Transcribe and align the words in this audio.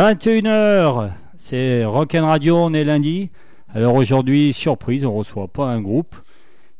21h, 0.00 1.10
c'est 1.36 1.84
Rock'n 1.84 2.22
Radio, 2.22 2.56
on 2.56 2.72
est 2.72 2.84
lundi. 2.84 3.28
Alors 3.74 3.96
aujourd'hui, 3.96 4.54
surprise, 4.54 5.04
on 5.04 5.12
reçoit 5.12 5.48
pas 5.48 5.66
un 5.66 5.82
groupe, 5.82 6.16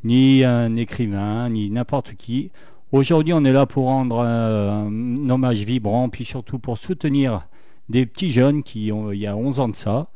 ni 0.04 0.42
un 0.42 0.74
écrivain, 0.74 1.50
ni 1.50 1.68
n'importe 1.68 2.14
qui. 2.14 2.50
Aujourd'hui, 2.92 3.34
on 3.34 3.44
est 3.44 3.52
là 3.52 3.66
pour 3.66 3.84
rendre 3.84 4.20
un 4.20 5.28
hommage 5.28 5.58
vibrant, 5.64 6.08
puis 6.08 6.24
surtout 6.24 6.58
pour 6.58 6.78
soutenir 6.78 7.46
des 7.90 8.06
petits 8.06 8.32
jeunes 8.32 8.62
qui, 8.62 8.86
il 8.86 9.18
y 9.18 9.26
a 9.26 9.36
11 9.36 9.60
ans 9.60 9.68
de 9.68 9.76
ça, 9.76 10.08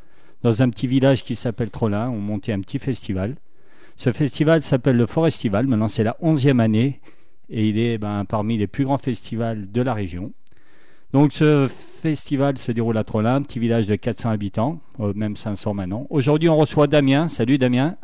dans 0.43 0.63
un 0.63 0.71
petit 0.71 0.87
village 0.87 1.25
qui 1.25 1.35
s'appelle 1.35 1.69
Trollin, 1.69 2.09
ont 2.09 2.21
monté 2.21 2.55
un 2.55 2.61
petit 2.61 2.79
festival. 2.79 3.35
Ce 3.97 4.13
festival 4.13 4.63
s'appelle 4.63 4.97
le 4.97 5.05
Forestival, 5.05 5.67
maintenant 5.67 5.89
c'est 5.89 6.05
la 6.05 6.17
11e 6.23 6.59
année, 6.59 7.03
et 7.51 7.69
il 7.69 7.79
est 7.79 7.99
ben, 7.99 8.25
parmi 8.25 8.57
les 8.57 8.67
plus 8.67 8.85
grands 8.85 8.97
festivals 8.97 9.71
de 9.71 9.83
la 9.83 9.93
région. 9.93 10.33
Donc 11.15 11.33
ce 11.33 11.69
festival 11.69 12.59
se 12.59 12.73
déroule 12.73 12.99
à 12.99 13.05
Trollin, 13.05 13.41
petit 13.43 13.61
village 13.61 13.87
de 13.87 13.95
400 13.95 14.31
habitants, 14.31 14.81
euh, 14.99 15.13
même 15.15 15.37
500 15.37 15.73
maintenant. 15.73 16.07
Aujourd'hui, 16.11 16.49
on 16.49 16.57
reçoit 16.57 16.89
Damien. 16.89 17.29
Salut 17.29 17.57
Damien. 17.57 17.97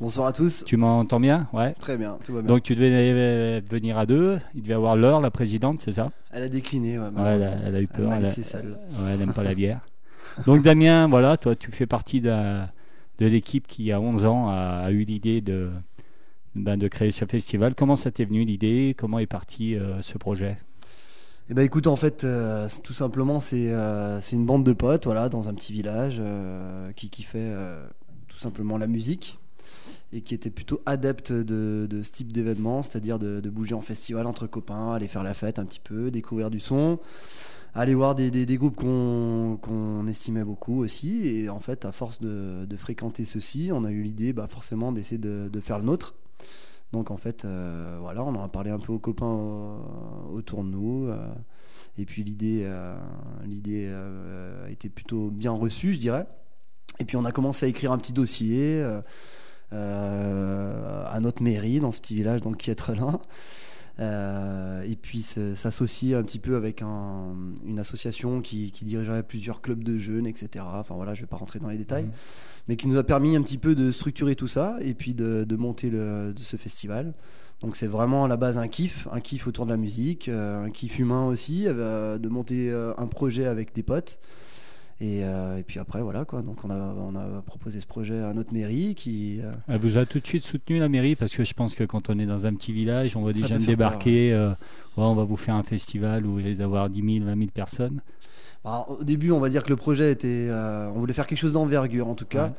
Bonsoir 0.00 0.26
à 0.26 0.32
tous. 0.32 0.64
Tu 0.66 0.76
m'entends 0.76 1.20
bien? 1.20 1.46
Ouais. 1.52 1.74
Très 1.74 1.96
bien, 1.96 2.18
tout 2.24 2.34
va 2.34 2.42
bien. 2.42 2.48
Donc 2.48 2.64
tu 2.64 2.74
devais 2.74 3.60
venir 3.60 3.96
à 3.96 4.04
deux. 4.04 4.38
Il 4.56 4.62
devait 4.62 4.74
avoir 4.74 4.96
l'heure, 4.96 5.20
la 5.20 5.30
présidente, 5.30 5.80
c'est 5.80 5.92
ça? 5.92 6.10
Elle 6.32 6.42
a 6.42 6.48
décliné, 6.48 6.98
ouais, 6.98 7.04
Ouais, 7.06 7.12
elle, 7.36 7.42
a, 7.44 7.52
elle 7.66 7.76
a 7.76 7.80
eu 7.80 7.86
peur. 7.86 8.12
Elle, 8.12 8.24
a- 8.24 8.28
laissé 8.28 8.42
seule. 8.42 8.76
ouais, 8.98 9.12
elle 9.12 9.20
n'aime 9.20 9.32
pas 9.32 9.44
la 9.44 9.54
bière. 9.54 9.80
Donc 10.44 10.62
Damien, 10.62 11.06
voilà, 11.08 11.36
toi 11.36 11.54
tu 11.56 11.70
fais 11.70 11.86
partie 11.86 12.20
de, 12.20 12.58
de 13.20 13.26
l'équipe 13.26 13.68
qui, 13.68 13.92
à 13.92 14.00
11 14.00 14.24
ans, 14.26 14.48
a, 14.50 14.82
a 14.84 14.90
eu 14.90 15.04
l'idée 15.04 15.40
de, 15.40 15.70
ben, 16.56 16.76
de 16.76 16.88
créer 16.88 17.12
ce 17.12 17.24
festival. 17.26 17.76
Comment 17.76 17.94
ça 17.96 18.10
t'est 18.10 18.24
venu 18.26 18.44
l'idée? 18.44 18.96
Comment 18.98 19.20
est 19.20 19.26
parti 19.26 19.76
euh, 19.76 20.02
ce 20.02 20.18
projet? 20.18 20.56
Eh 21.48 21.54
ben 21.54 21.62
écoute, 21.62 21.86
en 21.86 21.94
fait, 21.94 22.24
euh, 22.24 22.68
tout 22.82 22.92
simplement, 22.92 23.38
c'est 23.38 23.70
euh, 23.70 24.20
c'est 24.20 24.34
une 24.34 24.46
bande 24.46 24.64
de 24.64 24.72
potes, 24.72 25.04
voilà, 25.04 25.28
dans 25.28 25.48
un 25.48 25.54
petit 25.54 25.72
village, 25.72 26.16
euh, 26.18 26.90
qui, 26.92 27.08
qui 27.08 27.22
fait 27.22 27.52
tout 28.28 28.38
simplement 28.38 28.76
la 28.78 28.88
musique 28.88 29.38
et 30.12 30.22
qui 30.22 30.34
était 30.34 30.50
plutôt 30.50 30.80
adepte 30.86 31.32
de, 31.32 32.02
ce 32.02 32.10
type 32.10 32.32
d'événement, 32.32 32.82
c'est-à-dire 32.82 33.18
de, 33.18 33.40
bouger 33.50 33.74
en 33.74 33.80
festival 33.80 34.26
entre 34.26 34.46
copains, 34.46 34.92
aller 34.92 35.08
faire 35.08 35.22
la 35.22 35.34
fête 35.34 35.58
un 35.58 35.64
petit 35.64 35.80
peu, 35.80 36.10
découvrir 36.10 36.50
du 36.50 36.58
son, 36.60 36.98
aller 37.74 37.94
voir 37.94 38.16
des, 38.16 38.56
groupes 38.56 38.76
qu'on 38.76 40.06
estimait 40.08 40.44
beaucoup 40.44 40.82
aussi. 40.82 41.28
Et 41.28 41.48
en 41.48 41.60
fait, 41.60 41.84
à 41.84 41.92
force 41.92 42.20
de, 42.20 42.66
de 42.68 42.76
fréquenter 42.76 43.24
ceux-ci, 43.24 43.70
on 43.72 43.84
a 43.84 43.90
eu 43.92 44.02
l'idée 44.02 44.32
bah, 44.32 44.48
forcément 44.48 44.90
d'essayer 44.90 45.18
de, 45.18 45.48
de 45.52 45.60
faire 45.60 45.78
le 45.78 45.84
nôtre. 45.84 46.14
Donc 46.92 47.10
en 47.10 47.16
fait, 47.16 47.44
euh, 47.44 47.98
voilà, 48.00 48.24
on 48.24 48.34
en 48.34 48.44
a 48.44 48.48
parlé 48.48 48.70
un 48.70 48.78
peu 48.78 48.92
aux 48.92 48.98
copains 48.98 49.80
autour 50.32 50.64
de 50.64 50.68
nous. 50.68 51.08
euh, 51.08 51.16
et 51.98 52.04
puis 52.04 52.22
l'idée 52.22 52.70
l'idée 53.44 53.86
euh, 53.88 54.66
a 54.66 54.70
été 54.70 54.88
plutôt 54.88 55.30
bien 55.30 55.52
reçue, 55.52 55.92
je 55.92 55.98
dirais. 55.98 56.26
Et 56.98 57.04
puis 57.04 57.16
on 57.16 57.24
a 57.24 57.32
commencé 57.32 57.66
à 57.66 57.68
écrire 57.68 57.92
un 57.92 57.98
petit 57.98 58.12
dossier 58.12 58.82
à 59.72 61.18
notre 61.20 61.42
mairie 61.42 61.80
dans 61.80 61.90
ce 61.90 62.00
petit 62.00 62.14
village 62.14 62.40
donc 62.42 62.58
qui 62.58 62.70
est 62.70 62.74
Trelin. 62.74 63.20
Euh, 63.98 64.82
et 64.82 64.94
puis 64.94 65.22
s'associer 65.22 66.14
un 66.14 66.22
petit 66.22 66.38
peu 66.38 66.54
avec 66.56 66.82
un- 66.82 67.34
une 67.64 67.78
association 67.78 68.42
qui, 68.42 68.70
qui 68.70 68.84
dirigerait 68.84 69.22
plusieurs 69.22 69.62
clubs 69.62 69.82
de 69.82 69.96
jeunes, 69.96 70.26
etc. 70.26 70.64
Enfin 70.74 70.94
voilà, 70.94 71.14
je 71.14 71.20
ne 71.22 71.26
vais 71.26 71.30
pas 71.30 71.36
rentrer 71.38 71.60
dans 71.60 71.68
les 71.70 71.78
détails, 71.78 72.04
Mhm. 72.04 72.10
mais 72.68 72.76
qui 72.76 72.88
nous 72.88 72.96
a 72.98 73.04
permis 73.04 73.34
un 73.36 73.42
petit 73.42 73.56
peu 73.56 73.74
de 73.74 73.90
structurer 73.90 74.36
tout 74.36 74.48
ça 74.48 74.76
et 74.82 74.92
puis 74.92 75.14
de, 75.14 75.44
de 75.44 75.56
monter 75.56 75.88
le, 75.88 76.34
de 76.34 76.40
ce 76.40 76.56
festival. 76.58 77.14
Donc 77.62 77.74
c'est 77.74 77.86
vraiment 77.86 78.26
à 78.26 78.28
la 78.28 78.36
base 78.36 78.58
un 78.58 78.68
kiff, 78.68 79.08
un 79.12 79.20
kiff 79.20 79.46
autour 79.46 79.64
de 79.64 79.70
la 79.70 79.78
musique, 79.78 80.28
euh, 80.28 80.64
un 80.66 80.70
kiff 80.70 80.98
humain 80.98 81.24
aussi, 81.24 81.64
euh, 81.66 82.18
de 82.18 82.28
monter 82.28 82.70
un 82.98 83.06
projet 83.06 83.46
avec 83.46 83.74
des 83.74 83.82
potes. 83.82 84.18
Et, 85.00 85.24
euh, 85.24 85.58
et 85.58 85.62
puis 85.62 85.78
après 85.78 86.00
voilà 86.00 86.24
quoi, 86.24 86.40
donc 86.40 86.56
on 86.64 86.70
a, 86.70 86.74
on 86.74 87.14
a 87.16 87.42
proposé 87.42 87.80
ce 87.80 87.86
projet 87.86 88.18
à 88.22 88.32
notre 88.32 88.54
mairie 88.54 88.94
qui... 88.94 89.40
euh, 89.42 89.52
Elle 89.68 89.78
vous 89.80 89.98
a 89.98 90.06
tout 90.06 90.20
de 90.20 90.26
suite 90.26 90.42
soutenu 90.42 90.78
la 90.78 90.88
mairie 90.88 91.16
parce 91.16 91.34
que 91.36 91.44
je 91.44 91.52
pense 91.52 91.74
que 91.74 91.84
quand 91.84 92.08
on 92.08 92.18
est 92.18 92.24
dans 92.24 92.46
un 92.46 92.54
petit 92.54 92.72
village, 92.72 93.14
on 93.14 93.20
voit 93.20 93.34
des 93.34 93.40
Ça 93.40 93.46
jeunes 93.48 93.58
peut 93.58 93.64
faire 93.64 93.72
débarquer, 93.76 94.32
euh, 94.32 94.48
ouais, 94.50 95.04
on 95.04 95.14
va 95.14 95.24
vous 95.24 95.36
faire 95.36 95.54
un 95.54 95.62
festival 95.64 96.24
où 96.24 96.36
va 96.36 96.40
y 96.48 96.62
avoir 96.62 96.88
10 96.88 97.18
000, 97.18 97.26
20 97.26 97.36
000 97.36 97.50
personnes. 97.52 98.00
Alors, 98.64 98.96
au 98.98 99.04
début, 99.04 99.30
on 99.32 99.38
va 99.38 99.48
dire 99.50 99.62
que 99.62 99.68
le 99.68 99.76
projet 99.76 100.10
était. 100.10 100.48
on 100.50 100.98
voulait 100.98 101.12
faire 101.12 101.26
quelque 101.28 101.38
chose 101.38 101.52
d'envergure 101.52 102.08
en 102.08 102.14
tout 102.16 102.24
cas. 102.24 102.46
Ouais. 102.46 102.52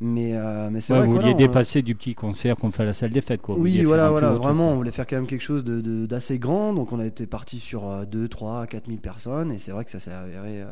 Mais, 0.00 0.32
mais 0.70 0.80
c'est 0.80 0.92
Ouais, 0.94 0.98
vrai 1.00 1.06
vous 1.08 1.14
vouliez 1.14 1.34
on- 1.34 1.36
dépasser 1.36 1.82
du 1.82 1.94
petit 1.94 2.14
concert 2.16 2.56
qu'on 2.56 2.72
fait 2.72 2.82
à 2.82 2.86
la 2.86 2.92
salle 2.94 3.10
des 3.10 3.20
fêtes. 3.20 3.42
Quoi. 3.42 3.54
Vous 3.54 3.60
Oui, 3.62 3.82
voilà, 3.84 4.10
voilà, 4.10 4.30
vraiment, 4.32 4.72
on 4.72 4.76
voulait 4.76 4.90
faire 4.90 5.06
quand 5.06 5.14
même 5.14 5.28
quelque 5.28 5.42
chose 5.42 5.62
de- 5.62 5.80
de- 5.80 6.06
d'assez 6.06 6.38
grand. 6.40 6.72
Donc, 6.72 6.90
on 6.90 6.98
a 6.98 7.06
été 7.06 7.26
parti 7.26 7.58
sur 7.60 7.86
euh, 7.88 8.04
2, 8.06 8.26
3, 8.28 8.66
4 8.66 8.86
000 8.86 8.98
personnes. 8.98 9.52
Et 9.52 9.58
c'est 9.58 9.70
vrai 9.70 9.84
que 9.84 9.90
ça 9.92 10.00
s'est 10.00 10.10
avéré 10.10 10.62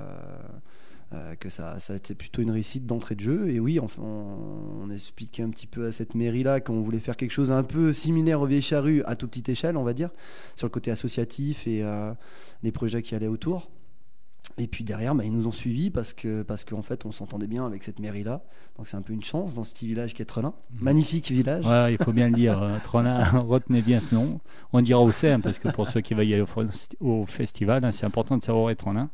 que 1.41 1.49
ça, 1.51 1.81
ça 1.81 1.95
a 1.95 1.97
été 1.97 2.15
plutôt 2.15 2.43
une 2.43 2.53
réussite 2.53 2.87
d'entrée 2.87 3.17
de 3.17 3.21
jeu. 3.21 3.51
Et 3.51 3.59
oui, 3.59 3.81
on, 3.81 3.89
on 4.85 4.91
expliquait 4.91 5.43
un 5.43 5.51
petit 5.51 5.67
peu 5.67 5.87
à 5.87 5.93
cette 5.93 6.15
mairie-là 6.15 6.61
qu'on 6.61 6.81
voulait 6.83 7.01
faire 7.01 7.17
quelque 7.17 7.33
chose 7.33 7.51
un 7.51 7.65
peu 7.65 7.93
similaire 7.93 8.41
au 8.41 8.47
Vieilles 8.47 8.63
Charrues, 8.63 9.03
à 9.07 9.17
toute 9.17 9.31
petite 9.31 9.49
échelle, 9.49 9.77
on 9.77 9.83
va 9.83 9.93
dire, 9.95 10.11
sur 10.55 10.67
le 10.69 10.71
côté 10.71 10.93
associatif 10.93 11.67
et 11.67 11.83
euh, 11.83 12.13
les 12.63 12.71
projets 12.71 13.03
qui 13.03 13.17
allaient 13.17 13.27
autour. 13.27 13.71
Et 14.59 14.67
puis 14.67 14.85
derrière, 14.85 15.15
bah, 15.15 15.25
ils 15.25 15.33
nous 15.33 15.47
ont 15.47 15.53
suivis 15.53 15.91
parce 15.91 16.13
que 16.13 16.43
parce 16.43 16.65
qu'en 16.65 16.83
fait, 16.83 17.07
on 17.07 17.13
s'entendait 17.13 17.47
bien 17.47 17.65
avec 17.65 17.83
cette 17.83 17.99
mairie-là. 17.99 18.43
Donc 18.77 18.87
c'est 18.89 18.97
un 18.97 19.03
peu 19.03 19.13
une 19.13 19.23
chance 19.23 19.55
dans 19.55 19.65
ce 19.65 19.71
petit 19.71 19.87
village 19.87 20.13
qui 20.13 20.23
est 20.23 20.27
Trelin. 20.27 20.53
Mhm. 20.75 20.79
Magnifique 20.85 21.31
village. 21.31 21.65
Ouais, 21.65 21.95
il 21.95 22.03
faut 22.03 22.13
bien 22.13 22.29
le 22.29 22.35
dire. 22.35 22.61
euh, 22.61 22.77
Trollin, 22.83 23.25
retenez 23.39 23.81
bien 23.81 24.01
ce 24.01 24.15
nom. 24.15 24.41
On 24.73 24.81
dira 24.83 25.03
où 25.03 25.13
c'est, 25.13 25.31
hein, 25.31 25.41
parce 25.41 25.59
que 25.59 25.69
pour 25.69 25.89
ceux 25.89 26.01
qui 26.01 26.15
veulent 26.15 26.27
y 26.27 26.33
aller 26.35 26.43
au, 26.43 26.47
festi- 26.47 26.97
au 27.01 27.25
festival, 27.27 27.85
hein, 27.85 27.91
c'est 27.93 28.05
important 28.07 28.37
de 28.37 28.43
savoir 28.43 28.65
où 28.65 28.69
est 28.71 28.75
Trollin. 28.75 29.09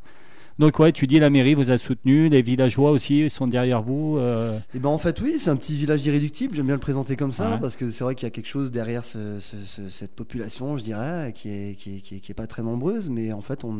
Donc 0.58 0.78
ouais, 0.78 0.90
tu 0.90 1.06
dis 1.06 1.18
la 1.18 1.28
mairie 1.28 1.52
vous 1.52 1.70
a 1.70 1.76
soutenu, 1.76 2.30
les 2.30 2.40
villageois 2.40 2.90
aussi 2.90 3.28
sont 3.28 3.46
derrière 3.46 3.82
vous. 3.82 4.16
euh, 4.16 4.58
Et 4.74 4.78
ben 4.78 4.88
en 4.88 4.96
fait 4.96 5.20
oui, 5.20 5.38
c'est 5.38 5.50
un 5.50 5.56
petit 5.56 5.74
village 5.74 6.06
irréductible, 6.06 6.56
j'aime 6.56 6.64
bien 6.64 6.76
le 6.76 6.80
présenter 6.80 7.14
comme 7.14 7.32
ça, 7.32 7.50
Ouais. 7.50 7.58
parce 7.60 7.76
que 7.76 7.90
c'est 7.90 8.02
vrai 8.04 8.14
qu'il 8.14 8.24
y 8.26 8.28
a 8.28 8.30
quelque 8.30 8.48
chose 8.48 8.70
derrière 8.70 9.04
ce- 9.04 9.38
ce- 9.38 9.62
ce- 9.66 9.90
cette 9.90 10.12
population, 10.14 10.78
je 10.78 10.82
dirais, 10.82 11.32
qui 11.34 11.50
est, 11.50 11.74
qui, 11.76 11.96
est, 11.96 12.00
qui 12.00 12.14
est- 12.16 12.20
qui 12.20 12.32
est 12.32 12.34
pas 12.34 12.46
très 12.46 12.62
nombreuse, 12.62 13.10
mais 13.10 13.34
en 13.34 13.42
fait 13.42 13.64
on, 13.64 13.74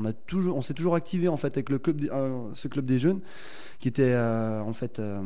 on 0.00 0.04
a 0.04 0.12
toujours, 0.12 0.56
on 0.56 0.62
s'est 0.62 0.74
toujours 0.74 0.96
activé 0.96 1.28
en 1.28 1.36
fait 1.36 1.56
avec 1.56 1.70
le 1.70 1.78
club, 1.78 2.04
euh, 2.10 2.38
ce 2.54 2.66
club 2.66 2.86
des 2.86 2.98
jeunes, 2.98 3.20
qui 3.78 3.86
était 3.86 4.02
euh, 4.14 4.60
en 4.62 4.72
fait 4.72 4.98
euh, 4.98 5.20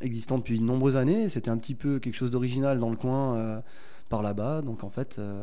existant 0.00 0.38
depuis 0.38 0.58
de 0.58 0.64
nombreuses 0.64 0.96
années. 0.96 1.28
C'était 1.28 1.50
un 1.50 1.58
petit 1.58 1.74
peu 1.74 1.98
quelque 1.98 2.16
chose 2.16 2.30
d'original 2.30 2.78
dans 2.78 2.88
le 2.88 2.96
coin. 2.96 3.60
Euh, 4.08 4.10
par 4.10 4.22
là-bas, 4.22 4.62
donc 4.62 4.84
en 4.84 4.90
fait, 4.90 5.16
euh, 5.18 5.42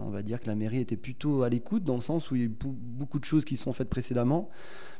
on 0.00 0.10
va 0.10 0.22
dire 0.22 0.40
que 0.40 0.46
la 0.46 0.54
mairie 0.54 0.80
était 0.80 0.96
plutôt 0.96 1.42
à 1.42 1.48
l'écoute 1.48 1.84
dans 1.84 1.94
le 1.94 2.00
sens 2.00 2.30
où 2.30 2.34
il 2.36 2.40
y 2.40 2.44
a 2.44 2.46
eu 2.46 2.54
beaucoup 2.60 3.18
de 3.18 3.24
choses 3.24 3.44
qui 3.44 3.56
se 3.56 3.62
sont 3.64 3.72
faites 3.72 3.88
précédemment, 3.88 4.48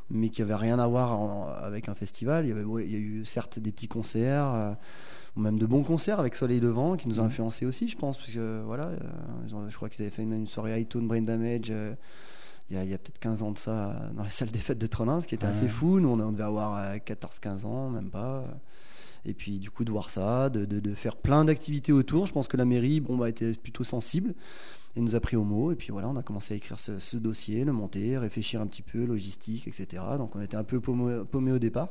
mais 0.09 0.29
qui 0.29 0.41
n'avaient 0.41 0.55
rien 0.55 0.79
à 0.79 0.87
voir 0.87 1.19
en- 1.19 1.47
avec 1.47 1.89
un 1.89 1.95
festival. 1.95 2.45
Il 2.45 2.49
y, 2.49 2.51
avait, 2.51 2.63
ouais, 2.63 2.85
il 2.85 2.91
y 2.91 2.95
a 2.95 2.99
eu 2.99 3.25
certes 3.25 3.59
des 3.59 3.71
petits 3.71 3.87
concerts, 3.87 4.53
euh, 4.53 4.73
ou 5.35 5.41
même 5.41 5.57
de 5.59 5.65
bons 5.65 5.83
concerts 5.83 6.19
avec 6.19 6.35
Soleil 6.35 6.59
Levant, 6.59 6.95
qui 6.95 7.07
nous 7.09 7.19
a 7.19 7.23
Mhm. 7.23 7.27
influencé 7.27 7.65
aussi, 7.65 7.87
je 7.87 7.97
pense, 7.97 8.17
parce 8.17 8.29
que 8.31 8.61
voilà, 8.65 8.85
euh, 8.87 8.97
ils 9.47 9.55
ont- 9.55 9.67
je 9.69 9.75
crois 9.75 9.89
qu'ils 9.89 10.03
avaient 10.03 10.11
fait 10.11 10.23
une, 10.23 10.33
une 10.33 10.47
soirée 10.47 10.79
iTunes 10.81 11.07
Brain 11.07 11.21
Damage. 11.23 11.71
euh, 11.71 11.93
il 12.69 12.77
y 12.77 12.93
a, 12.93 12.97
peut-être 12.97 13.19
15 13.19 13.43
ans 13.43 13.51
de 13.51 13.57
ça 13.57 13.71
euh, 13.71 13.93
dans 14.15 14.23
la 14.23 14.29
salle 14.29 14.49
des 14.49 14.57
fêtes 14.59 14.79
de 14.79 14.87
Trollin, 14.87 15.19
ce 15.21 15.27
qui 15.27 15.35
était 15.35 15.43
Ouais. 15.45 15.49
assez 15.51 15.67
fou. 15.67 15.99
Nous, 15.99 16.07
on, 16.09 16.19
on 16.19 16.31
devait 16.31 16.43
avoir 16.43 16.77
euh, 16.77 16.97
14-15 16.97 17.65
ans, 17.65 17.89
même 17.89 18.09
pas. 18.09 18.45
Et 19.25 19.33
puis, 19.33 19.59
du 19.59 19.69
coup, 19.71 19.83
de 19.85 19.91
voir 19.91 20.09
ça, 20.09 20.49
de, 20.49 20.65
de- 20.65 20.79
de 20.79 20.93
faire 20.93 21.15
plein 21.15 21.45
d'activités 21.45 21.91
autour. 21.93 22.25
Je 22.27 22.33
pense 22.33 22.47
que 22.47 22.57
la 22.57 22.65
mairie 22.65 22.99
bon, 22.99 23.17
bah, 23.17 23.29
était 23.29 23.53
plutôt 23.53 23.83
sensible 23.83 24.33
et 24.95 25.01
nous 25.01 25.15
a 25.15 25.19
pris 25.19 25.35
au 25.37 25.43
mot. 25.43 25.71
Et 25.71 25.75
puis 25.75 25.91
voilà, 25.91 26.09
on 26.09 26.15
a 26.17 26.23
commencé 26.23 26.53
à 26.53 26.57
écrire 26.57 26.77
ce, 26.77 27.17
dossier, 27.17 27.63
le 27.63 27.71
monter, 27.71 28.17
réfléchir 28.17 28.61
un 28.61 28.67
petit 28.67 28.81
peu, 28.81 29.05
logistique, 29.05 29.67
etc. 29.67 30.03
Donc, 30.17 30.35
on 30.35 30.41
était 30.41 30.57
un 30.57 30.63
peu 30.63 30.79
paumé, 30.81 31.51
au 31.51 31.59
départ. 31.59 31.89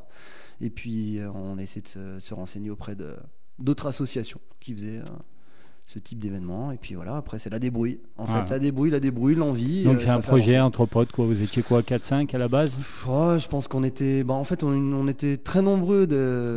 Et 0.61 0.71
puis, 0.71 1.19
euh, 1.19 1.31
on 1.33 1.59
a 1.59 1.63
essayé 1.63 1.81
de 1.83 1.89
se, 1.89 2.19
se 2.21 2.35
renseigner 2.35 2.71
auprès 2.71 2.95
de- 2.95 3.17
d'autres 3.59 3.87
associations 3.87 4.41
qui 4.61 4.73
faisaient 4.75 4.99
euh, 4.99 5.05
ce 5.85 5.99
type 5.99 6.21
d'événement. 6.21 6.71
Et 6.73 6.77
puis 6.79 6.95
voilà, 6.95 7.17
après, 7.17 7.39
c'est 7.39 7.51
la 7.51 7.59
débrouille. 7.59 7.99
En 8.17 8.25
Ah. 8.29 8.45
fait, 8.45 8.51
la 8.51 8.59
débrouille, 8.59 8.91
la 8.91 9.01
débrouille, 9.01 9.35
l'envie. 9.35 9.85
Donc 9.85 9.97
euh, 9.97 10.01
c'est 10.01 10.11
un 10.11 10.21
projet 10.21 10.59
entre 10.61 10.87
potes, 10.87 11.13
quoi. 11.13 11.27
Vous 11.27 11.43
étiez 11.43 11.63
quoi, 11.63 11.83
4-5 11.83 12.35
à 12.35 12.39
la 12.39 12.49
base? 12.49 12.79
Je 13.05 13.49
pense 13.49 13.69
qu'on 13.69 13.83
était, 13.83 14.23
bah, 14.25 14.35
en 14.35 14.45
fait, 14.45 14.63
on, 14.63 14.69
on 14.71 15.09
était 15.09 15.37
très 15.37 15.61
nombreux 15.61 16.07
de, 16.07 16.57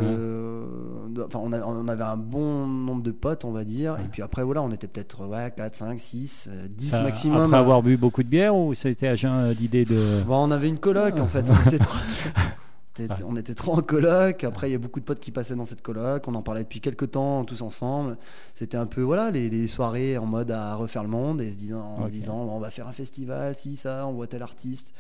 de- 1.10 1.24
enfin, 1.24 1.40
on, 1.44 1.52
a- 1.54 1.62
on 1.66 1.88
avait 1.88 2.04
un 2.04 2.18
bon 2.18 2.68
nombre 2.68 3.02
de 3.04 3.12
potes, 3.12 3.46
on 3.46 3.52
va 3.52 3.64
dire, 3.64 3.94
Ouais. 3.94 4.06
et 4.06 4.08
puis 4.10 4.22
après, 4.22 4.44
voilà, 4.44 4.62
on 4.62 4.72
était 4.72 4.88
peut-être 4.88 5.26
ouais, 5.28 5.52
4, 5.56 5.76
5, 5.76 6.00
6, 6.00 6.48
euh, 6.50 6.68
10 6.70 6.92
Ça, 6.92 7.02
maximum. 7.02 7.42
Après 7.46 7.58
avoir 7.58 7.82
bu 7.82 7.98
beaucoup 7.98 8.24
de 8.24 8.30
bière 8.30 8.56
ou 8.56 8.74
c'était 8.74 9.08
à 9.08 9.16
jeun 9.16 9.52
l'idée 9.60 9.86
de. 9.86 10.22
Bon, 10.26 10.38
on 10.48 10.52
avait 10.52 10.70
une 10.70 10.78
coloc, 10.80 11.20
en 11.20 11.28
fait, 11.28 11.46
on 11.50 11.68
était 11.68 11.80
trop, 11.80 11.98
était- 11.98 12.40
Ouais. 13.04 13.16
on 13.28 13.36
était 13.36 13.54
trop 13.54 13.74
en 13.74 13.82
coloc, 13.82 14.44
après, 14.44 14.70
il 14.70 14.72
y 14.72 14.76
a 14.76 14.80
beaucoup 14.80 15.00
de 15.00 15.06
potes 15.06 15.20
qui 15.20 15.32
passaient 15.32 15.56
dans 15.56 15.66
cette 15.66 15.82
coloc, 15.82 16.28
on 16.28 16.36
en 16.36 16.42
parlait 16.42 16.64
depuis 16.64 16.80
quelques 16.82 17.12
temps, 17.12 17.44
tous 17.46 17.62
ensemble, 17.62 18.18
c'était 18.54 18.78
un 18.78 18.86
peu, 18.86 19.02
voilà, 19.02 19.32
les, 19.32 19.50
les 19.50 19.68
soirées 19.68 20.18
en 20.18 20.26
mode 20.26 20.52
à 20.52 20.76
refaire 20.76 21.04
le 21.04 21.10
monde, 21.10 21.42
et 21.42 21.52
se 21.52 21.58
disant, 21.58 21.96
en 21.98 22.06
se 22.06 22.12
disant, 22.12 22.38
on 22.38 22.60
va 22.60 22.70
faire 22.72 22.88
un 22.88 22.94
festival, 22.94 23.56
si, 23.56 23.76
ça, 23.76 24.06
on 24.08 24.14
voit 24.14 24.28
tel 24.28 24.42
artiste, 24.42 24.94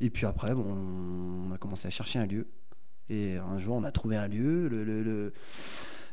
et 0.00 0.10
puis 0.10 0.26
après, 0.26 0.54
bon, 0.54 0.64
on 1.50 1.52
a 1.54 1.58
commencé 1.58 1.86
à 1.88 1.90
chercher 1.90 2.18
un 2.20 2.26
lieu. 2.26 2.46
Et 3.10 3.36
un 3.36 3.58
jour, 3.58 3.76
on 3.76 3.84
a 3.84 3.92
trouvé 3.92 4.16
un 4.16 4.26
lieu. 4.28 4.66
Le, 4.66 4.82
le- 4.82 5.02
le- 5.02 5.32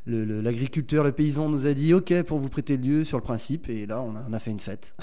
le- 0.06 0.26
le- 0.26 0.42
l'agriculteur, 0.42 1.04
le, 1.04 1.12
paysan 1.12 1.48
nous 1.50 1.68
a 1.68 1.74
dit 1.74 1.94
OK 1.94 2.14
pour 2.24 2.40
vous 2.40 2.50
prêter 2.50 2.76
le 2.78 2.84
lieu 2.84 3.04
sur 3.04 3.18
le 3.18 3.24
principe. 3.24 3.70
Et 3.70 3.86
là, 3.86 4.02
on 4.02 4.16
a, 4.16 4.26
on 4.28 4.34
a 4.34 4.40
fait 4.40 4.52
une 4.52 4.60
fête. 4.60 4.96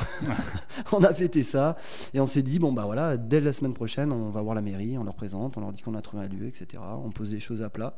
on 0.92 1.02
a 1.04 1.12
fêté 1.14 1.42
ça. 1.42 1.76
Et 2.14 2.20
on 2.20 2.26
s'est 2.26 2.42
dit, 2.42 2.58
bon, 2.58 2.72
bah 2.72 2.84
voilà, 2.84 3.16
dès 3.16 3.40
la 3.40 3.52
semaine 3.52 3.74
prochaine, 3.74 4.12
on 4.12 4.30
va 4.30 4.42
voir 4.42 4.54
la 4.54 4.62
mairie, 4.62 4.98
on 4.98 5.04
leur 5.04 5.14
présente, 5.14 5.56
on 5.56 5.60
leur 5.60 5.72
dit 5.72 5.82
qu'on 5.82 5.94
a 5.94 6.02
trouvé 6.02 6.24
un 6.24 6.28
lieu, 6.28 6.46
etc. 6.46 6.82
On 7.04 7.10
pose 7.10 7.32
les 7.32 7.40
choses 7.40 7.62
à 7.62 7.70
plat. 7.70 7.96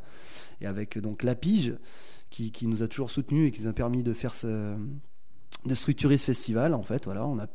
Et 0.61 0.67
avec 0.67 0.97
euh, 0.97 1.00
donc 1.00 1.23
la 1.23 1.35
pige, 1.35 1.75
qui, 2.29 2.52
qui 2.52 2.67
nous 2.67 2.82
a 2.82 2.88
toujours 2.88 3.11
soutenus 3.11 3.49
et 3.49 3.50
qui 3.50 3.62
nous 3.62 3.69
a 3.69 3.73
permis 3.73 4.03
de 4.03 4.12
faire 4.12 4.35
ce, 4.35 4.76
de 5.67 5.75
structurer 5.75 6.19
ce 6.19 6.26
festival, 6.26 6.75
en 6.75 6.82
fait, 6.82 7.06
voilà, 7.06 7.26
on 7.26 7.38
a 7.38 7.46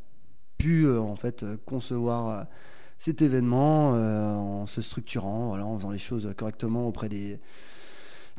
pu 0.58 0.86
euh, 0.86 1.00
en 1.00 1.16
fait 1.16 1.46
concevoir 1.66 2.30
euh, 2.30 2.44
cet 2.98 3.22
événement 3.22 3.92
en 3.92 4.66
se 4.68 4.82
structurant, 4.82 5.50
voilà, 5.50 5.66
en 5.66 5.78
faisant 5.78 5.92
les 5.92 5.98
choses 5.98 6.34
correctement 6.38 6.88
auprès 6.88 7.10
des, 7.10 7.40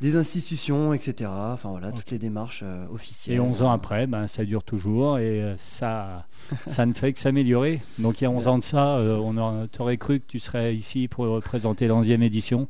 des 0.01 0.15
institutions, 0.17 0.93
etc. 0.93 1.31
Enfin 1.31 1.71
voilà, 1.71 1.91
toutes 1.93 2.11
les 2.11 2.19
démarches 2.19 2.61
euh, 2.63 2.85
officielles. 2.93 3.37
Et 3.37 3.41
11 3.41 3.63
ans 3.63 3.71
après, 3.71 4.07
ben, 4.07 4.27
ça 4.27 4.45
dure 4.45 4.63
toujours 4.63 5.19
et 5.19 5.43
euh, 5.43 5.55
ça, 5.57 6.27
ça 6.67 6.85
ne 6.87 6.93
fait 6.93 7.13
que 7.15 7.19
s'améliorer. 7.19 7.81
Donc 7.99 8.21
il 8.21 8.25
y 8.25 8.27
a 8.27 8.31
11 8.31 8.47
ans 8.47 8.59
de 8.59 8.63
ça, 8.63 8.97
euh, 8.99 9.17
on 9.23 9.37
aurait- 9.39 9.69
t'aurais 9.69 9.97
cru 9.97 10.21
que 10.21 10.27
tu 10.27 10.39
serais 10.39 10.75
ici 10.75 11.09
pour 11.09 11.41
présenter 11.41 11.89
la 11.89 11.95
11e 11.95 12.23
édition. 12.23 12.69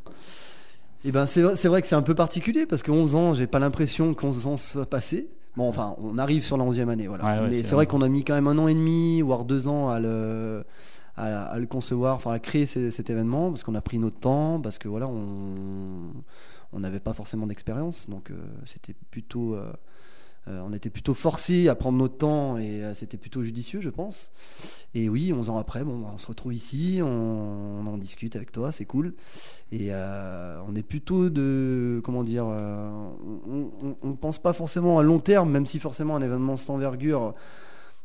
Et 1.04 1.12
ben 1.12 1.26
c'est 1.26 1.42
vrai- 1.42 1.82
que 1.82 1.88
c'est 1.88 1.94
un 1.94 2.02
peu 2.02 2.14
particulier 2.14 2.64
parce 2.66 2.82
que 2.82 2.90
11 2.90 3.14
ans, 3.14 3.34
j'ai 3.34 3.46
pas 3.46 3.58
l'impression 3.58 4.14
que 4.14 4.24
11 4.26 4.46
ans 4.46 4.56
soient 4.56 4.86
passés. 4.88 5.28
Bon, 5.56 5.68
enfin, 5.68 5.94
on 6.02 6.18
arrive 6.18 6.44
sur 6.44 6.56
la 6.58 6.64
11e 6.64 6.88
année, 6.90 7.06
voilà. 7.06 7.24
Ouais, 7.24 7.40
ouais, 7.40 7.46
Mais 7.48 7.52
c'est 7.54 7.62
c'est 7.62 7.68
vrai 7.74 7.84
vrai. 7.84 7.86
qu'on 7.86 8.02
a 8.02 8.08
mis 8.08 8.24
quand 8.24 8.34
même 8.34 8.46
un 8.46 8.58
an 8.58 8.68
et 8.68 8.74
demi, 8.74 9.20
voire 9.22 9.44
deux 9.46 9.68
ans 9.68 9.88
à 9.88 9.98
le, 10.00 10.64
à, 11.16 11.44
à 11.44 11.58
le 11.58 11.66
concevoir, 11.66 12.14
enfin 12.16 12.32
à 12.32 12.38
créer 12.38 12.66
ces- 12.66 12.90
cet 12.90 13.08
événement 13.08 13.50
parce 13.50 13.62
qu'on 13.62 13.74
a 13.74 13.80
pris 13.80 13.98
notre 13.98 14.18
temps, 14.18 14.60
parce 14.60 14.76
que 14.78 14.86
voilà, 14.88 15.06
on 15.08 16.12
on 16.72 16.80
n'avait 16.80 17.00
pas 17.00 17.12
forcément 17.12 17.46
d'expérience, 17.46 18.08
donc 18.08 18.30
euh, 18.30 18.34
c'était 18.64 18.94
plutôt, 19.10 19.54
euh, 19.54 19.72
euh, 20.48 20.60
on 20.64 20.72
était 20.72 20.90
plutôt 20.90 21.14
forcé 21.14 21.68
à 21.68 21.74
prendre 21.74 21.98
notre 21.98 22.18
temps 22.18 22.58
et 22.58 22.82
c'était 22.94 23.16
plutôt 23.16 23.42
judicieux, 23.42 23.80
je 23.80 23.90
pense. 23.90 24.30
Et 24.94 25.08
oui, 25.08 25.32
11 25.32 25.50
ans 25.50 25.58
après, 25.58 25.84
bon, 25.84 26.04
on 26.12 26.18
se 26.18 26.26
retrouve 26.26 26.54
ici, 26.54 27.00
on, 27.02 27.86
en 27.86 27.98
discute 27.98 28.36
avec 28.36 28.52
toi, 28.52 28.72
c'est 28.72 28.84
cool. 28.84 29.14
Et 29.72 29.92
on 29.92 30.74
est 30.74 30.82
plutôt 30.82 31.30
de, 31.30 32.00
comment 32.04 32.22
dire, 32.22 32.46
on 32.46 33.78
ne 34.02 34.16
pense 34.16 34.38
pas 34.38 34.52
forcément 34.52 34.98
à 34.98 35.02
long 35.02 35.18
terme, 35.18 35.50
même 35.50 35.66
si 35.66 35.80
forcément 35.80 36.16
un 36.16 36.22
événement 36.22 36.54
de 36.54 36.58
cette 36.58 36.70
envergure, 36.70 37.34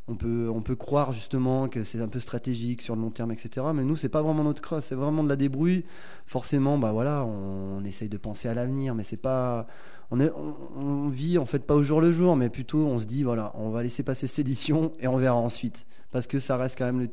on 0.08 0.14
peut, 0.16 0.50
on 0.52 0.60
peut 0.62 0.74
croire 0.74 1.12
justement 1.12 1.68
que 1.68 1.84
c'est 1.84 2.00
un 2.00 2.08
peu 2.08 2.18
stratégique 2.20 2.82
sur 2.82 2.96
le 2.96 3.02
long 3.02 3.10
terme, 3.10 3.30
etc. 3.32 3.66
Mais 3.74 3.84
nous, 3.84 3.96
c'est 3.96 4.08
pas 4.08 4.20
vraiment 4.22 4.42
notre 4.44 4.60
crosse, 4.60 4.86
c'est 4.86 4.94
vraiment 4.96 5.22
de 5.22 5.28
la 5.28 5.36
débrouille. 5.36 5.84
Forcément, 6.26 6.76
bah 6.78 6.90
voilà, 6.92 7.24
on, 7.24 7.78
on 7.78 7.84
essaye 7.84 8.08
de 8.08 8.16
penser 8.16 8.48
à 8.48 8.54
l'avenir, 8.54 8.94
mais 8.94 9.04
c'est 9.04 9.16
pas, 9.16 9.66
on, 10.10 10.18
est, 10.20 10.30
on, 10.32 10.80
on 10.84 11.08
vit 11.08 11.38
en 11.38 11.46
fait 11.46 11.64
pas 11.64 11.74
au 11.76 11.82
jour 11.82 12.00
le 12.00 12.10
jour, 12.12 12.34
mais 12.36 12.48
plutôt 12.48 12.78
on 12.78 12.98
se 12.98 13.06
dit 13.06 13.22
voilà, 13.22 13.52
on 13.54 13.70
va 13.70 13.82
laisser 13.82 14.02
passer 14.02 14.26
cette 14.26 14.40
édition 14.40 14.92
et 15.00 15.06
on 15.06 15.16
verra 15.18 15.36
ensuite, 15.36 15.86
parce 16.10 16.26
que 16.26 16.38
ça 16.40 16.56
reste 16.56 16.76
quand 16.78 16.86
même 16.86 17.00
le, 17.00 17.08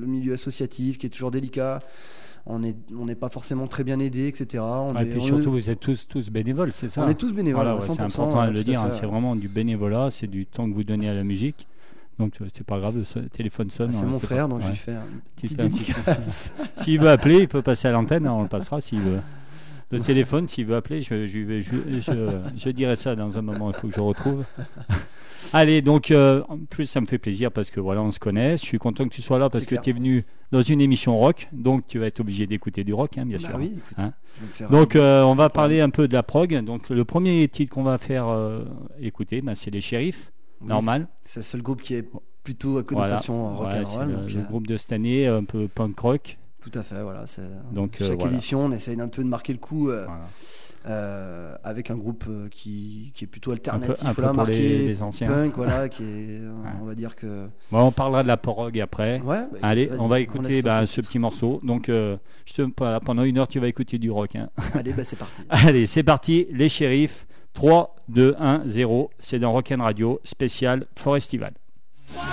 le 0.00 0.06
milieu 0.06 0.34
associatif 0.34 0.98
qui 0.98 1.06
est 1.06 1.10
toujours 1.10 1.30
délicat. 1.30 1.78
On 2.46 2.58
n'est 2.58 2.76
on 2.94 3.06
pas 3.14 3.30
forcément 3.30 3.66
très 3.66 3.84
bien 3.84 3.98
aidé, 4.00 4.26
etc. 4.28 4.62
On 4.62 4.94
et 4.98 5.00
est- 5.00 5.06
puis 5.06 5.18
on 5.20 5.24
surtout, 5.24 5.44
est- 5.48 5.52
vous 5.52 5.70
êtes 5.70 5.80
tous, 5.80 6.06
tous 6.06 6.28
bénévoles, 6.28 6.74
c'est 6.74 6.88
ça 6.88 7.02
on 7.02 7.08
est 7.08 7.14
tous 7.14 7.32
bénévoles, 7.32 7.62
Voilà, 7.62 7.70
à 7.70 7.74
ouais, 7.76 7.80
c'est 7.80 7.92
100%, 7.94 8.04
important 8.04 8.38
à 8.38 8.46
ouais, 8.48 8.52
le 8.52 8.62
dire. 8.62 8.82
hein, 8.82 8.90
c'est 8.90 9.06
vraiment 9.06 9.34
du 9.34 9.48
bénévolat, 9.48 10.10
c'est 10.10 10.26
du 10.26 10.44
temps 10.44 10.68
que 10.68 10.74
vous 10.74 10.84
donnez 10.84 11.08
à 11.08 11.14
la 11.14 11.24
musique. 11.24 11.66
Donc 12.18 12.34
c'est 12.54 12.64
pas 12.66 12.78
grave, 12.78 12.96
le 12.96 13.28
téléphone 13.28 13.70
sonne. 13.70 13.90
Ah, 13.92 13.96
C'est 13.98 14.04
on 14.04 14.08
mon 14.10 14.18
frère, 14.20 14.44
pas. 14.48 14.50
donc 14.54 14.60
je 14.60 14.66
Ouais. 14.66 14.70
lui 14.72 14.78
fais 14.78 14.92
une 14.92 15.20
petite 15.34 15.56
fais 15.56 15.62
un 15.62 15.68
petit 15.68 15.78
dédicace. 15.92 16.52
S'il 16.76 17.00
veut 17.00 17.10
appeler, 17.10 17.40
il 17.40 17.48
peut 17.48 17.62
passer 17.62 17.88
à 17.88 17.92
l'antenne, 17.92 18.26
on 18.28 18.42
le 18.42 18.48
passera 18.48 18.80
s'il 18.80 19.00
veut. 19.00 19.18
Le 19.90 20.00
téléphone, 20.00 20.48
s'il 20.48 20.66
veut 20.66 20.76
appeler, 20.76 21.02
je, 21.02 21.26
je, 21.26 21.60
je, 21.60 21.72
je- 22.00 22.38
je 22.56 22.68
dirai 22.70 22.96
ça 22.96 23.14
dans 23.14 23.36
un 23.38 23.42
moment, 23.42 23.70
il 23.70 23.76
faut 23.76 23.88
que 23.88 23.94
je 23.94 24.00
retrouve. 24.00 24.44
Allez, 25.52 25.82
donc 25.82 26.10
euh, 26.10 26.42
en 26.48 26.58
plus 26.58 26.86
ça 26.86 27.00
me 27.00 27.06
fait 27.06 27.18
plaisir 27.18 27.52
parce 27.52 27.70
que 27.70 27.78
voilà, 27.78 28.02
on 28.02 28.10
se 28.10 28.18
connaît. 28.18 28.52
Je 28.56 28.62
suis 28.62 28.78
content 28.78 29.04
que 29.04 29.14
tu 29.14 29.22
sois 29.22 29.38
là 29.38 29.50
parce 29.50 29.66
que 29.66 29.74
tu 29.76 29.90
es 29.90 29.92
venu 29.92 30.24
dans 30.52 30.62
une 30.62 30.80
émission 30.80 31.18
rock, 31.18 31.48
donc 31.52 31.86
tu 31.86 31.98
vas 31.98 32.06
être 32.06 32.20
obligé 32.20 32.46
d'écouter 32.46 32.82
du 32.82 32.94
rock, 32.94 33.18
hein, 33.18 33.26
bien 33.26 33.36
Bah 33.40 33.48
sûr. 33.48 33.56
oui, 33.58 33.74
écoute, 33.76 33.96
Hein. 33.98 34.12
je 34.40 34.46
faire 34.52 34.70
Donc 34.70 34.96
euh, 34.96 35.22
on 35.22 35.34
va 35.34 35.50
parler 35.50 35.80
un 35.80 35.90
peu 35.90 36.08
de 36.08 36.14
la 36.14 36.22
prog. 36.22 36.58
Donc 36.64 36.88
le 36.90 37.04
premier 37.04 37.46
titre 37.48 37.72
qu'on 37.74 37.82
va 37.82 37.98
faire 37.98 38.26
euh, 38.28 38.64
écouter, 39.00 39.42
ben, 39.42 39.54
c'est 39.54 39.70
les 39.70 39.80
shérifs, 39.82 40.32
normal. 40.62 41.06
C'est 41.22 41.40
le 41.40 41.44
seul 41.44 41.62
groupe 41.62 41.82
qui 41.82 41.94
est 41.94 42.08
plutôt 42.42 42.78
à 42.78 42.82
Voilà. 42.82 42.84
connotation 43.08 43.56
rock 43.56 43.72
and 43.74 43.84
roll. 43.84 44.08
le, 44.08 44.14
euh, 44.38 44.42
groupe 44.48 44.66
de 44.66 44.76
cette 44.76 44.92
année, 44.92 45.26
un 45.26 45.44
peu 45.44 45.66
punk 45.68 45.98
rock. 45.98 46.38
Tout 46.60 46.78
à 46.78 46.82
fait, 46.82 47.02
voilà. 47.02 47.24
Donc, 47.72 48.00
euh, 48.00 48.08
chaque 48.08 48.18
voilà. 48.18 48.32
édition, 48.32 48.60
on 48.64 48.72
essaye 48.72 49.00
un 49.00 49.08
peu 49.08 49.22
de 49.22 49.28
marquer 49.28 49.52
le 49.52 49.58
coup 49.58 49.90
euh, 50.86 51.56
avec 51.64 51.90
un 51.90 51.96
groupe 51.96 52.24
qui, 52.50 53.10
qui 53.14 53.24
est 53.24 53.26
plutôt 53.26 53.52
Un 53.52 53.54
peu, 53.56 53.60
alternatif, 53.70 54.06
un 54.06 54.14
peu 54.14 54.22
pour 54.22 54.30
les, 54.32 54.36
marqué 54.36 54.86
les 54.86 55.02
anciens. 55.02 55.28
punk, 55.28 55.56
voilà, 55.56 55.88
qui 55.88 56.02
est, 56.04 56.40
on 56.82 56.84
va 56.84 56.94
dire 56.94 57.16
que. 57.16 57.46
Bon, 57.70 57.80
on 57.86 57.90
parlera 57.92 58.22
de 58.22 58.28
la 58.28 58.36
prog 58.36 58.78
après. 58.78 59.20
Ouais. 59.20 59.42
bah, 59.52 59.58
Allez, 59.62 59.90
on 59.98 60.08
va 60.08 60.20
écouter 60.20 60.60
bah, 60.62 60.84
ce 60.86 61.00
petit 61.00 61.18
morceau. 61.18 61.60
Donc, 61.62 61.88
euh, 61.88 62.16
je 62.44 62.52
te, 62.54 62.62
voilà, 62.76 63.00
pendant 63.00 63.24
une 63.24 63.38
heure, 63.38 63.48
tu 63.48 63.60
vas 63.60 63.68
écouter 63.68 63.98
du 63.98 64.10
rock. 64.10 64.36
hein. 64.36 64.48
Allez, 64.74 64.92
bah, 64.92 65.04
c'est 65.04 65.16
parti. 65.18 65.42
Allez, 65.48 65.86
c'est 65.86 66.02
parti. 66.02 66.46
Les 66.50 66.68
shérifs. 66.68 67.26
3, 67.54 67.94
2, 68.08 68.36
1, 68.38 68.62
0. 68.66 69.10
C'est 69.18 69.38
dans 69.38 69.52
Rock'n 69.52 69.80
Radio, 69.80 70.20
spécial 70.24 70.86
Forestival. 70.96 71.54
3, 72.14 72.24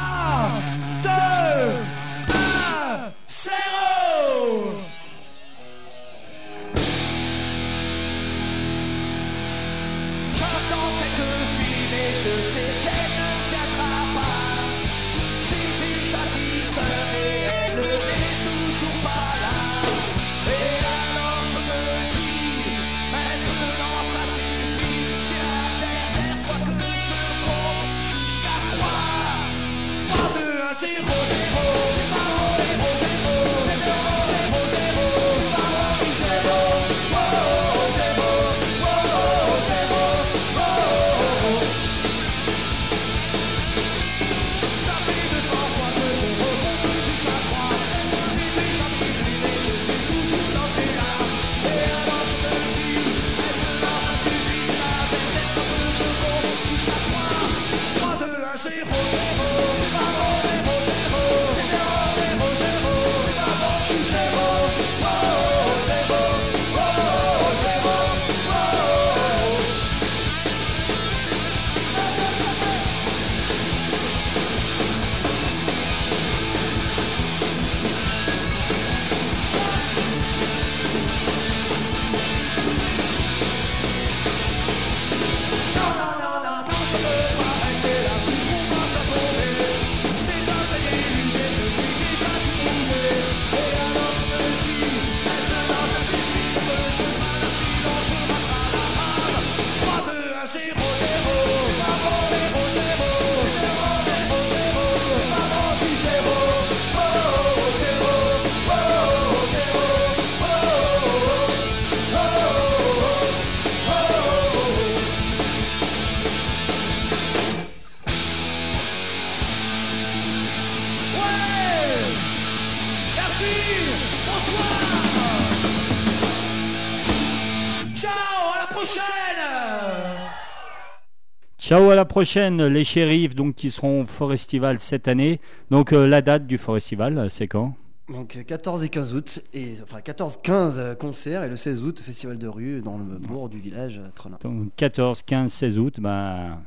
la 132.01 132.05
prochaine, 132.05 132.65
les 132.65 132.83
shérifs 132.83 133.35
donc 133.35 133.53
qui 133.53 133.69
seront 133.69 134.01
au 134.01 134.05
Forestival 134.07 134.79
cette 134.79 135.07
année. 135.07 135.39
Donc 135.69 135.93
euh, 135.93 136.07
la 136.07 136.23
date 136.23 136.47
du 136.47 136.57
Forestival, 136.57 137.29
c'est 137.29 137.47
quand? 137.47 137.75
Donc 138.09 138.35
euh, 138.35 138.41
14 138.41 138.81
et 138.81 138.89
15 138.89 139.13
août, 139.13 139.43
et, 139.53 139.73
enfin 139.83 139.99
14-15 139.99 140.77
euh, 140.77 140.95
concerts 140.95 141.43
et 141.43 141.47
le 141.47 141.55
16 141.55 141.83
août, 141.83 141.99
festival 141.99 142.39
de 142.39 142.47
rue 142.47 142.81
dans 142.81 142.97
le 142.97 143.19
bourg 143.19 143.49
du 143.49 143.59
village 143.59 143.99
euh, 143.99 144.09
Trelin. 144.15 144.39
Donc 144.41 144.71
14, 144.77 145.21
15, 145.21 145.53
16 145.53 145.77
août, 145.77 145.99
ben, 145.99 146.57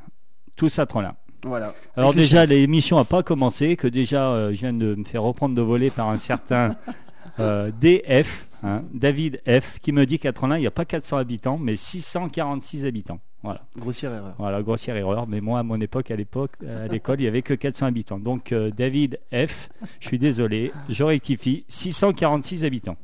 tous 0.55 0.79
à 0.79 0.87
Trollin. 0.87 1.17
Voilà. 1.43 1.75
Alors 1.97 2.11
Avec 2.11 2.23
déjà, 2.23 2.47
l'émission 2.47 2.97
n'a 2.97 3.05
pas 3.05 3.25
commencé, 3.25 3.75
que 3.75 3.89
déjà 3.89 4.31
euh, 4.31 4.55
je 4.55 4.61
viens 4.61 4.73
de 4.73 4.95
me 4.95 5.05
faire 5.05 5.25
reprendre 5.25 5.57
de 5.57 5.63
voler 5.63 5.91
par 5.91 6.11
un 6.11 6.17
certain 6.17 6.77
euh, 7.41 7.73
DF, 7.81 8.49
hein, 8.63 8.85
David 8.95 9.43
F, 9.49 9.81
qui 9.81 9.91
me 9.91 10.07
dit 10.07 10.21
qu'à 10.21 10.33
Trollin, 10.33 10.59
il 10.59 10.61
n'y 10.61 10.69
a 10.69 10.71
pas 10.71 10.85
400 10.85 11.17
habitants, 11.17 11.59
mais 11.59 11.75
646 11.75 12.87
habitants. 12.87 13.19
Voilà. 13.45 13.61
Grossière 13.79 14.13
erreur. 14.13 14.35
Voilà, 14.39 14.63
grossière 14.63 14.97
erreur, 14.97 15.27
mais 15.29 15.41
moi 15.41 15.59
à 15.61 15.63
mon 15.63 15.81
époque, 15.81 16.11
à 16.11 16.17
l'époque, 16.17 16.53
à 16.67 16.89
l'école, 16.89 17.21
il 17.21 17.23
n'y 17.25 17.29
avait 17.29 17.43
que 17.43 17.55
400 17.55 17.87
habitants. 17.87 18.19
Donc 18.19 18.51
euh, 18.53 18.71
David 18.77 19.21
F, 19.33 19.69
je 20.01 20.09
suis 20.09 20.19
désolé, 20.19 20.73
je 20.89 21.05
rectifie, 21.05 21.65
646 21.69 22.65
habitants. 22.65 22.97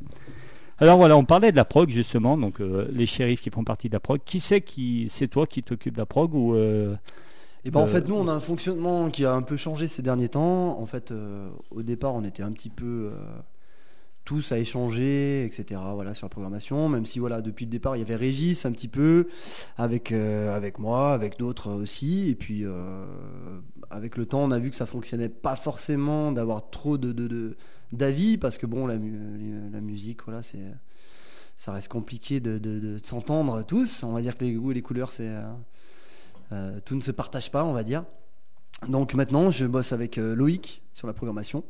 Alors 0.79 0.97
voilà, 0.97 1.17
on 1.19 1.25
parlait 1.27 1.53
de 1.53 1.57
la 1.57 1.67
prog 1.67 1.91
justement, 1.91 2.39
donc 2.39 2.61
euh, 2.61 2.89
les 2.91 3.05
shérifs 3.07 3.43
qui 3.43 3.51
font 3.51 3.65
partie 3.65 3.89
de 3.89 3.93
la 3.93 4.01
prog. 4.01 4.19
Qui 4.25 4.41
c'est 4.41 4.63
qui, 4.63 5.07
c'est 5.11 5.29
toi 5.29 5.47
qui 5.47 5.63
t'occupes 5.63 5.93
de 5.93 5.99
la 5.99 6.07
prog 6.07 6.35
ou 6.35 6.55
euh, 6.55 6.97
Et 7.67 7.71
ben 7.71 7.81
en 7.81 7.85
Euh, 7.85 7.87
fait 7.87 8.09
nous 8.09 8.15
on 8.15 8.27
a 8.29 8.33
un 8.33 8.41
fonctionnement 8.41 9.11
qui 9.11 9.27
a 9.27 9.35
un 9.35 9.43
peu 9.43 9.59
changé 9.59 9.89
ces 9.89 10.01
derniers 10.01 10.31
temps. 10.31 10.81
En 10.81 10.87
fait 10.87 11.11
euh, 11.11 11.51
au 11.71 11.83
départ 11.83 12.15
on 12.15 12.25
était 12.25 12.43
un 12.43 12.53
petit 12.53 12.71
peu 12.71 13.11
euh, 13.13 13.13
tous 14.31 14.53
à 14.53 14.59
échanger, 14.61 15.45
etc. 15.45 15.81
Voilà 15.95 16.15
sur 16.15 16.27
la 16.27 16.29
programmation. 16.29 16.89
Même 16.89 17.05
si 17.05 17.19
voilà 17.19 17.41
depuis 17.41 17.65
le 17.65 17.71
départ 17.73 17.97
il 17.97 17.99
y 17.99 18.03
avait 18.03 18.15
Régis 18.15 18.65
un 18.65 18.71
petit 18.71 18.87
peu 18.87 19.27
avec 19.77 20.13
euh, 20.13 20.55
avec 20.55 20.79
moi, 20.79 21.13
avec 21.13 21.37
d'autres 21.37 21.73
aussi. 21.73 22.29
Et 22.29 22.37
puis 22.37 22.65
euh, 22.65 23.05
avec 23.91 24.17
le 24.17 24.27
temps 24.27 24.45
on 24.45 24.53
a 24.53 24.61
vu 24.61 24.71
que 24.71 24.77
ça 24.77 24.87
fonctionnait 24.87 25.29
pas 25.29 25.57
forcément 25.57 26.31
d'avoir 26.31 26.71
trop 26.71 26.97
de 26.97 27.11
de- 27.11 27.27
de- 27.27 27.57
d'avis 27.91 28.39
parce 28.39 28.57
que 28.57 28.67
bon 28.67 28.87
la, 28.87 28.95
la 28.95 29.81
musique 29.81 30.23
voilà 30.25 30.43
c'est 30.43 30.63
ça 31.57 31.73
reste 31.73 31.89
compliqué 31.89 32.39
de, 32.39 32.99
s'entendre 33.03 33.65
tous. 33.65 34.05
On 34.05 34.13
va 34.13 34.23
dire 34.23 34.37
que 34.37 34.45
les 34.45 34.53
goûts 34.55 34.71
et 34.71 34.75
les 34.75 34.83
couleurs 34.83 35.11
c'est 35.11 35.29
euh, 36.53 36.79
tout 36.85 36.95
ne 36.95 37.01
se 37.01 37.11
partage 37.11 37.51
pas, 37.51 37.65
on 37.65 37.73
va 37.73 37.83
dire. 37.83 38.05
Donc 38.87 39.13
maintenant, 39.15 39.51
je 39.51 39.67
bosse 39.67 39.93
avec 39.93 40.17
Loïc 40.19 40.83
sur 40.95 41.09
la 41.09 41.13
programmation. 41.15 41.65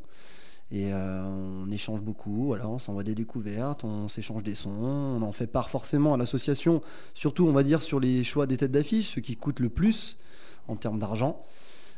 Et 0.71 0.93
euh, 0.93 1.21
on 1.23 1.69
échange 1.69 2.01
beaucoup, 2.01 2.55
on 2.55 2.79
s'envoie 2.79 3.03
des 3.03 3.13
découvertes, 3.13 3.83
on 3.83 4.07
s'échange 4.07 4.41
des 4.43 4.55
sons, 4.55 4.69
on 4.71 5.21
en 5.21 5.33
fait 5.33 5.47
part 5.47 5.69
forcément 5.69 6.13
à 6.13 6.17
l'association, 6.17 6.81
surtout 7.13 7.45
on 7.45 7.51
va 7.51 7.63
dire 7.63 7.81
sur 7.81 7.99
les 7.99 8.23
choix 8.23 8.47
des 8.47 8.55
têtes 8.55 8.71
d'affiche, 8.71 9.15
ce 9.15 9.19
qui 9.19 9.35
coûte 9.35 9.59
le 9.59 9.67
plus 9.67 10.17
en 10.69 10.77
termes 10.77 10.97
d'argent, 10.97 11.43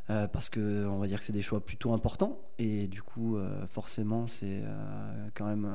euh, 0.09 0.27
parce 0.27 0.49
que 0.49 0.87
on 0.87 0.97
va 0.97 1.05
dire 1.05 1.19
que 1.19 1.25
c'est 1.25 1.33
des 1.33 1.43
choix 1.43 1.63
plutôt 1.63 1.93
importants, 1.93 2.39
et 2.57 2.87
du 2.87 3.03
coup 3.03 3.37
euh, 3.37 3.67
forcément 3.67 4.25
c'est 4.25 4.63
quand 5.35 5.45
même 5.45 5.69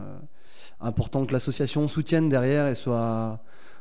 important 0.80 1.24
que 1.24 1.32
l'association 1.32 1.86
soutienne 1.86 2.28
derrière 2.28 2.66
et 2.66 2.74
soit, 2.74 3.40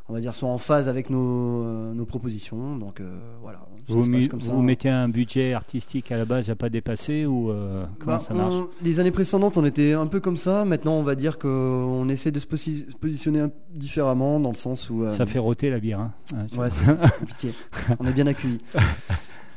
on 0.10 0.14
va 0.14 0.20
dire, 0.22 0.34
soit 0.36 0.50
en 0.50 0.58
phase 0.58 0.88
avec 0.90 1.10
nos, 1.10 1.64
euh, 1.64 1.94
nos 1.94 2.06
propositions. 2.06 2.78
Donc 2.78 3.02
euh, 3.02 3.18
voilà, 3.42 3.60
ça 3.88 3.94
vous, 3.94 4.04
se 4.04 4.10
passe 4.10 4.20
mi- 4.22 4.28
comme 4.30 4.42
ça. 4.42 4.52
vous 4.54 4.62
mettez 4.62 4.90
un 4.90 5.10
budget 5.10 5.54
artistique 5.54 6.12
à 6.12 6.18
la 6.18 6.26
base 6.26 6.50
à 6.50 6.56
pas 6.56 6.70
dépasser 6.70 7.26
ou 7.26 7.50
euh, 7.52 7.86
comment 8.00 8.14
Bah, 8.14 8.20
ça 8.20 8.34
marche? 8.34 8.54
on- 8.56 8.70
les 8.82 9.00
années 9.00 9.12
précédentes, 9.12 9.58
on 9.58 9.66
était 9.66 9.94
un 9.94 10.08
peu 10.08 10.20
comme 10.20 10.38
ça. 10.38 10.64
Maintenant, 10.66 10.94
on 10.94 11.04
va 11.04 11.16
dire 11.16 11.38
qu'on 11.40 12.08
essaie 12.10 12.32
de 12.32 12.40
se 12.40 12.46
posi- 12.48 12.86
positionner 13.00 13.42
un- 13.42 13.52
différemment 13.74 14.40
dans 14.40 14.50
le 14.52 14.56
sens 14.56 14.90
où. 14.90 15.04
euh, 15.04 15.10
Ça 15.10 15.26
fait 15.26 15.40
rôter 15.40 15.70
la 15.70 15.80
bière. 15.80 16.00
hein. 16.00 16.14
Ah, 16.34 16.60
Ouais, 16.60 16.70
c'est 16.70 16.86
compliqué. 17.20 17.52
on 18.00 18.06
est 18.08 18.14
bien 18.14 18.28
accueillis. 18.28 18.62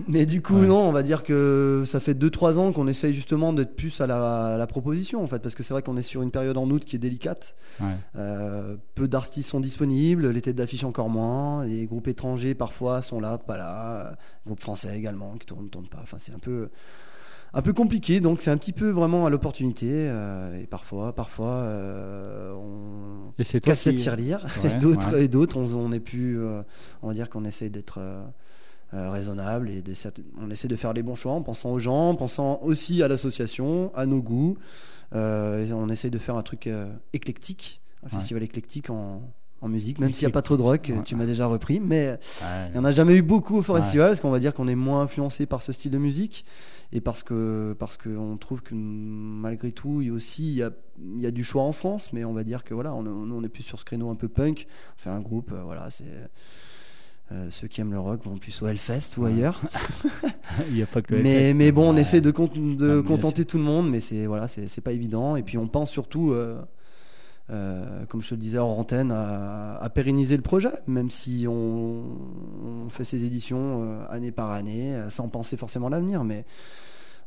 Mais 0.08 0.26
du 0.26 0.42
coup, 0.42 0.56
Ouais. 0.60 0.66
non, 0.66 0.80
on 0.88 0.92
va 0.92 1.02
dire 1.02 1.22
que 1.22 1.84
ça 1.86 2.00
fait 2.00 2.14
2-3 2.14 2.58
ans 2.58 2.72
qu'on 2.72 2.86
essaye 2.88 3.12
justement 3.14 3.52
d'être 3.52 3.74
plus 3.76 4.00
à 4.00 4.06
la, 4.06 4.54
à 4.54 4.56
la 4.56 4.66
proposition, 4.66 5.22
en 5.22 5.26
fait, 5.26 5.38
parce 5.40 5.54
que 5.54 5.62
c'est 5.62 5.74
vrai 5.74 5.82
qu'on 5.82 5.96
est 5.96 6.02
sur 6.02 6.22
une 6.22 6.30
période 6.30 6.56
en 6.56 6.68
août 6.70 6.84
qui 6.84 6.96
est 6.96 7.00
délicate. 7.00 7.54
Ouais. 7.80 7.86
Euh, 8.16 8.76
peu 8.94 9.08
d'artistes 9.08 9.48
sont 9.50 9.60
disponibles, 9.60 10.28
les 10.30 10.40
têtes 10.40 10.56
d'affiche 10.56 10.84
encore 10.84 11.08
moins, 11.08 11.64
les 11.64 11.86
groupes 11.86 12.08
étrangers 12.08 12.54
parfois 12.54 13.02
sont 13.02 13.20
là, 13.20 13.38
pas 13.38 13.56
là, 13.56 14.06
euh, 14.06 14.10
groupes 14.46 14.60
français 14.60 14.96
également 14.96 15.34
qui 15.38 15.46
tournent, 15.46 15.68
tournent 15.70 15.88
pas. 15.88 16.00
Enfin, 16.02 16.16
c'est 16.18 16.32
un 16.32 16.38
peu, 16.38 16.68
un 17.52 17.62
peu 17.62 17.72
compliqué, 17.72 18.20
donc 18.20 18.40
c'est 18.42 18.50
un 18.50 18.56
petit 18.56 18.72
peu 18.72 18.90
vraiment 18.90 19.26
à 19.26 19.30
l'opportunité. 19.30 19.88
euh, 19.90 20.60
et 20.60 20.66
parfois, 20.66 21.14
parfois, 21.14 21.48
euh, 21.50 22.52
on 22.54 23.32
Et 23.38 23.60
casse 23.60 23.84
la 23.86 23.92
qui- 23.92 23.98
tirelire, 23.98 24.46
Ouais, 24.62 24.70
et 24.74 24.78
d'autres, 24.78 25.14
ouais. 25.14 25.24
et 25.24 25.28
d'autres, 25.28 25.56
on, 25.58 25.72
on 25.74 25.92
est 25.92 26.00
plus, 26.00 26.38
euh, 26.40 26.62
on 27.02 27.08
va 27.08 27.14
dire 27.14 27.28
qu'on 27.30 27.44
essaye 27.44 27.70
d'être 27.70 27.98
raisonnable 28.92 29.70
et 29.70 29.82
on 30.40 30.50
essaie 30.50 30.68
de 30.68 30.76
faire 30.76 30.92
les 30.92 31.02
bons 31.02 31.14
choix 31.14 31.32
en 31.32 31.42
pensant 31.42 31.70
aux 31.70 31.78
gens, 31.78 32.10
en 32.10 32.14
pensant 32.16 32.60
aussi 32.62 33.02
à 33.02 33.08
l'association, 33.08 33.90
à 33.94 34.06
nos 34.06 34.20
goûts. 34.22 34.56
Euh, 35.14 35.66
et 35.66 35.72
on 35.72 35.88
essaye 35.88 36.10
de 36.10 36.18
faire 36.18 36.36
un 36.36 36.42
truc 36.42 36.66
euh, 36.66 36.92
éclectique, 37.12 37.80
un 38.02 38.06
Ouais. 38.06 38.10
festival 38.12 38.42
éclectique 38.42 38.90
en, 38.90 39.22
en 39.60 39.68
musique, 39.68 39.98
même 39.98 40.12
s'il 40.12 40.26
n'y 40.26 40.30
a 40.30 40.32
pas 40.32 40.40
trop 40.42 40.56
de 40.56 40.62
rock, 40.62 40.90
Ouais. 40.94 41.02
tu 41.04 41.16
m'as 41.16 41.26
déjà 41.26 41.46
repris, 41.46 41.80
mais 41.80 42.10
Ouais. 42.10 42.18
il 42.68 42.72
n'y 42.72 42.78
en 42.78 42.84
a 42.84 42.92
jamais 42.92 43.14
eu 43.16 43.22
beaucoup 43.22 43.56
au 43.56 43.62
festival, 43.62 44.08
parce 44.10 44.20
qu'on 44.20 44.30
va 44.30 44.38
dire 44.38 44.54
qu'on 44.54 44.68
est 44.68 44.74
moins 44.76 45.02
influencé 45.02 45.46
par 45.46 45.62
ce 45.62 45.72
style 45.72 45.90
de 45.90 45.98
musique, 45.98 46.44
et 46.92 47.00
parce 47.00 47.22
que 47.22 47.74
parce 47.78 47.96
qu'on 47.96 48.36
trouve 48.38 48.62
que 48.62 48.74
malgré 48.74 49.70
tout, 49.72 50.00
il 50.00 50.06
y 50.08 50.10
a 50.10 50.12
aussi 50.14 50.44
il 50.52 50.54
y 50.58 50.62
a, 50.62 50.70
il 51.16 51.20
y 51.20 51.26
a 51.26 51.30
du 51.32 51.44
choix 51.44 51.62
en 51.64 51.72
France, 51.72 52.12
mais 52.12 52.24
on 52.24 52.32
va 52.32 52.42
dire 52.44 52.62
que 52.64 52.72
voilà, 52.74 52.94
on, 52.94 53.02
nous, 53.02 53.34
on 53.34 53.42
est 53.44 53.48
plus 53.48 53.62
sur 53.64 53.78
ce 53.80 53.84
créneau 53.84 54.10
un 54.10 54.14
peu 54.16 54.28
punk, 54.28 54.66
on 54.96 55.02
fait 55.02 55.10
un 55.10 55.20
groupe, 55.20 55.50
euh, 55.52 55.62
voilà, 55.64 55.90
c'est 55.90 56.04
euh, 56.06 56.26
ceux 57.50 57.68
qui 57.68 57.80
aiment 57.80 57.92
le 57.92 58.00
rock 58.00 58.24
vont 58.24 58.36
plus 58.38 58.60
au 58.62 58.66
Hellfest 58.66 59.16
ou 59.18 59.24
ailleurs. 59.26 59.60
Il 60.68 60.74
n'y 60.74 60.82
a 60.82 60.86
pas 60.86 61.00
que 61.02 61.14
le 61.14 61.22
Mais, 61.22 61.34
Hellfest. 61.34 61.54
mais 61.54 61.72
bon, 61.72 61.90
on 61.90 61.94
Ouais. 61.94 62.00
essaie 62.02 62.20
de, 62.20 62.30
con- 62.30 62.48
contenter 63.06 63.44
tout 63.44 63.58
le 63.58 63.64
monde, 63.64 63.88
mais 63.88 64.00
c'est 64.00 64.26
voilà, 64.26 64.48
c'est 64.48 64.80
pas 64.80 64.92
évident. 64.92 65.36
Et 65.36 65.42
puis 65.42 65.56
on 65.58 65.68
pense 65.68 65.90
surtout, 65.90 66.32
euh, 66.32 66.60
euh, 67.50 68.04
comme 68.06 68.20
je 68.22 68.28
te 68.30 68.34
le 68.34 68.40
disais 68.40 68.58
hors 68.58 68.78
antenne, 68.78 69.12
à, 69.12 69.76
à 69.76 69.90
pérenniser 69.90 70.36
le 70.36 70.42
projet, 70.42 70.70
même 70.86 71.10
si 71.10 71.46
on, 71.48 72.04
on 72.84 72.88
fait 72.88 73.04
ces 73.04 73.24
éditions 73.24 73.82
euh, 73.84 74.04
année 74.10 74.32
par 74.32 74.50
année, 74.50 74.94
euh, 74.96 75.10
sans 75.10 75.28
penser 75.28 75.56
forcément 75.56 75.86
à 75.88 75.90
l'avenir. 75.90 76.24
Mais 76.24 76.44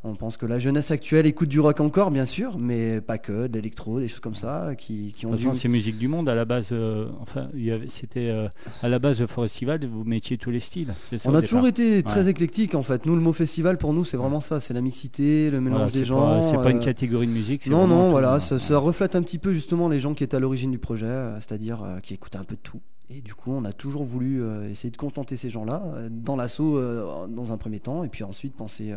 on 0.06 0.16
pense 0.16 0.36
que 0.36 0.46
la 0.46 0.60
jeunesse 0.60 0.92
actuelle 0.92 1.26
écoute 1.26 1.48
du 1.48 1.60
rock 1.62 1.80
encore, 1.80 2.12
bien 2.12 2.26
sûr, 2.26 2.58
mais 2.58 3.00
pas 3.00 3.18
que, 3.18 3.48
de 3.48 3.54
l'électro, 3.56 4.00
des 4.02 4.10
choses 4.10 4.20
comme 4.20 4.36
ça, 4.36 4.76
qui, 4.78 5.14
qui 5.16 5.22
De 5.24 5.28
ont 5.28 5.32
toute 5.32 5.40
façon, 5.40 5.54
c'est 5.54 5.70
musique 5.70 5.98
du 5.98 6.08
monde 6.10 6.28
à 6.28 6.36
la 6.36 6.44
base. 6.44 6.70
euh, 6.74 7.08
enfin, 7.22 7.48
c'était 7.88 8.28
euh, 8.30 8.50
à 8.82 8.90
la 8.90 9.00
base 9.00 9.22
le 9.22 9.28
Festival. 9.28 9.86
Vous 9.86 10.04
mettiez 10.04 10.38
tous 10.38 10.52
les 10.52 10.60
styles. 10.60 10.94
Ça 11.16 11.30
On 11.30 11.36
a 11.36 11.42
toujours 11.42 11.68
été 11.68 12.04
très 12.04 12.26
Ouais. 12.26 12.32
éclectique 12.32 12.76
en 12.76 12.84
fait. 12.84 13.06
Nous, 13.06 13.16
le 13.16 13.22
mot 13.22 13.32
festival 13.34 13.78
pour 13.78 13.94
nous, 13.94 14.04
c'est 14.04 14.18
vraiment 14.18 14.42
ça, 14.42 14.60
c'est 14.60 14.74
la 14.74 14.82
mixité, 14.82 15.50
le 15.50 15.62
mélange 15.62 15.80
Voilà, 15.80 15.92
des 15.94 16.04
gens. 16.04 16.42
C'est 16.42 16.58
pas 16.58 16.72
une 16.72 16.78
euh, 16.78 16.82
catégorie 16.82 17.28
de 17.28 17.32
musique. 17.32 17.64
c'est 17.64 17.70
Non, 17.70 17.88
non, 17.88 18.10
voilà, 18.12 18.40
ça, 18.42 18.60
ça 18.60 18.78
reflète 18.80 19.16
un 19.16 19.22
petit 19.22 19.38
peu 19.38 19.54
justement 19.54 19.88
les 19.88 20.00
gens 20.02 20.14
qui 20.14 20.24
étaient 20.26 20.36
à 20.36 20.40
l'origine 20.40 20.72
du 20.72 20.80
projet, 20.80 21.30
c'est-à-dire 21.40 21.82
qui 22.04 22.14
écoutaient 22.14 22.38
un 22.40 22.44
peu 22.44 22.56
de 22.56 22.62
tout. 22.62 22.82
Et 23.10 23.22
du 23.22 23.34
coup, 23.36 23.52
on 23.52 23.64
a 23.66 23.74
toujours 23.74 24.04
voulu 24.04 24.42
essayer 24.70 24.90
de 24.90 24.98
contenter 24.98 25.36
ces 25.38 25.50
gens-là 25.50 25.84
dans 26.10 26.36
l'assaut 26.36 26.80
dans 27.28 27.54
un 27.54 27.58
premier 27.58 27.80
temps, 27.80 28.04
et 28.04 28.10
puis 28.10 28.24
ensuite 28.24 28.56
penser 28.56 28.94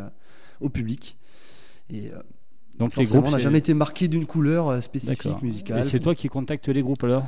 au 0.61 0.69
public. 0.69 1.17
Et 1.89 2.07
euh, 2.07 2.19
Donc 2.79 2.95
les 2.95 3.05
forcément, 3.05 3.21
groupes. 3.21 3.33
on 3.33 3.37
n'a 3.37 3.41
jamais 3.41 3.59
été 3.59 3.73
marqué 3.73 4.07
d'une 4.07 4.25
couleur 4.25 4.69
euh, 4.69 4.81
spécifique 4.81 5.41
musicale. 5.41 5.79
Et 5.79 5.83
c'est 5.83 5.99
toi 5.99 6.15
qui 6.15 6.27
contactes 6.27 6.67
les 6.67 6.81
groupes 6.81 7.03
alors? 7.03 7.25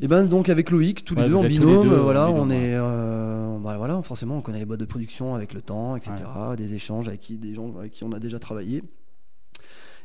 Et 0.00 0.08
ben 0.08 0.26
donc 0.26 0.48
avec 0.48 0.70
Loïc, 0.70 1.04
tous 1.04 1.14
les 1.14 1.28
deux 1.28 1.34
en 1.34 1.44
binôme, 1.44 1.88
deux 1.88 1.94
euh, 1.94 2.00
en 2.00 2.04
voilà, 2.04 2.26
binôme, 2.26 2.40
on 2.40 2.50
est, 2.50 2.74
euh, 2.74 3.58
bah, 3.58 3.76
voilà, 3.78 4.00
forcément, 4.02 4.36
on 4.36 4.42
connaît 4.42 4.60
les 4.60 4.64
boîtes 4.64 4.80
de 4.80 4.84
production 4.84 5.34
avec 5.34 5.54
le 5.54 5.62
temps, 5.62 5.96
etc. 5.96 6.14
Des 6.56 6.74
échanges 6.74 7.08
avec 7.08 7.20
qui, 7.20 7.36
des 7.36 7.54
gens 7.54 7.76
avec 7.78 7.92
qui 7.92 8.04
on 8.04 8.12
a 8.12 8.20
déjà 8.20 8.38
travaillé. 8.38 8.82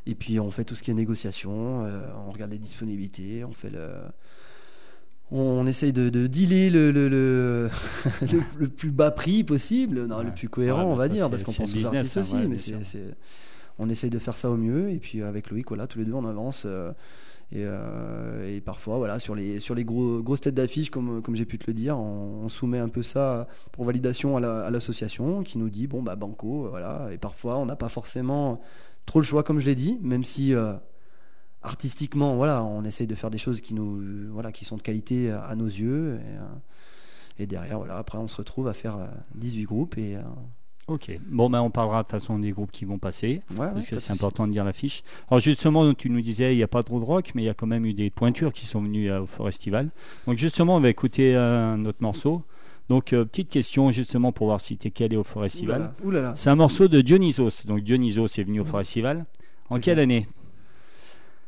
Et 0.05 0.15
puis 0.15 0.39
on 0.39 0.49
fait 0.49 0.63
tout 0.63 0.75
ce 0.75 0.81
qui 0.81 0.91
est 0.91 0.95
négociation, 0.95 1.85
euh, 1.85 2.07
on 2.27 2.31
regarde 2.31 2.51
les 2.51 2.57
disponibilités, 2.57 3.45
on 3.45 3.51
fait 3.51 3.69
le, 3.69 3.89
on 5.31 5.65
essaye 5.65 5.93
de, 5.93 6.09
de 6.09 6.27
dealer 6.27 6.69
le, 6.69 6.91
le, 6.91 7.07
le, 7.09 7.69
le- 8.21 8.41
le 8.57 8.67
plus 8.67 8.91
bas 8.91 9.11
prix 9.11 9.43
possible, 9.43 10.05
non, 10.05 10.21
le 10.23 10.31
plus 10.31 10.49
cohérent, 10.49 10.79
Ouais, 10.85 10.91
on 10.93 10.95
bah 10.95 11.03
va 11.03 11.07
dire, 11.09 11.29
parce 11.29 11.43
qu'on 11.43 11.53
pense 11.53 11.73
aux 11.75 11.85
artistes 11.85 12.17
hein, 12.17 12.21
aussi, 12.21 12.35
ouais, 12.35 12.47
mais 12.47 12.57
on 13.79 13.89
essaye 13.89 14.09
de 14.09 14.19
faire 14.19 14.37
ça 14.37 14.49
au 14.49 14.57
mieux. 14.57 14.89
Et 14.91 14.97
puis 14.99 15.21
avec 15.21 15.49
Loïc, 15.49 15.67
voilà, 15.69 15.87
tous 15.87 15.99
les 15.99 16.05
deux 16.05 16.13
on 16.13 16.25
avance. 16.25 16.63
euh, 16.65 16.91
et, 17.53 17.63
euh, 17.65 18.47
et 18.55 18.61
parfois, 18.61 18.97
voilà, 18.97 19.19
sur 19.19 19.35
les, 19.35 19.59
sur 19.59 19.75
les 19.75 19.83
gros, 19.83 20.21
grosses 20.21 20.39
têtes 20.41 20.55
d'affiche, 20.55 20.89
comme, 20.89 21.21
comme 21.21 21.35
j'ai 21.35 21.45
pu 21.45 21.57
te 21.57 21.65
le 21.67 21.73
dire, 21.73 21.97
on, 21.97 22.43
on 22.45 22.49
soumet 22.49 22.79
un 22.79 22.87
peu 22.89 23.03
ça 23.03 23.47
pour 23.73 23.83
validation 23.85 24.37
à 24.37 24.39
la- 24.39 24.61
à 24.65 24.69
l'association 24.69 25.43
qui 25.43 25.57
nous 25.57 25.69
dit, 25.69 25.87
bon, 25.87 26.01
bah, 26.01 26.15
banco, 26.15 26.65
euh, 26.65 26.69
voilà. 26.69 27.09
Et 27.11 27.17
parfois, 27.17 27.57
on 27.57 27.65
n'a 27.65 27.75
pas 27.75 27.89
forcément 27.89 28.61
trop 29.05 29.19
le 29.19 29.25
choix, 29.25 29.43
comme 29.43 29.59
je 29.59 29.65
l'ai 29.65 29.75
dit, 29.75 29.99
même 30.01 30.23
si 30.23 30.53
euh, 30.55 30.73
artistiquement, 31.63 32.35
voilà, 32.35 32.63
on 32.63 32.83
essaye 32.83 33.07
de 33.07 33.15
faire 33.15 33.29
des 33.31 33.37
choses 33.37 33.61
qui, 33.61 33.73
nous, 33.73 34.01
voilà, 34.31 34.51
qui 34.51 34.65
sont 34.65 34.77
de 34.77 34.81
qualité 34.81 35.31
à, 35.31 35.41
à 35.43 35.55
nos 35.55 35.67
yeux. 35.67 36.15
Et, 36.15 36.37
euh, 36.37 36.43
et 37.39 37.45
derrière, 37.47 37.77
voilà, 37.77 37.97
après, 37.97 38.17
on 38.17 38.27
se 38.27 38.37
retrouve 38.37 38.67
à 38.67 38.73
faire 38.73 38.97
euh, 38.97 39.07
18 39.35 39.63
groupes 39.63 39.97
et. 39.97 40.15
euh, 40.15 40.21
Ok. 40.87 41.11
Bon, 41.29 41.49
ben, 41.49 41.61
on 41.61 41.69
parlera 41.69 41.99
de 41.99 42.07
toute 42.07 42.11
façon 42.11 42.39
des 42.39 42.51
groupes 42.51 42.71
qui 42.71 42.85
vont 42.85 42.97
passer. 42.97 43.41
Ouais, 43.51 43.59
ouais, 43.59 43.67
parce 43.71 43.85
que 43.85 43.97
c'est 43.99 44.11
important 44.11 44.45
de 44.47 44.51
dire 44.51 44.65
l'affiche. 44.65 45.03
Alors 45.29 45.39
justement, 45.39 45.93
tu 45.93 46.09
nous 46.09 46.19
disais, 46.21 46.53
il 46.53 46.57
n'y 46.57 46.63
a 46.63 46.67
pas 46.67 46.81
trop 46.83 46.99
de 46.99 47.05
rock, 47.05 47.31
mais 47.35 47.43
il 47.43 47.45
y 47.45 47.49
a 47.49 47.53
quand 47.53 47.67
même 47.67 47.85
eu 47.85 47.93
des 47.93 48.09
pointures 48.09 48.51
qui 48.51 48.65
sont 48.65 48.81
venues 48.81 49.09
euh, 49.09 49.21
au 49.21 49.25
Forestival. 49.27 49.89
Donc 50.27 50.37
justement, 50.39 50.75
on 50.75 50.79
va 50.81 50.89
écouter 50.89 51.35
euh, 51.35 51.77
autre 51.85 51.99
morceau. 52.01 52.43
Donc 52.89 53.13
euh, 53.13 53.23
petite 53.23 53.49
question 53.49 53.91
justement 53.91 54.31
pour 54.33 54.47
voir 54.47 54.59
si 54.59 54.75
tu 54.77 54.87
es 54.87 54.91
calé 54.91 55.15
au 55.15 55.23
Forestival. 55.23 55.93
C'est 56.35 56.49
un 56.49 56.55
morceau 56.55 56.87
de 56.89 56.99
Dionysos. 56.99 57.63
Donc 57.67 57.81
Dionysos 57.81 58.27
est 58.39 58.43
venu 58.43 58.59
au 58.59 58.65
Forestival. 58.65 59.25
En 59.69 59.79
quelle 59.79 59.99
année? 59.99 60.27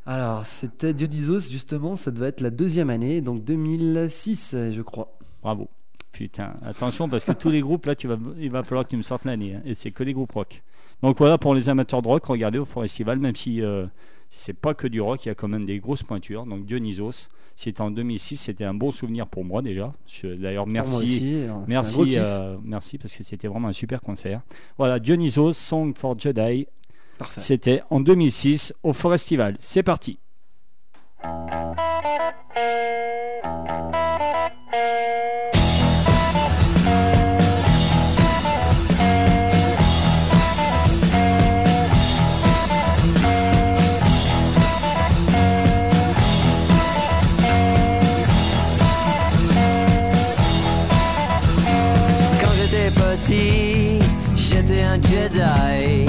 Alors, 0.05 0.45
c'était 0.45 0.93
Dionysos, 0.93 1.49
justement, 1.49 1.95
ça 1.95 2.11
devait 2.11 2.27
être 2.27 2.41
la 2.41 2.49
deuxième 2.49 2.89
année, 2.89 3.21
donc 3.21 3.43
2006, 3.43 4.51
euh, 4.53 4.71
je 4.73 4.81
crois. 4.81 5.17
Bravo. 5.41 5.69
Putain, 6.11 6.53
attention 6.63 7.09
parce 7.09 7.23
que 7.23 7.31
tous 7.31 7.49
les 7.49 7.61
groupes 7.61 7.87
là, 7.87 7.95
tu 7.95 8.07
vas, 8.07 8.17
il 8.37 8.51
va 8.51 8.61
falloir 8.61 8.85
que 8.85 8.91
tu 8.91 8.97
me 8.97 9.01
sortes 9.01 9.25
l'année. 9.25 9.55
hein, 9.55 9.61
et 9.65 9.73
c'est 9.73 9.89
que 9.91 10.03
des 10.03 10.13
groupes 10.13 10.31
rock. 10.31 10.61
Donc 11.01 11.17
voilà 11.17 11.37
pour 11.39 11.55
les 11.55 11.69
amateurs 11.69 12.03
de 12.03 12.07
rock, 12.07 12.25
regardez 12.25 12.59
au 12.59 12.65
Forestival, 12.65 13.17
même 13.17 13.35
si 13.35 13.61
euh, 13.61 13.87
c'est 14.29 14.53
pas 14.53 14.75
que 14.75 14.87
du 14.87 15.01
rock, 15.01 15.25
il 15.25 15.29
y 15.29 15.31
a 15.31 15.35
quand 15.35 15.47
même 15.47 15.65
des 15.65 15.79
grosses 15.79 16.03
pointures. 16.03 16.45
Donc 16.45 16.65
Dionysos, 16.65 17.29
c'était 17.55 17.81
en 17.81 17.89
2006, 17.89 18.37
c'était 18.37 18.63
un 18.63 18.75
bon 18.75 18.91
souvenir 18.91 19.25
pour 19.27 19.43
moi 19.43 19.61
déjà. 19.63 19.91
D'ailleurs, 20.23 20.67
merci. 20.67 20.95
aussi, 20.95 21.45
gros 21.47 21.63
Merci, 21.67 22.15
euh, 22.17 22.57
merci 22.63 22.97
parce 22.99 23.15
que 23.15 23.23
c'était 23.23 23.47
vraiment 23.47 23.69
un 23.69 23.73
super 23.73 23.99
concert. 23.99 24.41
Voilà, 24.77 24.99
Dionysos, 24.99 25.53
Song 25.53 25.95
for 25.95 26.17
Jedi. 26.17 26.67
C'était 27.37 27.81
en 27.89 27.99
2006 27.99 28.73
au 28.83 28.93
Forestival. 28.93 29.55
C'est 29.59 29.83
parti. 29.83 30.19
Quand 52.41 52.51
j'étais 52.55 52.89
petit, 52.91 53.99
j'étais 54.35 54.81
un 54.81 55.01
Jedi, 55.01 56.02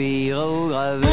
pays 0.00 0.32
au 0.32 0.68
grave. 0.68 1.09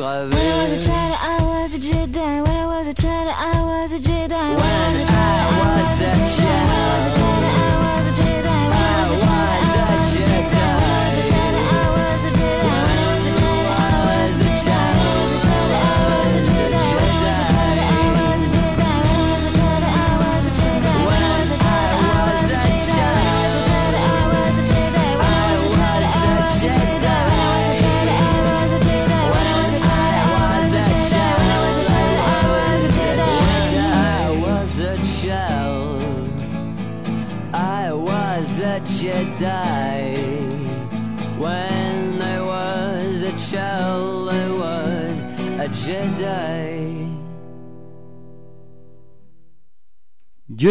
gravé 0.00 0.49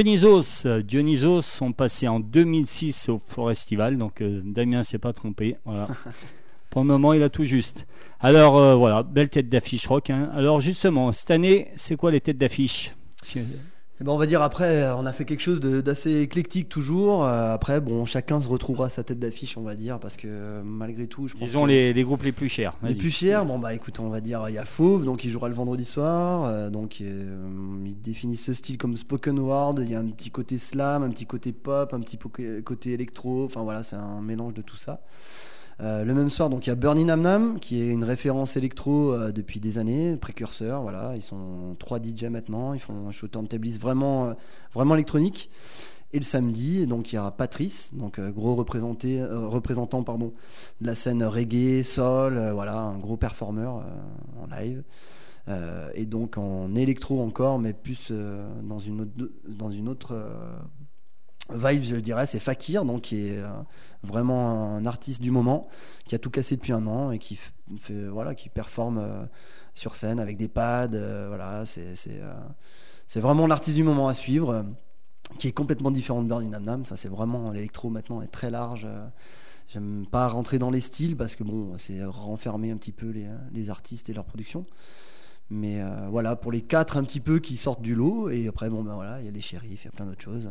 Dionysos, 0.04 0.66
Dionysos 0.86 1.42
sont 1.42 1.74
passés 1.74 2.08
en 2.08 2.22
2006 2.22 3.10
au 3.10 3.22
Forestival, 3.28 3.98
donc 3.98 4.22
euh, 4.22 4.42
Damien 4.46 4.82
s'est 4.84 4.98
pas 4.98 5.12
trompé. 5.12 5.58
Voilà. 5.66 5.90
Pour 6.70 6.84
le 6.84 6.88
moment, 6.88 7.12
il 7.14 7.22
a 7.22 7.30
tout 7.30 7.44
juste. 7.44 7.86
Alors 8.22 8.58
euh, 8.58 8.76
voilà, 8.76 9.04
belle 9.04 9.28
tête 9.30 9.50
d'affiche 9.50 9.88
rock. 9.88 10.10
hein. 10.10 10.30
Alors 10.34 10.62
justement, 10.62 11.12
cette 11.12 11.32
année, 11.32 11.68
c'est 11.76 11.96
quoi 11.98 12.12
les 12.12 12.22
têtes 12.22 12.38
d'affiche? 12.38 12.94
Eh 14.02 14.06
ben, 14.06 14.14
on 14.14 14.18
va 14.18 14.28
dire 14.28 14.42
après, 14.42 14.90
on 14.92 15.06
a 15.06 15.12
fait 15.12 15.26
quelque 15.26 15.42
chose 15.42 15.60
d'assez 15.60 16.22
éclectique 16.22 16.70
toujours. 16.70 17.26
Euh, 17.26 17.54
après, 17.54 17.82
bon, 17.82 18.06
chacun 18.06 18.40
se 18.40 18.48
retrouvera 18.48 18.88
sa 18.88 19.04
tête 19.04 19.20
d'affiche, 19.20 19.58
on 19.58 19.62
va 19.62 19.76
dire, 19.76 20.00
parce 20.00 20.16
que 20.16 20.28
euh, 20.30 20.62
malgré 20.64 21.08
tout, 21.08 21.28
je 21.28 21.34
pense 21.34 21.44
Disons 21.44 21.64
que- 21.64 21.68
les, 21.68 21.92
les 21.94 22.04
groupes 22.04 22.24
les 22.24 22.32
plus 22.32 22.48
chers. 22.48 22.78
Les 22.82 22.94
plus 22.96 23.12
chers, 23.12 23.46
bon 23.46 23.60
bah 23.60 23.74
écoute, 23.74 24.00
on 24.00 24.08
va 24.08 24.22
dire 24.22 24.46
il 24.48 24.56
y 24.56 24.58
a 24.58 24.64
Fauve, 24.64 25.04
donc 25.04 25.26
il 25.26 25.30
jouera 25.32 25.50
le 25.50 25.54
vendredi 25.56 25.84
soir, 25.84 26.46
euh, 26.46 26.70
donc 26.70 27.00
euh, 27.02 27.46
il 27.86 28.00
définit 28.00 28.38
ce 28.38 28.54
style 28.54 28.78
comme 28.78 28.96
spoken 28.96 29.38
word, 29.38 29.76
il 29.80 29.92
y 29.92 29.96
a 29.96 30.00
un 30.00 30.08
petit 30.08 30.32
côté 30.32 30.58
slam, 30.58 31.04
un 31.04 31.10
petit 31.10 31.26
côté 31.26 31.52
pop, 31.52 31.94
un 31.94 32.00
petit 32.00 32.18
côté 32.64 32.94
électro, 32.94 33.44
enfin 33.44 33.64
voilà, 33.64 33.84
c'est 33.84 33.98
un 33.98 34.22
mélange 34.22 34.54
de 34.54 34.62
tout 34.62 34.78
ça. 34.78 35.02
Euh, 35.82 36.04
le 36.04 36.14
même 36.14 36.30
soir, 36.30 36.50
donc 36.50 36.68
il 36.68 36.70
y 36.70 36.74
a 36.74 36.76
Bernie 36.76 37.06
Nam 37.06 37.22
Nam, 37.22 37.60
qui 37.60 37.82
est 37.82 37.88
une 37.88 38.04
référence 38.04 38.58
électro 38.58 39.14
euh, 39.14 39.32
depuis 39.32 39.62
des 39.62 39.78
années, 39.78 40.18
précurseur, 40.18 40.82
voilà, 40.82 41.14
ils 41.16 41.22
sont 41.22 41.76
trois 41.80 42.00
DJ 42.00 42.26
maintenant, 42.26 42.74
ils 42.74 42.82
font 42.82 43.08
un 43.08 43.12
show 43.12 43.28
turntablist 43.28 43.80
vraiment, 43.80 44.28
euh, 44.28 44.34
vraiment 44.74 44.96
électronique. 44.96 45.50
Et 46.12 46.18
le 46.18 46.24
samedi, 46.24 46.86
donc 46.88 47.14
il 47.14 47.18
y 47.18 47.20
aura 47.20 47.32
Patrice, 47.32 47.92
donc 47.94 48.20
gros 48.20 48.56
représenté, 48.56 49.24
représentant 49.24 50.02
pardon, 50.02 50.34
de 50.82 50.88
la 50.88 50.96
scène 50.96 51.24
reggae, 51.24 51.84
soul, 51.84 52.50
voilà, 52.52 52.80
un 52.80 52.98
gros 52.98 53.16
performeur 53.16 53.84
en 54.42 54.48
live. 54.48 54.82
Et 55.94 56.08
donc 56.08 56.40
en 56.40 56.74
électro 56.74 57.22
encore, 57.22 57.60
mais 57.60 57.74
plus 57.74 58.12
dans 58.64 58.80
une 58.80 59.02
autre, 59.02 59.12
dans 59.48 59.70
une 59.70 59.88
autre 59.88 60.16
vibe, 61.52 61.84
je 61.84 61.96
dirais, 61.96 62.26
c'est 62.26 62.40
Fakir, 62.40 62.86
donc 62.86 63.02
qui 63.02 63.28
est 63.28 63.38
euh, 63.38 63.50
vraiment 64.04 64.76
un 64.76 64.86
artiste 64.86 65.22
du 65.22 65.32
moment, 65.32 65.68
qui 66.06 66.16
a 66.16 66.20
tout 66.20 66.30
cassé 66.30 66.56
depuis 66.56 66.74
un 66.74 66.86
an 66.88 67.12
et 67.12 67.20
qui 67.20 67.40
voilà, 68.12 68.36
qui 68.36 68.50
performe 68.50 68.98
euh, 68.98 69.26
sur 69.74 69.96
scène 69.96 70.20
avec 70.20 70.38
des 70.38 70.48
pads. 70.48 70.90
euh, 70.94 71.26
voilà, 71.28 71.66
c'est 71.66 71.94
c'est, 71.96 73.20
vraiment 73.20 73.48
l'artiste 73.48 73.76
du 73.76 73.84
moment 73.84 74.08
à 74.08 74.14
suivre, 74.14 74.66
qui 75.38 75.48
est 75.48 75.52
complètement 75.52 75.92
différent 75.92 76.22
de 76.22 76.28
Bernie 76.28 76.50
Nam 76.50 76.64
Nam. 76.64 76.82
Enfin, 76.82 76.96
c'est 76.96 77.10
vraiment 77.10 77.52
l'électro 77.52 77.90
maintenant 77.90 78.22
est 78.22 78.28
très 78.28 78.52
large. 78.52 78.88
J'aime 79.68 80.06
pas 80.10 80.28
rentrer 80.28 80.58
dans 80.60 80.72
les 80.72 80.80
styles 80.80 81.16
parce 81.16 81.36
que 81.36 81.44
bon, 81.44 81.78
c'est 81.78 82.04
renfermer 82.04 82.72
un 82.72 82.78
petit 82.78 82.92
peu 82.92 83.14
les, 83.52 83.70
artistes 83.70 84.10
et 84.10 84.14
leur 84.14 84.26
production. 84.26 84.66
Mais 85.50 85.82
voilà, 86.10 86.36
pour 86.36 86.52
les 86.52 86.62
quatre 86.62 86.98
un 86.98 87.04
petit 87.04 87.20
peu 87.20 87.40
qui 87.40 87.58
sortent 87.58 87.82
du 87.82 87.96
lot, 87.96 88.30
et 88.30 88.48
après, 88.48 88.70
bon 88.70 88.84
ben 88.84 88.94
voilà, 88.94 89.20
il 89.20 89.26
y 89.26 89.28
a 89.28 89.32
les 89.32 89.42
shérifs, 89.42 89.84
il 89.84 89.86
y 89.86 89.88
a 89.88 89.92
plein 89.92 90.06
d'autres 90.06 90.22
choses. 90.22 90.50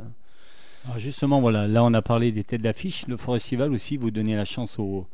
Alors 0.85 0.99
justement, 0.99 1.41
voilà, 1.41 1.67
là 1.69 1.85
on 1.85 1.93
a 1.95 2.03
parlé 2.03 2.33
des 2.33 2.45
têtes 2.45 2.63
d'affiche. 2.63 3.07
Le 3.09 3.17
Forestival 3.17 3.73
aussi, 3.73 3.97
vous 3.97 4.11
donnez 4.11 4.37
la 4.37 4.45
chance 4.45 4.79
aux, 4.79 5.07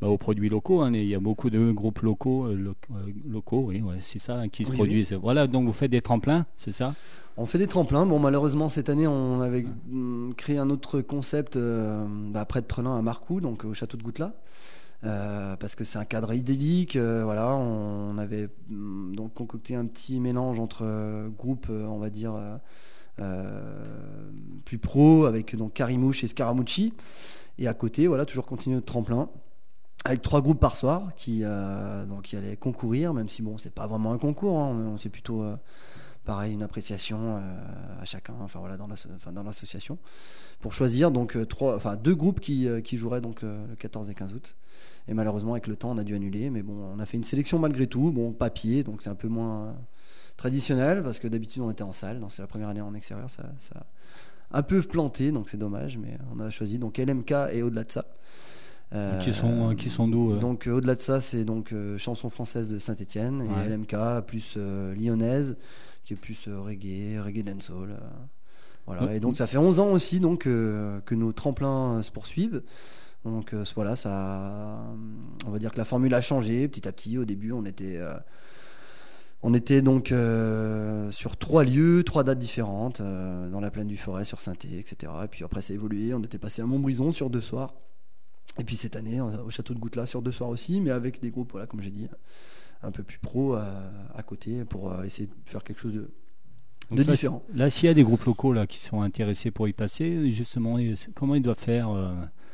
bah, 0.00 0.08
aux 0.08 0.18
produits 0.18 0.48
locaux. 0.48 0.80
hein. 0.82 0.92
Il 0.92 1.04
y 1.06 1.14
a 1.14 1.20
beaucoup 1.20 1.50
de 1.50 1.70
groupes 1.70 2.00
locaux, 2.00 2.46
euh, 2.46 2.54
lo- 2.54 2.74
euh, 2.96 3.12
locaux, 3.28 3.64
oui, 3.68 3.80
ouais, 3.82 3.96
c'est 4.00 4.18
ça, 4.18 4.34
hein, 4.38 4.48
qui 4.48 4.64
se 4.64 4.70
Oui, 4.70 4.76
produisent. 4.76 5.12
Voilà, 5.12 5.46
donc 5.46 5.66
vous 5.66 5.72
faites 5.72 5.90
des 5.90 6.02
tremplins, 6.02 6.46
c'est 6.56 6.72
ça? 6.72 6.94
On 7.36 7.46
fait 7.46 7.58
des 7.58 7.66
tremplins. 7.66 8.04
Bon, 8.04 8.18
malheureusement, 8.18 8.68
cette 8.68 8.88
année, 8.90 9.06
on 9.06 9.40
avait 9.40 9.64
hum, 9.90 10.34
créé 10.36 10.58
un 10.58 10.68
autre 10.70 11.00
concept 11.00 11.56
euh, 11.56 12.04
bah, 12.30 12.44
près 12.44 12.60
de 12.60 12.66
Trelin 12.66 12.96
à 12.98 13.02
Marcoux, 13.02 13.40
donc 13.40 13.64
au 13.64 13.74
château 13.74 13.96
de 13.96 14.02
Goutelas. 14.02 14.32
Euh, 15.04 15.56
parce 15.56 15.74
que 15.74 15.82
c'est 15.82 15.98
un 15.98 16.04
cadre 16.04 16.32
idyllique, 16.32 16.94
euh, 16.94 17.22
voilà, 17.24 17.56
on 17.56 18.18
avait 18.18 18.48
hum, 18.70 19.14
donc 19.16 19.34
concocté 19.34 19.74
un 19.74 19.86
petit 19.86 20.20
mélange 20.20 20.60
entre 20.60 21.28
groupes, 21.38 21.68
on 21.70 21.98
va 21.98 22.08
dire, 22.10 22.34
euh, 23.20 24.30
plus 24.64 24.78
pro, 24.78 25.26
avec 25.26 25.54
donc 25.56 25.74
Carimouche 25.74 26.24
et 26.24 26.26
Scaramucci, 26.26 26.94
et 27.58 27.68
à 27.68 27.74
côté, 27.74 28.06
voilà, 28.06 28.24
toujours 28.24 28.46
continuer 28.46 28.76
de 28.76 28.84
tremplin, 28.84 29.28
avec 30.04 30.22
trois 30.22 30.40
groupes 30.40 30.60
par 30.60 30.76
soir 30.76 31.12
qui, 31.16 31.40
euh, 31.42 32.06
donc, 32.06 32.22
qui 32.22 32.36
allaient 32.36 32.56
concourir, 32.56 33.12
même 33.12 33.28
si 33.28 33.42
bon, 33.42 33.58
c'est 33.58 33.74
pas 33.74 33.86
vraiment 33.86 34.12
un 34.12 34.18
concours, 34.18 34.58
hein, 34.58 34.96
c'est 34.98 35.10
plutôt 35.10 35.42
euh, 35.42 35.56
pareil 36.24 36.54
une 36.54 36.62
appréciation 36.62 37.42
à 38.00 38.04
chacun 38.04 38.34
enfin 38.40 38.60
voilà 38.60 38.76
dans 38.76 39.42
l'association 39.42 39.98
pour 40.60 40.72
choisir 40.72 41.10
donc 41.10 41.36
trois 41.48 41.74
enfin 41.74 41.96
deux 41.96 42.14
groupes 42.14 42.38
qui, 42.38 42.68
qui 42.84 42.96
joueraient 42.96 43.20
donc 43.20 43.42
le 43.42 43.74
14 43.76 44.08
et 44.08 44.14
15 44.14 44.32
août. 44.32 44.54
Et 45.08 45.14
malheureusement 45.14 45.54
avec 45.54 45.66
le 45.66 45.74
temps 45.74 45.90
on 45.90 45.98
a 45.98 46.04
dû 46.04 46.14
annuler 46.14 46.48
mais 46.48 46.62
bon 46.62 46.94
on 46.94 47.00
a 47.00 47.06
fait 47.06 47.16
une 47.16 47.24
sélection 47.24 47.58
malgré 47.58 47.88
tout 47.88 48.12
bon 48.12 48.30
papier 48.30 48.84
donc 48.84 49.02
c'est 49.02 49.10
un 49.10 49.16
peu 49.16 49.26
moins 49.26 49.74
traditionnel 50.42 51.02
parce 51.04 51.18
que 51.20 51.28
d'habitude 51.28 51.62
on 51.62 51.70
était 51.70 51.84
en 51.84 51.92
salle 51.92 52.18
donc 52.18 52.32
c'est 52.32 52.42
la 52.42 52.48
première 52.48 52.68
année 52.68 52.80
en 52.80 52.94
extérieur 52.94 53.30
ça, 53.30 53.44
ça 53.60 53.74
a 54.50 54.58
un 54.58 54.62
peu 54.64 54.82
planté 54.82 55.30
donc 55.30 55.48
c'est 55.48 55.56
dommage 55.56 55.96
mais 55.98 56.18
on 56.34 56.40
a 56.40 56.50
choisi 56.50 56.80
donc 56.80 56.98
LMK 56.98 57.32
et 57.52 57.62
au-delà 57.62 57.84
de 57.84 57.92
ça 57.92 58.04
Euh, 58.94 59.18
Qui 59.20 59.32
sont- 59.32 59.70
euh, 59.70 59.74
qui 59.74 59.88
sont 59.88 60.06
d'où, 60.06 60.32
euh? 60.32 60.38
donc 60.38 60.66
euh, 60.66 60.72
au-delà 60.72 60.94
de 60.96 61.00
ça 61.00 61.20
c'est 61.22 61.44
donc 61.44 61.72
chanson 61.96 62.28
française 62.28 62.68
de 62.70 62.78
Saint-Étienne 62.78 63.40
Ouais. 63.42 63.64
et 63.66 63.68
LMK 63.70 63.94
plus 64.26 64.58
lyonnaise 64.98 65.56
qui 66.04 66.12
est 66.14 66.20
plus 66.20 66.48
reggae, 66.48 67.18
reggae 67.24 67.42
dancehall. 67.44 67.96
voilà. 68.86 69.04
Ouais. 69.04 69.16
Et 69.16 69.20
donc 69.20 69.36
ça 69.36 69.46
fait 69.46 69.56
11 69.58 69.78
ans 69.80 69.92
aussi 69.92 70.18
donc, 70.20 70.40
que 70.42 71.14
nos 71.14 71.32
tremplins 71.32 72.02
se 72.02 72.10
poursuivent. 72.10 72.62
Donc 73.24 73.54
voilà, 73.76 73.94
ça, 73.96 74.80
on 75.46 75.50
va 75.52 75.58
dire 75.60 75.70
que 75.72 75.78
la 75.78 75.84
formule 75.86 76.12
a 76.12 76.20
changé 76.20 76.66
petit 76.68 76.86
à 76.88 76.92
petit. 76.92 77.16
Au 77.16 77.24
début, 77.24 77.52
on 77.52 77.64
était, 77.64 77.98
on 79.42 79.54
était 79.54 79.82
donc 79.82 80.12
euh, 80.12 81.10
sur 81.10 81.36
trois 81.36 81.64
lieux, 81.64 82.04
trois 82.04 82.22
dates 82.22 82.38
différentes, 82.38 83.00
euh, 83.00 83.48
dans 83.50 83.60
la 83.60 83.70
plaine 83.70 83.88
du 83.88 83.96
Forêt, 83.96 84.24
sur 84.24 84.40
saint 84.40 84.52
etc. 84.52 85.12
Et 85.24 85.28
puis 85.28 85.44
après, 85.44 85.60
ça 85.60 85.72
a 85.72 85.74
évolué. 85.74 86.14
On 86.14 86.22
était 86.22 86.38
passé 86.38 86.62
à 86.62 86.66
Montbrison 86.66 87.10
sur 87.10 87.28
deux 87.28 87.40
soirs. 87.40 87.74
Et 88.58 88.64
puis 88.64 88.76
cette 88.76 88.94
année, 88.94 89.18
euh, 89.18 89.42
au 89.44 89.50
château 89.50 89.74
de 89.74 89.80
Goutelas 89.80 90.06
sur 90.06 90.22
deux 90.22 90.30
soirs 90.30 90.50
aussi, 90.50 90.80
mais 90.80 90.90
avec 90.90 91.20
des 91.20 91.30
groupes, 91.30 91.52
voilà, 91.52 91.66
comme 91.66 91.82
j'ai 91.82 91.90
dit, 91.90 92.06
un 92.82 92.92
peu 92.92 93.02
plus 93.02 93.18
pro 93.18 93.56
euh, 93.56 93.90
à 94.14 94.22
côté 94.22 94.64
pour 94.64 94.92
essayer 95.04 95.26
de 95.26 95.34
faire 95.44 95.64
quelque 95.64 95.80
chose 95.80 95.94
de, 95.94 96.10
Donc 96.90 96.98
de 96.98 97.02
là, 97.02 97.12
différent. 97.12 97.42
Là, 97.52 97.68
s'il 97.68 97.86
y 97.86 97.90
a 97.90 97.94
des 97.94 98.04
groupes 98.04 98.24
locaux 98.24 98.52
là, 98.52 98.68
qui 98.68 98.80
sont 98.80 99.02
intéressés 99.02 99.50
pour 99.50 99.66
y 99.66 99.72
passer, 99.72 100.30
justement, 100.30 100.76
comment 101.16 101.34
ils 101.34 101.42
doivent 101.42 101.58
faire 101.58 101.88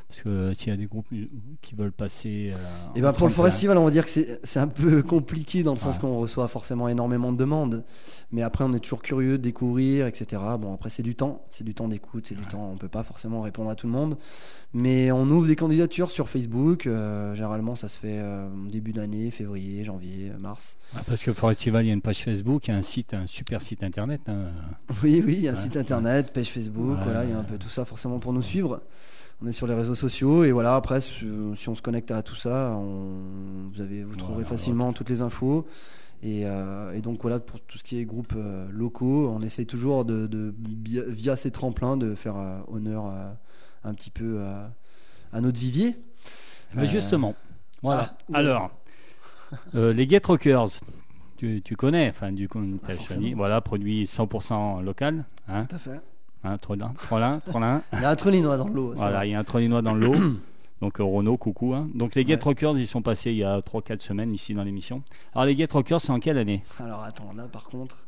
Parce 0.09 0.23
que 0.23 0.29
euh, 0.31 0.55
s'il 0.55 0.69
y 0.69 0.73
a 0.73 0.77
des 0.79 0.87
groupes 0.87 1.07
euh, 1.13 1.27
qui 1.61 1.75
veulent 1.75 1.93
passer. 1.93 2.53
euh, 2.55 2.59
Et 2.97 3.01
en 3.01 3.03
ben 3.03 3.13
pour 3.13 3.27
le 3.29 3.33
festival, 3.35 3.77
on 3.77 3.85
va 3.85 3.91
dire 3.91 4.07
que 4.07 4.11
c'est 4.43 4.59
un 4.59 4.67
peu 4.67 5.03
compliqué 5.03 5.63
dans 5.63 5.73
le 5.73 5.77
sens 5.79 5.97
Ouais. 5.97 6.01
qu'on 6.01 6.19
reçoit 6.19 6.49
forcément 6.49 6.89
énormément 6.89 7.31
de 7.31 7.37
demandes. 7.37 7.85
Mais 8.33 8.43
après, 8.43 8.65
on 8.65 8.73
est 8.73 8.81
toujours 8.81 9.03
curieux 9.03 9.37
de 9.37 9.43
découvrir, 9.43 10.07
etc. 10.07 10.41
Bon, 10.59 10.73
après, 10.73 10.89
c'est 10.89 11.03
du 11.03 11.15
temps, 11.15 11.45
c'est 11.51 11.63
du 11.65 11.75
temps 11.75 11.89
d'écoute, 11.89 12.27
c'est 12.27 12.35
du 12.37 12.47
temps. 12.47 12.71
On 12.73 12.77
peut 12.79 12.89
pas 12.89 13.03
forcément 13.03 13.43
répondre 13.43 13.69
à 13.69 13.75
tout 13.75 13.87
le 13.87 13.93
monde. 13.93 14.17
Mais 14.73 15.13
on 15.13 15.25
ouvre 15.29 15.47
des 15.47 15.57
candidatures 15.57 16.11
sur 16.11 16.31
Facebook. 16.31 16.87
euh, 16.87 17.35
généralement, 17.35 17.75
ça 17.75 17.89
se 17.89 17.99
fait 17.99 18.19
euh, 18.19 18.49
début 18.71 18.93
d'année, 18.95 19.31
février, 19.31 19.85
janvier, 19.85 20.31
euh, 20.35 20.39
mars. 20.39 20.79
Ah, 20.97 21.01
Parce 21.07 21.23
que 21.23 21.35
Forestival, 21.35 21.85
il 21.85 21.89
y 21.89 21.91
a 21.91 21.95
une 21.95 22.01
page 22.03 22.23
Facebook, 22.25 22.67
il 22.69 22.71
y 22.71 22.75
a 22.75 22.79
un 22.79 22.83
site, 22.83 23.13
un 23.13 23.27
super 23.27 23.61
site 23.61 23.83
internet. 23.83 24.23
hein. 24.29 24.47
Oui, 25.03 25.23
oui, 25.25 25.35
il 25.35 25.41
y 25.41 25.49
a 25.49 25.53
un 25.53 25.55
Ouais, 25.55 25.61
site 25.61 25.77
internet, 25.77 26.33
page 26.33 26.49
Facebook, 26.51 26.97
voilà, 27.05 27.25
il 27.25 27.31
y 27.31 27.35
a 27.35 27.39
un 27.39 27.45
peu 27.45 27.59
tout 27.59 27.69
ça 27.69 27.85
forcément 27.85 28.19
pour 28.19 28.33
nous 28.33 28.43
suivre. 28.43 28.81
On 29.41 29.47
est 29.47 29.53
sur 29.53 29.67
les 29.69 29.75
réseaux 29.75 29.95
sociaux 29.95 30.43
et 30.45 30.51
voilà, 30.53 30.75
après, 30.75 31.01
si, 31.01 31.25
si 31.55 31.69
on 31.69 31.75
se 31.77 31.83
connecte 31.83 32.11
à 32.11 32.23
tout 32.23 32.35
ça, 32.35 32.73
on- 32.77 33.69
vous, 33.73 33.81
avez, 33.81 34.03
vous 34.03 34.17
trouverez 34.17 34.45
facilement 34.45 34.93
toutes 34.93 35.09
les 35.11 35.21
infos. 35.21 35.65
Et, 36.25 36.43
euh, 36.45 36.93
et 36.95 37.01
donc 37.01 37.23
voilà, 37.23 37.39
pour 37.39 37.61
tout 37.61 37.79
ce 37.79 37.85
qui 37.85 37.99
est 38.01 38.05
groupes 38.05 38.35
euh, 38.37 38.67
locaux, 38.73 39.29
on 39.29 39.41
essaye 39.41 39.67
toujours 39.67 40.05
de, 40.05 40.27
de- 40.27 40.53
via, 41.07 41.37
ces 41.37 41.53
tremplins 41.53 41.97
de 41.97 42.17
faire 42.17 42.37
euh, 42.37 42.59
honneur 42.67 43.05
un 43.85 43.95
petit 43.95 44.11
peu 44.11 44.41
à 45.33 45.41
notre 45.41 45.61
vivier. 45.61 45.95
Mais 46.75 46.89
justement, 46.89 47.37
voilà. 47.83 48.17
ah, 48.35 48.39
Alors, 48.39 48.71
les 49.73 50.09
Get 50.09 50.23
Rockers, 50.27 50.67
tu, 51.37 51.63
tu 51.63 51.77
connais, 51.77 52.11
enfin, 52.11 52.33
du 52.33 52.49
coup, 52.49 52.61
forcément. 52.83 52.99
choisi, 53.01 53.35
voilà, 53.35 53.61
produit 53.61 54.05
100% 54.05 54.83
local, 54.83 55.25
hein, 55.47 55.67
Tout 55.67 55.77
à 55.77 55.79
fait. 55.79 56.01
Hein, 56.45 56.59
Trolin, 56.59 56.93
Trolin, 56.99 57.41
Trolin. 57.41 57.83
Il 57.93 58.01
y 58.01 58.05
a 58.05 58.11
un 58.11 58.17
trolinois 58.17 58.57
dans 58.57 58.69
l'eau. 58.69 58.93
Voilà, 58.97 59.27
il 59.27 59.33
y 59.33 59.35
a 59.35 59.39
un 59.39 59.45
Trolinois 59.45 59.83
dans 59.83 59.95
le 59.95 60.07
lot. 60.07 60.15
Donc 60.81 61.01
euh, 61.01 61.05
Renault, 61.05 61.37
coucou. 61.37 61.75
hein. 61.75 61.89
Donc 61.95 62.15
les 62.15 62.25
Get 62.25 62.37
Ouais. 62.37 62.43
Rockers, 62.45 62.79
ils 62.79 62.87
sont 62.87 63.03
passés 63.03 63.33
il 63.33 63.39
y 63.39 63.45
a 63.45 63.59
3-4 63.61 64.01
semaines 64.01 64.33
ici 64.33 64.55
dans 64.55 64.63
l'émission. 64.63 65.03
Alors 65.35 65.47
les 65.47 65.57
Get 65.57 65.67
Rockers, 65.73 66.01
c'est 66.01 66.13
en 66.13 66.21
quelle 66.21 66.39
année? 66.39 66.63
Alors 66.79 67.03
attends, 67.03 67.33
là 67.37 67.49
par 67.49 67.65
contre. 67.65 68.07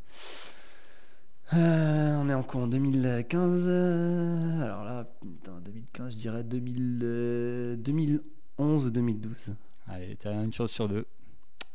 euh, 1.54 2.20
on 2.22 2.28
est 2.28 2.34
en 2.34 2.44
quoi 2.44 2.62
En 2.62 2.66
2015 2.68 3.64
euh, 3.66 4.62
Alors 4.64 4.84
là, 4.84 5.04
putain, 5.20 5.52
2015, 5.64 6.12
je 6.12 6.16
dirais 6.16 6.44
2000, 6.44 7.00
euh, 7.02 7.76
2011 7.76 8.84
ou 8.86 8.90
2012. 8.90 9.54
Allez, 9.88 10.16
t'as 10.16 10.32
une 10.44 10.52
chose 10.52 10.70
sur 10.70 10.88
deux. 10.88 11.06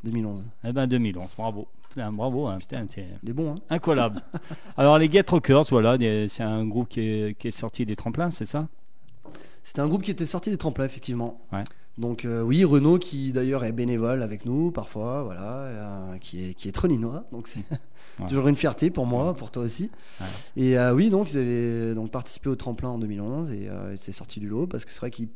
2011. 0.06 0.46
Eh 0.64 0.72
ben 0.72 0.88
2011, 0.88 1.34
bravo. 1.38 1.68
Putain, 1.96 2.12
bravo, 2.12 2.46
hein, 2.48 2.58
putain, 2.60 2.86
t'es 2.88 3.06
Des 3.24 3.32
bons, 3.32 3.52
hein 3.54 3.60
incollable. 3.70 4.22
Alors 4.78 4.98
les 5.00 5.10
Get 5.10 5.24
Rockers, 5.30 5.64
voilà, 5.70 5.98
c'est 6.28 6.44
un 6.44 6.66
groupe 6.66 6.90
qui 6.90 7.00
est, 7.00 7.38
qui 7.38 7.48
est 7.48 7.52
sorti 7.52 7.86
des 7.86 7.96
tremplins, 7.96 8.30
c'est 8.30 8.44
ça? 8.44 8.68
C'était 9.64 9.80
un 9.80 9.88
groupe 9.88 10.02
qui 10.04 10.12
était 10.12 10.26
sorti 10.26 10.50
des 10.50 10.58
tremplins, 10.58 10.84
effectivement. 10.84 11.40
Ouais. 11.54 11.64
Donc 11.98 12.26
euh, 12.26 12.42
oui, 12.42 12.66
Renault 12.66 13.00
qui 13.00 13.32
d'ailleurs 13.32 13.64
est 13.64 13.72
bénévole 13.72 14.24
avec 14.24 14.46
nous 14.46 14.72
parfois, 14.72 15.24
voilà, 15.24 15.54
euh, 15.54 16.18
qui 16.20 16.50
est 16.50 16.54
qui 16.54 16.68
est 16.68 16.78
donc 17.32 17.48
c'est 17.48 17.64
Ouais. 18.20 18.28
toujours 18.28 18.48
une 18.48 18.56
fierté 18.56 18.92
pour 18.92 19.06
moi, 19.06 19.34
pour 19.34 19.52
toi 19.52 19.64
aussi. 19.64 19.90
Ouais. 20.22 20.26
Et 20.58 20.78
euh, 20.78 20.94
oui, 20.94 21.10
donc 21.10 21.32
ils 21.32 21.38
avaient 21.38 21.96
donc 21.96 22.12
participé 22.12 22.50
au 22.50 22.56
tremplin 22.56 22.90
en 22.90 22.98
2011 22.98 23.52
et 23.54 23.70
c'est 23.96 24.12
sorti 24.12 24.42
du 24.42 24.48
lot 24.50 24.68
parce 24.68 24.84
que 24.84 24.92
c'est 24.92 25.00
vrai 25.00 25.12
qu'ils 25.12 25.28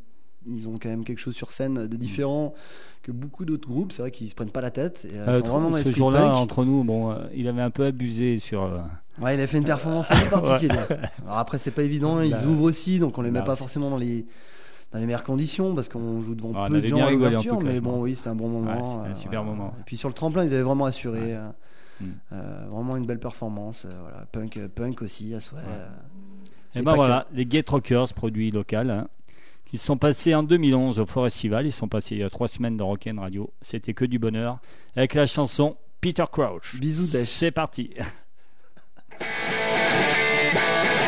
ils 0.56 0.68
ont 0.68 0.78
quand 0.82 0.90
même 0.90 1.04
quelque 1.04 1.20
chose 1.20 1.36
sur 1.36 1.52
scène 1.52 1.88
de 1.88 1.98
différent 1.98 2.54
que 3.04 3.12
beaucoup 3.12 3.46
d'autres 3.46 3.68
groupes. 3.68 3.92
C'est 3.92 4.02
vrai 4.02 4.12
qu'ils 4.12 4.30
se 4.30 4.36
prennent 4.36 4.50
pas 4.52 4.62
la 4.62 4.72
tête. 4.72 5.08
Et, 5.12 5.18
euh, 5.18 5.26
Euh, 5.28 5.40
sont 5.40 5.46
vraiment 5.60 5.76
Ce 5.82 5.92
jour-là, 5.92 6.36
entre 6.36 6.66
nous, 6.66 6.84
bon, 6.84 7.12
euh, 7.12 7.16
il 7.36 7.48
avait 7.48 7.62
un 7.62 7.70
peu 7.70 7.86
abusé 7.86 8.40
sur. 8.40 8.70
Ouais, 9.22 9.36
il 9.36 9.42
a 9.42 9.48
fait 9.48 9.58
une 9.58 9.66
performance 9.66 10.08
peu 10.10 10.30
particulière. 10.30 10.88
Alors 11.26 11.38
après, 11.40 11.58
c'est 11.58 11.72
pas 11.72 11.84
évident. 11.84 12.22
Ils 12.22 12.32
Bah, 12.32 12.46
ouvrent 12.46 12.64
aussi, 12.64 13.00
donc 13.00 13.18
on 13.18 13.22
les 13.22 13.32
met 13.32 13.40
bah, 13.40 13.46
pas 13.46 13.56
forcément 13.56 13.90
dans 13.90 13.98
les 13.98 14.26
dans 14.92 14.98
les 14.98 15.06
meilleures 15.06 15.24
conditions 15.24 15.76
parce 15.76 15.88
qu'on 15.88 16.22
joue 16.24 16.34
devant 16.34 16.52
Ah, 16.56 16.66
peu 16.68 16.82
de 16.82 16.88
gens 16.88 17.06
à 17.06 17.12
l'ouverture. 17.12 17.62
Mais 17.62 17.80
bon, 17.80 18.02
oui, 18.02 18.16
c'était 18.16 18.30
un 18.30 18.36
bon 18.36 18.48
moment. 18.48 19.02
Ouais, 19.04 19.10
un 19.10 19.16
super 19.16 19.44
moment. 19.44 19.74
Et 19.80 19.84
puis 19.86 19.98
sur 19.98 20.08
le 20.10 20.16
tremplin, 20.16 20.44
ils 20.44 20.54
avaient 20.54 20.64
vraiment 20.64 20.86
assuré. 20.86 21.20
Ouais. 21.20 21.34
euh, 21.36 21.50
Mm. 22.02 22.06
euh, 22.32 22.66
vraiment 22.72 22.96
une 22.96 23.06
belle 23.06 23.20
performance. 23.20 23.86
voilà. 23.86 24.26
Punk, 24.32 24.58
punk 24.74 25.02
aussi 25.02 25.34
à 25.36 25.42
souhait. 25.42 25.60
Et 26.74 26.82
ben 26.82 26.96
voilà, 26.96 27.26
les 27.34 27.46
Get 27.50 27.66
Rockers, 27.68 28.14
produits 28.14 28.52
local, 28.52 28.90
hein, 28.90 29.08
qui 29.70 29.78
sont 29.78 29.98
passés 29.98 30.34
en 30.34 30.42
2011 30.44 31.00
au 31.00 31.06
Forestival. 31.06 31.68
Ils 31.68 31.72
sont 31.72 31.88
passés 31.88 32.16
il 32.16 32.22
y 32.22 32.24
a 32.24 32.30
trois 32.30 32.48
semaines 32.48 32.76
dans 32.76 32.88
Rock'n 32.88 33.20
Radio. 33.20 33.54
C'était 33.62 33.94
que 33.94 34.06
du 34.06 34.18
bonheur. 34.18 34.58
Avec 34.96 35.14
la 35.14 35.28
chanson 35.28 35.78
Peter 36.02 36.26
Crouch. 36.32 36.80
Bisous. 36.80 37.06
C'est 37.26 37.52
parti. 37.52 37.92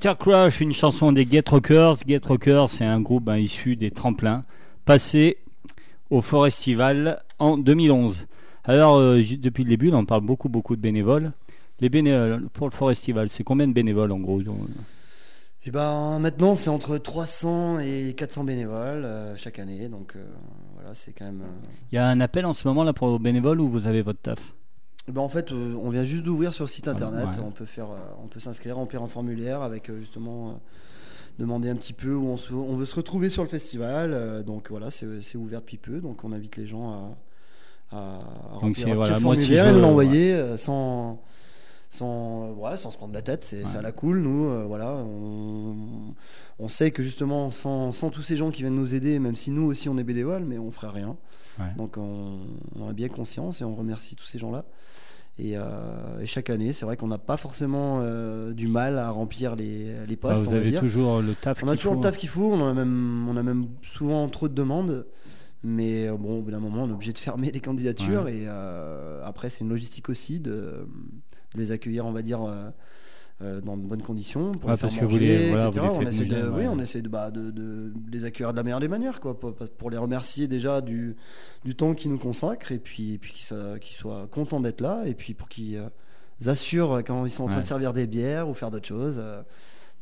Peter 0.00 0.14
Crush, 0.18 0.62
une 0.62 0.72
chanson 0.72 1.12
des 1.12 1.28
Get 1.28 1.44
Rockers. 1.50 1.96
Get 2.08 2.22
Rockers, 2.26 2.70
c'est 2.70 2.86
un 2.86 3.02
groupe 3.02 3.24
ben, 3.24 3.36
issu 3.36 3.76
des 3.76 3.90
tremplins, 3.90 4.44
passé 4.86 5.36
au 6.08 6.22
Forestival 6.22 7.22
en 7.38 7.58
2011. 7.58 8.26
Alors, 8.64 8.96
euh, 8.96 9.20
depuis 9.38 9.62
le 9.62 9.68
début, 9.68 9.92
on 9.92 10.06
parle 10.06 10.22
beaucoup, 10.22 10.48
beaucoup 10.48 10.74
de 10.74 10.80
bénévoles. 10.80 11.32
Les 11.80 11.90
bénévoles 11.90 12.48
pour 12.48 12.66
le 12.66 12.72
Forestival, 12.72 13.28
c'est 13.28 13.44
combien 13.44 13.68
de 13.68 13.74
bénévoles 13.74 14.10
en 14.12 14.20
gros 14.20 14.40
Et 14.40 15.70
ben, 15.70 16.18
maintenant, 16.18 16.54
c'est 16.54 16.70
entre 16.70 16.96
300 16.96 17.80
et 17.80 18.14
400 18.16 18.44
bénévoles 18.44 19.04
euh, 19.04 19.36
chaque 19.36 19.58
année. 19.58 19.90
Donc 19.90 20.14
euh, 20.16 20.24
voilà, 20.76 20.94
c'est 20.94 21.12
quand 21.12 21.26
même. 21.26 21.42
Il 21.92 21.96
y 21.96 21.98
a 21.98 22.06
un 22.06 22.20
appel 22.20 22.46
en 22.46 22.54
ce 22.54 22.66
moment 22.66 22.84
là 22.84 22.94
pour 22.94 23.12
les 23.12 23.18
bénévoles 23.18 23.60
ou 23.60 23.68
vous 23.68 23.86
avez 23.86 24.00
votre 24.00 24.22
taf? 24.22 24.38
Eh 24.38 24.59
ben, 25.10 25.20
en 25.20 25.28
fait, 25.28 25.52
euh, 25.52 25.74
on 25.82 25.90
vient 25.90 26.04
juste 26.04 26.24
d'ouvrir 26.24 26.52
sur 26.54 26.64
le 26.64 26.68
site 26.68 26.88
internet. 26.88 27.26
ouais. 27.36 27.42
On 27.46 27.50
peut 27.50 27.64
faire, 27.64 27.90
euh, 27.90 27.98
on 28.22 28.28
peut 28.28 28.40
s'inscrire, 28.40 28.76
remplir 28.76 29.02
un 29.02 29.08
formulaire 29.08 29.62
avec 29.62 29.88
euh, 29.90 29.98
justement 29.98 30.60
demander 31.38 31.70
un 31.70 31.76
petit 31.76 31.92
peu 31.94 32.14
où 32.14 32.26
on, 32.26 32.36
se- 32.36 32.52
on 32.52 32.76
veut 32.76 32.84
se 32.84 32.94
retrouver 32.96 33.30
sur 33.30 33.42
le 33.42 33.48
festival. 33.48 34.42
Donc 34.44 34.70
voilà, 34.70 34.90
c'est 34.90 35.36
ouvert 35.36 35.60
depuis 35.60 35.78
peu. 35.78 36.00
Donc 36.00 36.22
on 36.24 36.32
invite 36.32 36.56
les 36.56 36.66
gens 36.66 37.16
à, 37.92 38.18
remplir 38.52 38.88
un 38.88 38.90
petit 38.90 39.22
moi, 39.22 39.36
si 39.36 39.42
formulaire 39.46 39.72
je 39.74 39.78
et 39.78 39.80
l'envoyer 39.80 40.56
sans 40.58 41.20
sans, 41.92 42.54
sans 42.76 42.90
se 42.92 42.96
prendre 42.96 43.12
la 43.14 43.22
tête, 43.22 43.42
c'est 43.42 43.64
Ouais. 43.64 43.76
à 43.76 43.82
la 43.82 43.90
cool. 43.90 44.20
Nous, 44.20 44.44
euh, 44.46 44.64
voilà, 44.64 44.94
on, 44.94 45.74
on 46.60 46.68
sait 46.68 46.92
que 46.92 47.02
justement, 47.02 47.50
sans, 47.50 47.90
sans 47.90 48.10
tous 48.10 48.22
ces 48.22 48.36
gens 48.36 48.52
qui 48.52 48.62
viennent 48.62 48.76
nous 48.76 48.94
aider, 48.94 49.18
même 49.18 49.34
si 49.34 49.50
nous 49.50 49.64
aussi 49.64 49.88
on 49.88 49.98
est 49.98 50.04
bénévoles, 50.04 50.44
mais 50.44 50.56
on 50.56 50.70
ferait 50.70 50.90
rien. 51.00 51.16
Ouais. 51.58 51.64
Donc 51.76 51.96
on, 51.96 52.38
on 52.78 52.88
a 52.88 52.92
bien 52.92 53.08
conscience 53.08 53.60
et 53.60 53.64
on 53.64 53.74
remercie 53.74 54.14
tous 54.14 54.26
ces 54.26 54.38
gens-là. 54.38 54.64
Et, 55.42 55.56
euh, 55.56 56.20
et 56.20 56.26
chaque 56.26 56.50
année, 56.50 56.72
c'est 56.74 56.84
vrai 56.84 56.96
qu'on 56.98 57.06
n'a 57.06 57.16
pas 57.18 57.38
forcément 57.38 58.00
euh, 58.02 58.52
du 58.52 58.68
mal 58.68 58.98
à 58.98 59.08
remplir 59.10 59.56
les, 59.56 59.94
les 60.06 60.14
Ah, 60.14 60.16
postes. 60.16 60.42
Vous 60.44 60.52
on 60.52 60.56
avez 60.56 60.72
toujours 60.74 61.22
le 61.22 61.34
taf 61.34 61.62
On 61.64 61.68
a 61.68 61.76
toujours 61.76 61.94
faut. 61.94 61.98
le 62.00 62.02
taf 62.02 62.18
qu'il 62.18 62.28
faut, 62.28 62.52
on 62.52 62.68
a, 62.68 62.74
même, 62.74 63.26
on 63.28 63.36
a 63.36 63.42
même 63.42 63.66
souvent 63.82 64.28
trop 64.28 64.48
de 64.48 64.54
demandes. 64.54 65.06
Mais 65.62 66.08
euh, 66.08 66.16
bon, 66.16 66.38
au 66.38 66.42
bout 66.42 66.50
d'un 66.50 66.60
moment, 66.60 66.82
on 66.84 66.88
est 66.88 66.92
obligé 66.92 67.12
de 67.12 67.18
fermer 67.18 67.50
les 67.50 67.60
candidatures. 67.60 68.28
Et 68.28 68.44
euh, 68.46 69.22
après, 69.24 69.48
c'est 69.50 69.60
une 69.60 69.68
logistique 69.70 70.08
aussi 70.10 70.40
de, 70.40 70.50
de 71.54 71.58
les 71.58 71.72
accueillir, 71.72 72.04
on 72.06 72.12
va 72.12 72.22
dire, 72.22 72.40
euh, 73.42 73.60
dans 73.60 73.76
de 73.76 73.82
bonnes 73.82 74.02
conditions. 74.02 74.52
Pour 74.52 74.70
les 74.70 74.76
faire 74.76 74.88
parce 74.88 74.96
que 74.96 75.04
vous 75.04 75.12
manger, 75.12 75.38
les- 75.38 75.48
voilà, 75.50 75.68
etc. 75.68 75.86
vous 75.92 76.00
les 76.00 76.06
on 76.06 76.10
essaie 76.10 76.24
de, 76.24 76.34
bouger, 76.34 76.48
oui, 76.48 76.56
ouais. 76.58 76.68
on 76.68 76.78
essaie 76.78 77.02
de, 77.02 77.08
bah, 77.08 77.30
de, 77.30 77.50
de- 77.50 77.92
les 78.12 78.24
accueillir 78.24 78.52
de 78.52 78.56
la 78.56 78.62
meilleure 78.62 78.80
des 78.80 78.88
manières, 78.88 79.20
quoi, 79.20 79.38
pour, 79.38 79.54
pour 79.54 79.90
les 79.90 79.96
remercier 79.96 80.46
déjà 80.48 80.80
du, 80.80 81.16
du 81.64 81.74
temps 81.74 81.94
qu'ils 81.94 82.10
nous 82.10 82.18
consacrent 82.18 82.72
et 82.72 82.78
puis, 82.78 83.14
et 83.14 83.18
puis 83.18 83.32
qu'ils 83.32 83.44
soient, 83.96 84.26
contents 84.30 84.60
d'être 84.60 84.80
là 84.80 85.02
et 85.06 85.14
puis 85.14 85.34
pour 85.34 85.48
qu'ils 85.48 85.76
euh, 85.76 85.88
assurent 86.50 87.02
quand 87.06 87.24
ils 87.26 87.30
sont 87.30 87.44
en 87.44 87.46
train 87.46 87.56
Ouais. 87.56 87.62
de 87.62 87.66
servir 87.66 87.92
des 87.92 88.06
bières 88.06 88.48
ou 88.48 88.54
faire 88.54 88.70
d'autres 88.70 88.88
choses. 88.88 89.18
euh, 89.22 89.42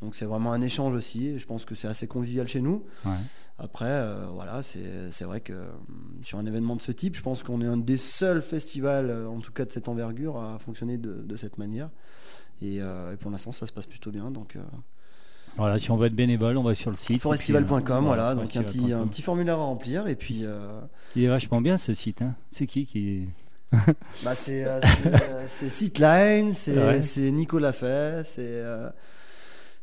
donc 0.01 0.15
c'est 0.15 0.27
vraiment 0.27 0.53
un 0.53 0.61
échange 0.61 0.95
aussi. 0.95 1.37
Je 1.41 1.45
pense 1.47 1.65
que 1.65 1.75
c'est 1.75 1.89
assez 1.89 2.07
convivial 2.07 2.47
chez 2.47 2.61
nous. 2.61 2.85
Ouais. 3.05 3.11
Après, 3.59 3.85
euh, 3.89 4.27
voilà, 4.33 4.61
c'est 4.63 5.25
vrai 5.25 5.41
que 5.41 5.55
sur 6.23 6.39
un 6.39 6.47
événement 6.47 6.77
de 6.77 6.81
ce 6.83 6.93
type, 6.93 7.17
je 7.17 7.23
pense 7.23 7.43
qu'on 7.43 7.61
est 7.61 7.67
un 7.67 7.77
des 7.77 7.97
seuls 7.97 8.41
festivals, 8.41 9.11
en 9.27 9.41
tout 9.41 9.51
cas 9.51 9.65
de 9.65 9.73
cette 9.73 9.89
envergure, 9.89 10.37
à 10.41 10.61
fonctionner 10.61 10.99
de, 10.99 11.15
de 11.23 11.35
cette 11.37 11.59
manière. 11.59 11.91
Et, 12.63 12.81
euh, 12.81 13.13
et 13.15 13.17
pour 13.17 13.31
l'instant, 13.31 13.53
ça 13.53 13.67
se 13.67 13.73
passe 13.73 13.87
plutôt 13.87 14.11
bien. 14.11 14.31
Donc, 14.31 14.57
euh, 14.57 14.61
Voilà, 15.57 15.79
si 15.79 15.91
on 15.91 15.97
veut 15.97 16.07
être 16.07 16.15
bénévole, 16.15 16.57
on 16.57 16.63
va 16.63 16.75
sur 16.75 16.91
le 16.91 16.97
site. 16.97 17.21
forestival.com, 17.23 17.81
euh, 17.91 18.01
voilà, 18.01 18.35
donc 18.35 18.55
un 18.57 18.63
petit, 18.63 18.93
un 18.93 19.07
petit 19.07 19.23
formulaire 19.23 19.59
à 19.59 19.65
remplir. 19.65 20.09
Et 20.09 20.17
puis, 20.17 20.45
Il 21.17 21.25
est 21.25 21.29
vachement 21.29 21.61
bien 21.61 21.77
ce 21.79 21.95
site. 21.95 22.23
Hein. 22.23 22.35
C'est 22.51 22.67
qui 22.67 22.87
qui 22.87 23.29
bah, 24.25 24.35
c'est 24.35 24.65
euh, 24.67 24.81
c'est, 25.47 27.31
Nicolas 27.31 27.73
Fay, 27.75 28.23
c'est. 28.25 28.63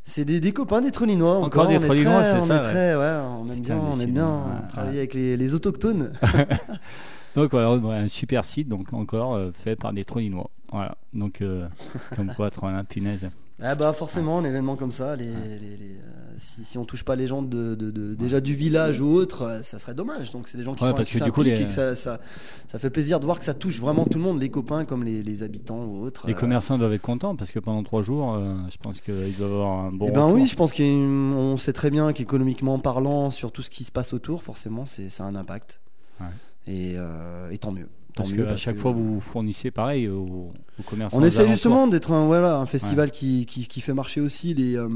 c'est 0.03 0.25
des, 0.25 0.39
des 0.39 0.51
copains 0.53 0.81
des 0.81 0.89
Trolinois. 0.91 1.37
Encore 1.37 1.67
des 1.67 1.79
Trolinois, 1.79 2.23
c'est 2.23 2.37
on 2.37 2.41
ça, 2.41 2.57
est 2.57 2.61
très- 2.61 2.95
ouais, 2.95 3.13
on 3.39 3.45
aime 3.51 3.61
Putain, 3.61 3.75
bien, 3.77 3.83
on 3.93 3.99
aime 3.99 4.11
bien 4.11 4.27
ouais, 4.37 4.67
travailler 4.69 4.97
avec 4.97 5.13
les, 5.13 5.37
les 5.37 5.53
autochtones. 5.53 6.13
Donc 7.35 7.51
voilà, 7.51 8.01
un 8.01 8.07
super 8.07 8.45
site, 8.45 8.67
donc 8.69 8.93
encore 8.93 9.35
euh, 9.35 9.51
fait 9.53 9.75
par 9.75 9.93
des 9.93 10.05
Trolinois. 10.05 10.49
Voilà, 10.71 10.97
donc 11.13 11.41
euh, 11.41 11.67
comme 12.15 12.33
quoi, 12.35 12.49
Trollin, 12.49 12.83
punaise. 12.83 13.29
Ah 13.61 13.73
bah 13.73 13.93
forcément, 13.93 14.39
un 14.39 14.43
événement 14.43 14.75
comme 14.75 14.91
ça, 14.91 15.15
les, 15.15 15.27
les- 15.27 15.31
les, 15.31 15.91
euh, 15.93 16.33
si, 16.37 16.65
si 16.65 16.77
on 16.77 16.83
touche 16.83 17.03
pas 17.05 17.15
les 17.15 17.25
gens 17.25 17.41
de, 17.41 17.73
de- 17.75 17.89
de- 17.89 18.13
déjà 18.13 18.41
du 18.41 18.53
village 18.53 18.99
ou 18.99 19.07
autre, 19.07 19.61
ça 19.63 19.79
serait 19.79 19.93
dommage. 19.93 20.31
Donc 20.31 20.49
c'est 20.49 20.57
des 20.57 20.63
gens 20.65 20.73
qui 20.75 20.83
Ouais, 20.83 20.89
sont 20.89 20.95
parce 20.97 21.07
que 21.09 21.13
du 21.23 21.31
coup, 21.31 21.41
s'impliquent 21.41 21.59
les- 21.59 21.63
et 21.63 21.67
que 21.67 21.71
ça, 21.71 21.95
ça, 21.95 22.19
ça 22.67 22.79
fait 22.79 22.89
plaisir 22.89 23.21
de 23.21 23.25
voir 23.25 23.39
que 23.39 23.45
ça 23.45 23.53
touche 23.53 23.79
vraiment 23.79 24.03
tout 24.03 24.17
le 24.17 24.25
monde, 24.25 24.41
les 24.41 24.49
copains 24.49 24.83
comme 24.83 25.05
les, 25.05 25.41
habitants 25.41 25.85
ou 25.85 26.03
autres. 26.03 26.27
Les 26.27 26.33
Euh, 26.33 26.35
commerçants 26.35 26.77
doivent 26.77 26.91
être 26.91 27.01
contents 27.01 27.37
parce 27.37 27.51
que 27.53 27.59
pendant 27.59 27.81
trois 27.83 28.01
jours, 28.03 28.33
euh, 28.33 28.57
je 28.69 28.75
pense 28.77 28.99
qu'ils 28.99 29.37
doivent 29.37 29.53
avoir 29.53 29.85
un 29.85 29.91
bon. 29.93 30.07
eh 30.09 30.11
ben 30.11 30.27
oui, 30.29 30.47
je 30.47 30.55
pense 30.57 30.73
qu'on 30.73 31.55
sait 31.57 31.71
très 31.73 31.89
bien 31.91 32.11
qu'économiquement 32.11 32.77
parlant, 32.79 33.29
sur 33.29 33.53
tout 33.53 33.61
ce 33.61 33.69
qui 33.69 33.85
se 33.85 33.91
passe 33.93 34.11
autour, 34.11 34.43
forcément, 34.43 34.85
c'est 34.85 35.07
ça 35.07 35.23
a 35.23 35.27
un 35.27 35.35
impact. 35.35 35.79
Ouais. 36.19 36.27
Et, 36.67 36.93
euh, 36.95 37.49
et 37.51 37.57
tant 37.57 37.71
mieux. 37.71 37.87
Tant 38.15 38.23
Parce 38.23 38.31
mieux 38.33 38.45
qu'à 38.45 38.55
chaque 38.55 38.75
que- 38.75 38.81
fois, 38.81 38.91
vous 38.91 39.19
fournissez 39.19 39.71
pareil 39.71 40.07
aux, 40.07 40.53
aux 40.79 40.83
commerçants. 40.85 41.17
On 41.19 41.23
essaie 41.23 41.47
justement 41.47 41.85
d'être 41.87 42.11
un, 42.13 42.25
voilà, 42.25 42.55
un 42.57 42.65
festival 42.65 43.11
qui, 43.11 43.45
qui, 43.45 43.67
qui 43.67 43.81
fait 43.81 43.93
marcher 43.93 44.21
aussi 44.21 44.53
les, 44.53 44.77
euh, 44.77 44.87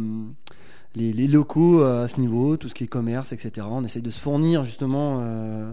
les, 0.95 1.11
les 1.11 1.27
locaux 1.27 1.81
euh, 1.83 2.05
à 2.05 2.07
ce 2.07 2.19
niveau, 2.19 2.55
tout 2.55 2.69
ce 2.69 2.73
qui 2.73 2.85
est 2.85 2.87
commerce, 2.87 3.33
etc. 3.33 3.67
On 3.69 3.83
essaie 3.83 3.99
de 4.01 4.09
se 4.09 4.19
fournir 4.19 4.63
justement 4.63 5.19
euh, 5.21 5.71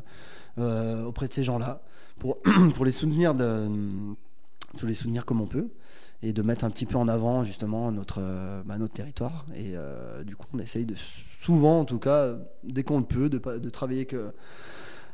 euh, 0.58 1.04
auprès 1.04 1.28
de 1.28 1.32
ces 1.32 1.44
gens-là 1.44 1.82
pour, 2.18 2.38
pour 2.74 2.84
les 2.84 2.90
soutenir 2.90 3.32
de, 3.34 3.68
pour 4.76 4.88
les 4.88 4.94
soutenir 4.94 5.24
comme 5.24 5.40
on 5.40 5.46
peut 5.46 5.68
et 6.22 6.32
de 6.32 6.42
mettre 6.42 6.64
un 6.64 6.70
petit 6.70 6.86
peu 6.86 6.96
en 6.96 7.06
avant 7.08 7.44
justement 7.44 7.92
notre, 7.92 8.20
bah, 8.64 8.76
notre 8.76 8.94
territoire. 8.94 9.46
Et 9.54 9.74
du 10.24 10.34
coup, 10.34 10.46
on 10.52 10.58
essaye 10.58 10.84
de 10.86 10.94
souvent, 11.38 11.78
en 11.80 11.84
tout 11.84 11.98
cas, 12.00 12.32
dès 12.64 12.82
qu'on 12.82 12.98
le 12.98 13.04
peut, 13.04 13.28
de, 13.28 13.38
de 13.38 13.70
travailler 13.70 14.06
que 14.06 14.32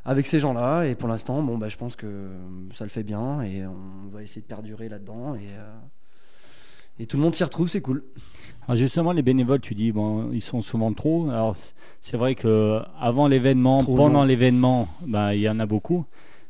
avec 0.05 0.27
ces 0.27 0.41
gens-là. 0.41 0.85
Et 0.85 0.95
pour 0.95 1.09
l'instant, 1.09 1.43
bon, 1.43 1.59
bah, 1.59 1.69
je 1.69 1.77
pense 1.77 1.97
que 1.97 2.29
ça 2.73 2.85
le 2.85 2.91
fait 2.91 3.03
bien 3.03 3.43
et 3.43 3.65
on 3.67 4.15
va 4.15 4.23
essayer 4.23 4.43
de 4.43 4.47
perdurer 4.47 4.89
là-dedans. 4.89 5.35
Et, 5.35 5.49
euh, 5.59 5.73
et 6.99 7.07
tout 7.07 7.17
le 7.17 7.23
monde 7.23 7.35
s'y 7.35 7.45
retrouve, 7.45 7.69
c'est 7.69 7.81
cool. 7.81 8.03
Alors 8.69 8.77
justement, 8.77 9.13
les 9.13 9.23
bénévoles, 9.23 9.61
tu 9.61 9.75
dis, 9.75 9.93
bon, 9.93 10.31
ils 10.33 10.43
sont 10.43 10.63
souvent 10.63 10.93
trop. 10.93 11.29
Alors 11.31 11.57
c'est 12.01 12.17
vrai 12.17 12.35
que 12.35 12.81
avant 13.01 13.27
l'événement, 13.29 13.85
pendant 13.85 14.25
l'événement, 14.25 14.89
bah, 15.07 15.35
il 15.35 15.41
y 15.41 15.49
en 15.49 15.59
a 15.59 15.67
beaucoup. 15.67 16.05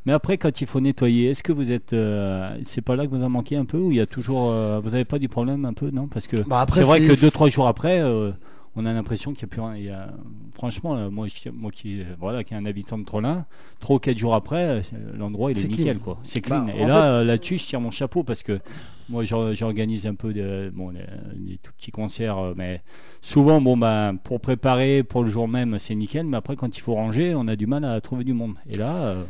Mais 0.05 0.13
après, 0.13 0.37
quand 0.37 0.61
il 0.61 0.67
faut 0.67 0.81
nettoyer, 0.81 1.31
est-ce 1.31 1.45
que 1.45 1.53
vous 1.53 1.71
êtes, 1.71 1.93
euh, 1.93 2.59
c'est 2.65 2.81
pas 2.81 2.97
là 2.97 3.07
que 3.07 3.15
vous 3.15 3.23
en 3.23 3.29
manquez 3.29 3.57
un 3.57 3.65
peu 3.65 3.79
ou 3.79 3.93
il 3.93 3.99
y 3.99 4.01
a 4.01 4.07
toujours, 4.07 4.51
euh, 4.51 4.81
vous 4.83 4.91
n'avez 4.91 5.05
pas 5.05 5.21
du 5.21 5.29
problème 5.29 5.65
un 5.65 5.75
peu, 5.75 5.91
non? 5.91 6.09
Parce 6.09 6.27
que 6.27 6.39
Bah, 6.39 6.67
c'est 6.73 6.83
vrai 6.83 7.01
que 7.07 7.13
deux 7.13 7.31
trois 7.31 7.49
jours 7.49 7.69
après, 7.69 8.01
euh, 8.01 8.33
on 8.77 8.87
a 8.87 8.93
l'impression 8.93 9.33
qu'il 9.33 9.47
n'y 9.47 9.53
a 9.53 9.53
plus 9.53 9.61
rien. 9.61 9.77
Il 9.77 9.85
y 9.85 9.91
a- 9.91 10.13
franchement, 10.55 10.95
là, 10.95 11.11
moi, 11.11 11.27
je- 11.29 11.51
moi 11.51 11.71
qui, 11.71 12.01
euh, 12.01 12.05
voilà, 12.19 12.43
qui 12.45 12.55
est 12.55 12.57
un 12.57 12.65
habitant 12.67 12.99
de 12.99 13.05
Trollin, 13.05 13.45
trois 13.81 13.97
ou 13.97 13.99
quatre 13.99 14.17
jours 14.19 14.35
après, 14.35 14.63
euh, 14.67 14.83
l'endroit 15.17 15.51
il 15.53 15.59
est, 15.59 15.63
clean. 15.69 15.77
nickel, 15.77 15.99
quoi. 15.99 16.19
C'est 16.23 16.41
clean. 16.41 16.67
Bah, 16.67 16.73
Et 16.77 16.87
là, 16.87 17.05
euh, 17.07 17.25
là-dessus, 17.25 17.59
je 17.59 17.67
tire 17.67 17.81
mon 17.81 17.91
chapeau 17.91 18.23
parce 18.23 18.43
que 18.43 18.61
moi, 19.09 19.25
j'or- 19.25 19.53
j'organise 19.55 20.07
un 20.07 20.15
peu 20.15 20.33
de, 20.33 20.73
bon, 20.75 20.93
des, 20.93 21.01
des 21.37 21.59
tout 21.59 21.73
petits 21.77 21.91
concerts, 21.91 22.39
euh, 22.39 22.55
mais 22.57 22.83
souvent, 23.21 23.61
bon, 23.61 23.77
bah, 23.77 24.13
pour 24.25 24.41
préparer 24.41 25.03
pour 25.03 25.23
le 25.23 25.29
jour 25.29 25.49
même, 25.49 25.79
c'est 25.79 25.95
nickel, 25.95 26.25
mais 26.27 26.37
après, 26.39 26.57
quand 26.57 26.75
il 26.77 26.81
faut 26.81 26.95
ranger, 26.95 27.35
on 27.35 27.47
a 27.49 27.57
du 27.57 27.67
mal 27.67 27.85
à 27.85 28.01
trouver 28.01 28.25
du 28.25 28.33
monde. 28.33 28.55
Et 28.69 28.79
là, 28.79 28.95
euh, 28.97 29.25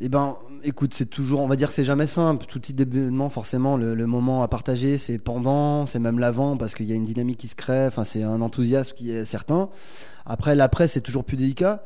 Eh 0.00 0.08
ben, 0.08 0.36
écoute, 0.62 0.94
c'est 0.94 1.06
toujours, 1.06 1.40
on 1.40 1.48
va 1.48 1.56
dire 1.56 1.72
c'est 1.72 1.84
jamais 1.84 2.06
simple. 2.06 2.46
Tout 2.46 2.60
type 2.60 2.76
d'événement, 2.76 3.30
forcément, 3.30 3.76
le, 3.76 4.06
moment 4.06 4.44
à 4.44 4.48
partager, 4.48 4.96
c'est 4.96 5.18
pendant, 5.18 5.86
c'est 5.86 5.98
même 5.98 6.20
l'avant, 6.20 6.56
parce 6.56 6.76
qu'il 6.76 6.86
y 6.86 6.92
a 6.92 6.94
une 6.94 7.04
dynamique 7.04 7.38
qui 7.38 7.48
se 7.48 7.56
crée. 7.56 7.88
C'est 8.04 8.22
un 8.22 8.40
enthousiasme 8.40 8.94
qui 8.94 9.10
est 9.10 9.24
certain. 9.24 9.70
Après, 10.24 10.54
l'après, 10.54 10.86
c'est 10.86 11.00
toujours 11.00 11.24
plus 11.24 11.36
délicat. 11.36 11.84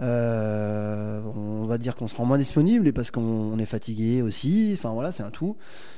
Euh, 0.00 1.22
on 1.36 1.64
va 1.64 1.78
dire 1.78 1.96
qu'on 1.96 2.06
se 2.06 2.16
rend 2.16 2.26
moins 2.26 2.36
disponible 2.36 2.86
et 2.86 2.92
parce 2.92 3.10
qu'on 3.10 3.22
on 3.22 3.58
est 3.58 3.66
fatigué 3.66 4.20
aussi. 4.20 4.74
Enfin 4.76 4.90
voilà, 4.90 5.10
c'est 5.10 5.22
un 5.22 5.30
tout. 5.30 5.56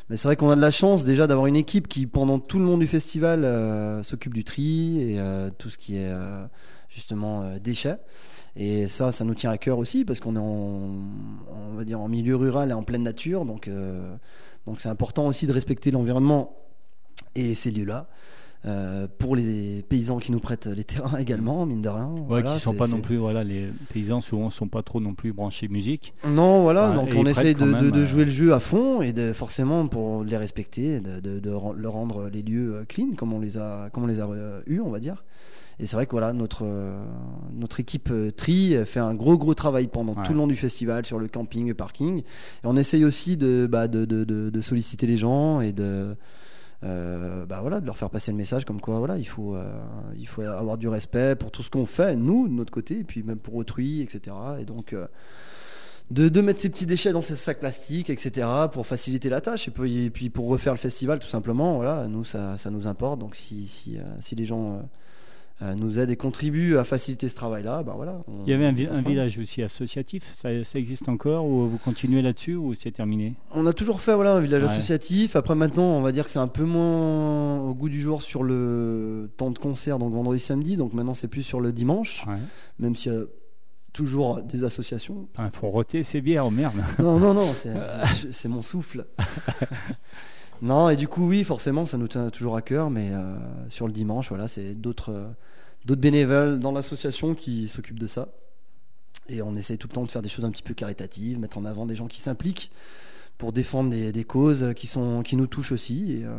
Mais 0.08 0.16
c'est 0.16 0.28
vrai 0.28 0.36
qu'on 0.36 0.50
a 0.50 0.56
de 0.56 0.60
la 0.60 0.70
chance 0.70 1.04
déjà 1.04 1.26
d'avoir 1.26 1.46
une 1.46 1.56
équipe 1.56 1.88
qui, 1.88 2.06
pendant 2.06 2.38
tout 2.38 2.60
le 2.60 2.64
long 2.64 2.78
du 2.78 2.86
festival, 2.86 3.44
euh, 3.44 4.04
s'occupe 4.04 4.34
du 4.34 4.44
tri 4.44 5.00
et 5.00 5.18
euh, 5.18 5.50
tout 5.58 5.70
ce 5.70 5.78
qui 5.78 5.96
est 5.96 6.14
justement 6.90 7.56
déchets. 7.58 7.98
Et 8.56 8.88
ça, 8.88 9.12
ça 9.12 9.24
nous 9.24 9.34
tient 9.34 9.50
à 9.50 9.58
cœur 9.58 9.78
aussi 9.78 10.04
parce 10.04 10.18
qu'on 10.18 10.34
est 10.34 10.38
en, 10.38 11.74
va 11.76 11.98
en 11.98 12.08
milieu 12.08 12.36
rural 12.36 12.70
et 12.70 12.72
en 12.72 12.82
pleine 12.82 13.02
nature. 13.02 13.44
Donc, 13.44 13.68
euh, 13.68 14.16
donc 14.66 14.80
c'est 14.80 14.88
important 14.88 15.26
aussi 15.26 15.46
de 15.46 15.52
respecter 15.52 15.90
l'environnement 15.90 16.56
et 17.34 17.54
ces 17.54 17.70
lieux-là. 17.70 18.08
Euh, 18.66 19.06
pour 19.18 19.36
les 19.36 19.84
paysans 19.88 20.18
qui 20.18 20.32
nous 20.32 20.40
prêtent 20.40 20.66
les 20.66 20.82
terrains 20.82 21.18
également, 21.18 21.64
mine 21.66 21.82
de 21.82 21.88
rien. 21.88 22.08
ouais, 22.08 22.22
Voilà, 22.26 22.52
qui 22.54 22.58
sont 22.60 22.74
pas 22.74 22.88
non 22.88 23.00
plus, 23.00 23.16
voilà, 23.16 23.44
les 23.44 23.68
paysans 23.92 24.20
souvent 24.20 24.50
sont 24.50 24.66
pas 24.66 24.82
trop 24.82 24.98
non 25.00 25.14
plus 25.14 25.32
branchés 25.32 25.68
musique. 25.68 26.12
Non, 26.26 26.62
voilà, 26.62 26.90
donc 26.90 27.10
on 27.16 27.26
essaye 27.26 27.54
de, 27.54 27.62
euh, 27.64 28.04
jouer 28.06 28.24
le 28.24 28.30
jeu 28.30 28.52
à 28.54 28.58
fond 28.58 29.02
et 29.02 29.12
de 29.12 29.32
forcément 29.32 29.86
pour 29.86 30.24
les 30.24 30.36
respecter, 30.36 30.98
de, 31.00 31.20
de- 31.20 31.50
leur 31.76 31.92
rendre 31.92 32.28
les 32.32 32.42
lieux 32.42 32.74
euh, 32.74 32.84
clean 32.88 33.10
comme 33.16 33.32
on 33.32 33.38
les 33.40 33.56
a, 33.56 33.88
comme 33.92 34.02
on 34.02 34.08
les 34.08 34.18
a 34.20 34.28
eus, 34.66 34.80
on 34.80 34.90
va 34.90 34.98
dire. 34.98 35.24
Et 35.78 35.86
c'est 35.86 35.94
vrai 35.94 36.06
que 36.06 36.12
voilà, 36.12 36.32
notre, 36.32 36.64
notre 37.54 37.80
équipe 37.80 38.10
tri 38.36 38.74
fait 38.86 38.98
un 38.98 39.14
gros 39.14 39.36
gros 39.36 39.54
travail 39.54 39.86
pendant 39.88 40.14
Ouais. 40.14 40.22
tout 40.24 40.32
le 40.32 40.38
long 40.38 40.46
du 40.46 40.56
festival 40.56 41.04
sur 41.06 41.18
le 41.18 41.28
camping, 41.28 41.68
le 41.68 41.74
parking. 41.74 42.20
Et 42.20 42.22
on 42.64 42.76
essaye 42.76 43.04
aussi 43.04 43.36
de, 43.36 43.68
bah, 43.70 43.86
de, 43.86 44.06
de- 44.06 44.24
de- 44.24 44.48
de 44.50 44.60
solliciter 44.62 45.06
les 45.06 45.18
gens 45.18 45.60
et 45.60 45.72
de 45.72 46.16
euh, 46.84 47.46
bah 47.46 47.60
voilà, 47.62 47.80
de 47.80 47.86
leur 47.86 47.96
faire 47.96 48.10
passer 48.10 48.30
le 48.30 48.36
message 48.36 48.64
comme 48.64 48.80
quoi 48.80 48.98
voilà, 48.98 49.16
il 49.16 49.26
faut, 49.26 49.54
euh, 49.54 49.64
il 50.16 50.28
faut 50.28 50.42
avoir 50.42 50.76
du 50.76 50.88
respect 50.88 51.34
pour 51.34 51.50
tout 51.50 51.62
ce 51.62 51.70
qu'on 51.70 51.86
fait, 51.86 52.16
nous, 52.16 52.48
de 52.48 52.52
notre 52.52 52.70
côté, 52.70 53.00
et 53.00 53.04
puis 53.04 53.22
même 53.22 53.38
pour 53.38 53.54
autrui, 53.54 54.02
etc. 54.02 54.36
Et 54.60 54.64
donc, 54.64 54.92
euh, 54.92 55.06
de, 56.10 56.28
de 56.28 56.40
mettre 56.40 56.60
ces 56.60 56.68
petits 56.68 56.86
déchets 56.86 57.12
dans 57.12 57.22
ces 57.22 57.34
sacs 57.34 57.60
plastiques, 57.60 58.10
etc., 58.10 58.46
pour 58.70 58.86
faciliter 58.86 59.28
la 59.28 59.40
tâche, 59.40 59.68
et 59.68 59.70
puis, 59.70 60.04
et 60.04 60.10
puis 60.10 60.28
pour 60.28 60.48
refaire 60.48 60.74
le 60.74 60.78
festival, 60.78 61.18
tout 61.18 61.28
simplement, 61.28 61.76
voilà, 61.76 62.06
nous, 62.08 62.24
ça, 62.24 62.58
ça 62.58 62.70
nous 62.70 62.86
importe. 62.86 63.18
Donc, 63.18 63.34
si, 63.34 63.66
si, 63.66 63.98
si 64.20 64.34
les 64.34 64.44
gens 64.44 64.88
nous 65.76 65.98
aident 65.98 66.10
et 66.10 66.16
contribuent 66.16 66.76
à 66.76 66.84
faciliter 66.84 67.28
ce 67.30 67.34
travail-là, 67.34 67.82
bah 67.82 67.94
voilà. 67.96 68.20
on- 68.28 68.44
Il 68.44 68.50
y 68.50 68.52
avait 68.52 68.66
un, 68.66 69.00
village 69.00 69.38
aussi 69.38 69.62
associatif, 69.62 70.34
ça, 70.36 70.50
ça 70.64 70.78
existe 70.78 71.08
encore 71.08 71.46
ou 71.46 71.66
vous 71.66 71.78
continuez 71.78 72.20
là-dessus 72.20 72.54
ou 72.54 72.74
c'est 72.74 72.90
terminé? 72.90 73.34
On 73.52 73.64
a 73.66 73.72
toujours 73.72 74.00
fait 74.02 74.14
voilà, 74.14 74.34
un 74.34 74.40
village 74.40 74.62
Ouais. 74.64 74.68
associatif. 74.68 75.34
Après 75.34 75.54
maintenant, 75.54 75.84
on 75.96 76.02
va 76.02 76.12
dire 76.12 76.26
que 76.26 76.30
c'est 76.30 76.38
un 76.38 76.46
peu 76.48 76.64
moins 76.64 77.58
au 77.60 77.74
goût 77.74 77.88
du 77.88 78.00
jour 78.00 78.20
sur 78.22 78.42
le 78.42 79.30
temps 79.38 79.50
de 79.50 79.58
concert, 79.58 79.98
donc 79.98 80.12
vendredi 80.12 80.40
samedi. 80.40 80.76
Donc 80.76 80.92
maintenant 80.92 81.14
c'est 81.14 81.28
plus 81.28 81.42
sur 81.42 81.60
le 81.60 81.72
dimanche, 81.72 82.24
Ouais. 82.26 82.36
même 82.78 82.94
s'il 82.94 83.12
y 83.12 83.16
a 83.16 83.20
toujours 83.94 84.42
des 84.42 84.62
associations. 84.62 85.26
Il 85.38 85.48
faut 85.54 85.68
roter 85.70 86.02
ces 86.02 86.20
bières, 86.20 86.44
oh 86.46 86.50
merde. 86.50 86.74
Non, 86.98 87.18
non, 87.18 87.32
non, 87.32 87.54
c'est 88.30 88.48
mon 88.48 88.60
souffle. 88.60 89.06
non, 90.62 90.88
et 90.88 90.96
du 90.96 91.08
coup, 91.08 91.28
oui, 91.28 91.44
forcément, 91.44 91.86
ça 91.86 91.98
nous 91.98 92.08
tient 92.08 92.30
toujours 92.30 92.56
à 92.56 92.62
cœur, 92.62 92.90
mais 92.90 93.10
euh, 93.12 93.36
sur 93.68 93.86
le 93.86 93.92
dimanche, 93.92 94.28
voilà, 94.30 94.48
c'est 94.48 94.74
d'autres 94.74 95.12
euh, 95.12 95.28
d'autres 95.84 96.00
bénévoles 96.00 96.58
dans 96.58 96.72
l'association 96.72 97.34
qui 97.34 97.68
s'occupent 97.68 97.98
de 97.98 98.06
ça. 98.06 98.28
Et 99.28 99.42
on 99.42 99.56
essaye 99.56 99.78
tout 99.78 99.88
le 99.88 99.92
temps 99.92 100.04
de 100.04 100.10
faire 100.10 100.22
des 100.22 100.28
choses 100.28 100.44
un 100.44 100.50
petit 100.50 100.62
peu 100.62 100.74
caritatives, 100.74 101.38
mettre 101.38 101.58
en 101.58 101.64
avant 101.64 101.86
des 101.86 101.94
gens 101.94 102.06
qui 102.06 102.20
s'impliquent 102.20 102.70
pour 103.38 103.52
défendre 103.52 103.90
des, 103.90 104.24
causes 104.24 104.72
qui, 104.74 104.88
nous 105.36 105.46
touchent 105.46 105.72
aussi. 105.72 106.12
Et 106.12 106.24
euh, 106.24 106.30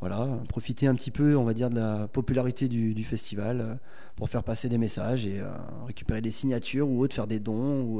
voilà, 0.00 0.28
profiter 0.48 0.86
un 0.86 0.94
petit 0.94 1.10
peu, 1.10 1.36
on 1.36 1.44
va 1.44 1.54
dire, 1.54 1.70
de 1.70 1.76
la 1.76 2.06
popularité 2.08 2.68
du, 2.68 3.04
festival 3.04 3.78
pour 4.14 4.28
faire 4.28 4.44
passer 4.44 4.68
des 4.68 4.78
messages 4.78 5.26
et 5.26 5.42
récupérer 5.86 6.20
des 6.20 6.30
signatures 6.30 6.88
ou 6.88 7.00
autre, 7.00 7.14
faire 7.14 7.26
des 7.26 7.40
dons 7.40 7.98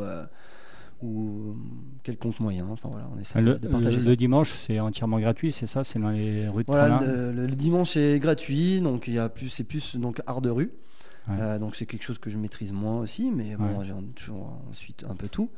ou 1.02 1.54
quelconque 2.02 2.40
moyen. 2.40 2.66
Enfin 2.70 2.88
voilà, 2.90 3.08
on 3.14 3.18
essaie 3.20 3.40
Le, 3.40 3.54
de 3.58 3.68
partager 3.68 3.96
le- 3.98 4.02
ça. 4.02 4.08
le 4.10 4.16
dimanche, 4.16 4.52
c'est 4.52 4.80
entièrement 4.80 5.20
gratuit, 5.20 5.52
c'est 5.52 5.66
ça 5.66 5.84
C'est 5.84 5.98
dans 5.98 6.10
les 6.10 6.48
rues 6.48 6.64
de 6.64 6.70
Voilà, 6.72 7.00
le, 7.04 7.32
le- 7.32 7.46
dimanche 7.48 7.96
est 7.96 8.18
gratuit, 8.18 8.80
donc 8.80 9.06
il 9.08 9.14
y 9.14 9.18
a 9.18 9.28
plus, 9.28 9.48
c'est 9.48 9.64
plus 9.64 9.96
donc 9.96 10.20
art 10.26 10.40
de 10.40 10.50
rue. 10.50 10.72
Ouais. 11.28 11.34
Euh, 11.40 11.58
donc 11.58 11.76
c'est 11.76 11.84
quelque 11.86 12.04
chose 12.04 12.18
que 12.18 12.30
je 12.30 12.38
maîtrise 12.38 12.72
moins 12.72 13.00
aussi, 13.00 13.30
mais 13.30 13.54
bon, 13.56 13.78
Ouais. 13.80 13.84
j'ai 13.86 13.92
toujours 14.14 14.52
ensuite 14.70 15.04
un 15.08 15.14
peu 15.14 15.28
tout. 15.28 15.50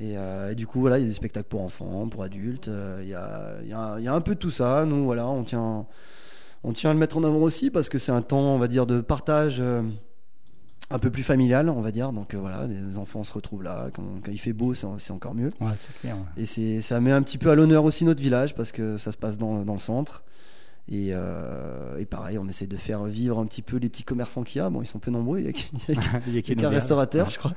Et, 0.00 0.16
euh, 0.16 0.52
et 0.52 0.54
du 0.54 0.66
coup, 0.66 0.78
voilà, 0.80 0.98
il 0.98 1.02
y 1.02 1.04
a 1.04 1.08
des 1.08 1.14
spectacles 1.14 1.48
pour 1.48 1.62
enfants, 1.62 2.08
pour 2.08 2.22
adultes. 2.22 2.68
euh, 2.68 3.00
Il 3.02 3.08
y, 3.08 3.14
a, 3.14 3.54
il 3.62 3.68
y 3.68 3.72
a- 3.72 3.96
il 3.98 4.04
y 4.04 4.08
a 4.08 4.14
un 4.14 4.20
peu 4.20 4.34
de 4.34 4.38
tout 4.38 4.50
ça. 4.52 4.84
Nous, 4.86 5.02
voilà, 5.04 5.26
on 5.26 5.42
tient, 5.44 5.86
on 6.62 6.72
tient 6.72 6.90
à 6.90 6.92
le 6.92 6.98
mettre 7.00 7.16
en 7.18 7.24
avant 7.24 7.40
aussi 7.40 7.70
parce 7.70 7.88
que 7.88 7.98
c'est 7.98 8.12
un 8.12 8.22
temps, 8.22 8.54
on 8.54 8.58
va 8.58 8.68
dire, 8.68 8.86
de 8.86 9.00
partage 9.00 9.56
euh, 9.60 9.82
un 10.90 10.98
peu 10.98 11.10
plus 11.10 11.22
familial, 11.22 11.68
on 11.68 11.80
va 11.80 11.90
dire. 11.90 12.12
Donc 12.12 12.34
euh, 12.34 12.38
voilà, 12.38 12.66
les 12.66 12.96
enfants 12.98 13.22
se 13.24 13.32
retrouvent 13.32 13.62
là. 13.62 13.88
Quand, 13.92 14.02
quand 14.24 14.30
il 14.32 14.38
fait 14.38 14.52
beau, 14.52 14.74
c'est 14.74 15.10
encore 15.12 15.34
mieux. 15.34 15.50
Ouais, 15.60 15.72
c'est 15.76 15.94
clair. 16.00 16.16
ouais. 16.16 16.42
Et 16.42 16.46
c'est, 16.46 16.80
ça 16.80 16.98
met 17.00 17.12
un 17.12 17.22
petit 17.22 17.38
peu 17.38 17.50
à 17.50 17.54
l'honneur 17.54 17.84
aussi 17.84 18.04
notre 18.04 18.22
village 18.22 18.54
parce 18.54 18.72
que 18.72 18.96
ça 18.96 19.12
se 19.12 19.18
passe 19.18 19.36
dans, 19.38 19.62
dans 19.64 19.74
le 19.74 19.78
centre. 19.78 20.22
Et, 20.90 21.08
euh, 21.12 21.98
et 21.98 22.06
pareil, 22.06 22.38
on 22.38 22.48
essaie 22.48 22.66
de 22.66 22.76
faire 22.78 23.04
vivre 23.04 23.38
un 23.38 23.44
petit 23.44 23.60
peu 23.60 23.76
les 23.76 23.90
petits 23.90 24.04
commerçants 24.04 24.42
qu'il 24.42 24.58
y 24.58 24.64
a. 24.64 24.70
Bon, 24.70 24.80
ils 24.80 24.86
sont 24.86 24.98
peu 24.98 25.10
nombreux, 25.10 25.40
il 25.40 25.44
y 25.44 25.48
a, 25.48 25.52
qu'un 26.54 26.70
restaurateur, 26.70 27.28
je 27.28 27.38
crois. 27.38 27.52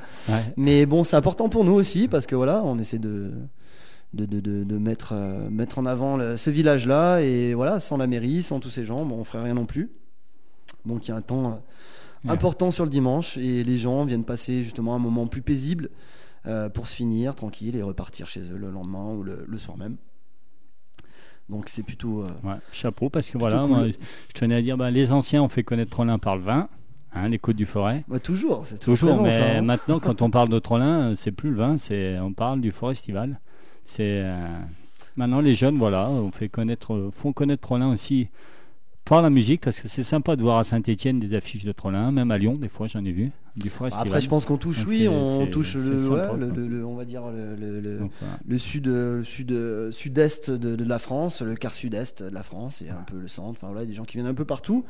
Mais 0.57 0.86
bon, 0.86 1.05
c'est 1.05 1.15
important 1.15 1.47
pour 1.47 1.63
nous 1.63 1.71
aussi 1.71 2.09
parce 2.09 2.25
que 2.25 2.36
voilà, 2.36 2.61
on 2.65 2.77
essaie 2.77 2.99
de, 2.99 3.32
de, 4.13 4.25
de- 4.25 4.41
de- 4.41 4.63
de 4.65 4.77
mettre, 4.77 5.13
euh, 5.15 5.49
mettre 5.49 5.79
en 5.79 5.86
avant 5.86 6.17
le- 6.17 6.36
ce 6.36 6.49
village-là. 6.49 7.21
Et 7.21 7.53
voilà, 7.53 7.79
sans 7.79 7.95
la 7.95 8.07
mairie, 8.07 8.43
sans 8.43 8.59
tous 8.59 8.69
ces 8.69 8.84
gens, 8.84 9.05
bon, 9.05 9.15
on 9.19 9.23
ferait 9.23 9.43
rien 9.43 9.53
non 9.53 9.65
plus. 9.65 9.89
Donc 10.86 11.07
il 11.07 11.11
y 11.11 11.13
a 11.13 11.15
un 11.17 11.21
temps 11.21 11.63
Ouais. 12.26 12.32
important 12.32 12.69
sur 12.72 12.84
le 12.84 12.89
dimanche 12.91 13.38
et 13.38 13.63
les 13.63 13.78
gens 13.78 14.05
viennent 14.05 14.24
passer 14.26 14.63
justement 14.63 14.93
un 14.95 14.99
moment 14.99 15.26
plus 15.28 15.41
paisible 15.41 15.89
euh, 16.45 16.69
pour 16.69 16.88
se 16.88 16.95
finir 16.95 17.34
tranquille 17.36 17.76
et 17.76 17.82
repartir 17.82 18.28
chez 18.28 18.41
eux 18.41 18.57
le 18.57 18.69
lendemain 18.72 19.11
ou 19.13 19.24
le, 19.24 19.45
le 19.47 19.57
soir 19.57 19.78
même. 19.78 19.97
Donc 21.49 21.65
c'est 21.67 21.84
plutôt. 21.84 22.22
euh, 22.24 22.28
Ouais, 22.43 22.55
chapeau, 22.72 23.09
parce 23.09 23.30
que 23.30 23.38
voilà, 23.38 23.59
cool. 23.61 23.67
moi, 23.69 23.88
je 23.88 24.34
tenais 24.34 24.55
à 24.55 24.61
dire, 24.61 24.78
bah, 24.78 24.91
les 24.91 25.11
anciens 25.11 25.43
ont 25.43 25.49
fait 25.49 25.63
connaître 25.63 25.91
Trollin 25.91 26.17
par 26.19 26.38
le 26.38 26.43
vin, 26.43 26.69
hein, 27.13 27.28
les 27.30 27.39
côtes 27.39 27.55
du 27.57 27.65
forêt. 27.65 28.03
bah, 28.07 28.19
toujours, 28.19 28.65
c'est 28.65 28.78
toujours, 28.80 29.09
Toujours, 29.09 29.22
présent, 29.24 29.24
mais 29.24 29.51
ça, 29.53 29.57
hein. 29.57 29.61
maintenant, 29.61 29.99
quand 30.01 30.22
on 30.22 30.30
parle 30.30 30.49
de 30.49 30.59
Trollin, 30.59 31.15
c'est 31.15 31.32
plus 31.32 31.49
le 31.49 31.55
vin, 31.57 31.78
c'est 31.78 32.19
on 32.19 32.32
parle 32.34 32.61
du 32.61 32.72
forestival. 32.72 33.39
C'est 33.84 34.22
euh, 34.24 34.59
maintenant 35.17 35.41
les 35.41 35.55
jeunes, 35.55 35.78
voilà, 35.78 36.09
on 36.09 36.32
fait 36.32 36.47
connaître, 36.49 37.09
font 37.13 37.34
connaître 37.34 37.61
Trollin 37.61 37.91
aussi 37.91 38.30
par 39.06 39.22
la 39.22 39.30
musique, 39.30 39.62
parce 39.62 39.80
que 39.80 39.88
c'est 39.88 40.04
sympa 40.04 40.36
de 40.36 40.41
voir 40.43 40.58
à 40.60 40.64
Saint-Étienne 40.64 41.20
des 41.20 41.34
affiches 41.34 41.66
de 41.66 41.72
Trollin, 41.72 42.12
même 42.12 42.32
à 42.32 42.38
Lyon, 42.38 42.56
des 42.56 42.70
fois, 42.70 42.88
j'en 42.88 43.04
ai 43.04 43.12
vu, 43.12 43.32
du 43.58 43.68
Bah, 43.70 43.76
forestival. 43.76 44.08
Après, 44.08 44.22
je 44.22 44.30
pense 44.30 44.45
qu'on 44.45 44.58
touche, 44.58 44.80
Donc 44.80 44.88
oui, 44.89 45.08
on 45.08 45.47
touche 45.47 45.76
le, 45.76 45.97
sympa, 45.97 46.14
ouais, 46.32 46.38
le- 46.39 46.47
quoi. 46.47 46.58
le- 46.58 46.68
le- 46.68 46.86
on 46.86 46.95
va 46.95 47.04
dire 47.06 47.24
le, 47.30 47.56
le- 47.56 47.82
le- 47.82 47.97
Donc, 47.99 48.12
voilà. 48.22 48.38
le 48.47 48.58
sud, 48.58 48.89
sud, 49.24 49.91
sud-est 49.91 50.52
de, 50.52 50.76
de 50.76 50.84
la 50.86 50.99
France, 50.99 51.41
le 51.41 51.56
quart 51.56 51.74
sud-est 51.74 52.24
de 52.24 52.30
la 52.30 52.43
France 52.43 52.82
et 52.84 52.89
un 52.89 53.04
peu 53.06 53.18
le 53.20 53.28
centre. 53.28 53.58
Enfin 53.62 53.68
voilà, 53.72 53.86
des 53.86 53.93
gens 53.93 54.06
qui 54.06 54.14
viennent 54.14 54.28
un 54.28 54.34
peu 54.34 54.45
partout 54.45 54.86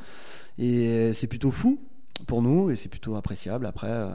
et 0.60 1.12
c'est 1.14 1.28
plutôt 1.28 1.52
fou 1.52 1.80
pour 2.28 2.42
nous 2.42 2.70
et 2.70 2.76
c'est 2.76 2.90
plutôt 2.90 3.16
appréciable. 3.16 3.66
Après, 3.66 3.88
euh, 3.90 4.10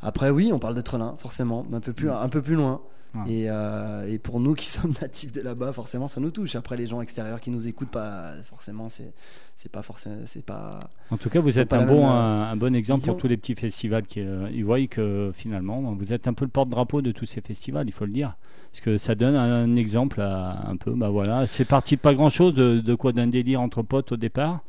après 0.00 0.30
oui, 0.30 0.50
on 0.52 0.58
parle 0.58 0.74
de 0.74 0.80
Trelin 0.80 1.16
forcément, 1.18 1.66
un 1.72 1.80
peu 1.80 1.92
plus, 1.92 2.08
un 2.10 2.28
peu 2.28 2.40
plus 2.40 2.54
loin. 2.54 2.80
Ouais. 3.14 3.30
Et, 3.30 3.50
euh, 3.50 4.08
et 4.08 4.18
pour 4.18 4.40
nous 4.40 4.54
qui 4.54 4.66
sommes 4.68 4.94
natifs 5.00 5.32
de 5.32 5.40
là-bas, 5.40 5.72
forcément, 5.72 6.08
ça 6.08 6.20
nous 6.20 6.30
touche. 6.30 6.56
Après, 6.56 6.76
les 6.76 6.86
gens 6.86 7.00
extérieurs 7.00 7.40
qui 7.40 7.50
nous 7.50 7.68
écoutent, 7.68 7.90
pas 7.90 8.34
forcément, 8.44 8.88
c'est 8.88 9.12
c'est 9.56 9.70
pas 9.70 9.82
forcément, 9.82 10.16
c'est 10.24 10.44
pas. 10.44 10.80
En 11.10 11.16
tout 11.16 11.28
cas, 11.28 11.40
vous 11.40 11.58
êtes 11.58 11.72
un 11.72 11.84
bon, 11.84 12.00
même, 12.00 12.08
un, 12.08 12.50
un 12.50 12.56
bon 12.56 12.74
exemple 12.74 13.00
vision. 13.00 13.12
pour 13.12 13.20
tous 13.20 13.28
les 13.28 13.36
petits 13.36 13.54
festivals 13.54 14.06
qui 14.06 14.20
euh, 14.20 14.48
ils 14.52 14.64
voient 14.64 14.84
que 14.86 15.30
finalement, 15.34 15.92
vous 15.92 16.12
êtes 16.12 16.26
un 16.26 16.32
peu 16.32 16.44
le 16.44 16.50
porte-drapeau 16.50 17.02
de 17.02 17.12
tous 17.12 17.26
ces 17.26 17.40
festivals, 17.40 17.86
il 17.86 17.92
faut 17.92 18.06
le 18.06 18.12
dire. 18.12 18.36
Parce 18.72 18.80
que 18.80 18.96
ça 18.96 19.14
donne 19.14 19.36
un, 19.36 19.76
exemple 19.76 20.22
à 20.22 20.66
un 20.66 20.76
peu, 20.76 20.92
bah 20.92 21.10
voilà, 21.10 21.46
c'est 21.46 21.66
parti 21.66 21.96
de 21.96 22.00
pas 22.00 22.14
grand-chose, 22.14 22.54
de, 22.54 22.80
de 22.80 22.94
quoi 22.94 23.12
d'un 23.12 23.26
délire 23.26 23.60
entre 23.60 23.82
potes 23.82 24.12
au 24.12 24.16
départ. 24.16 24.62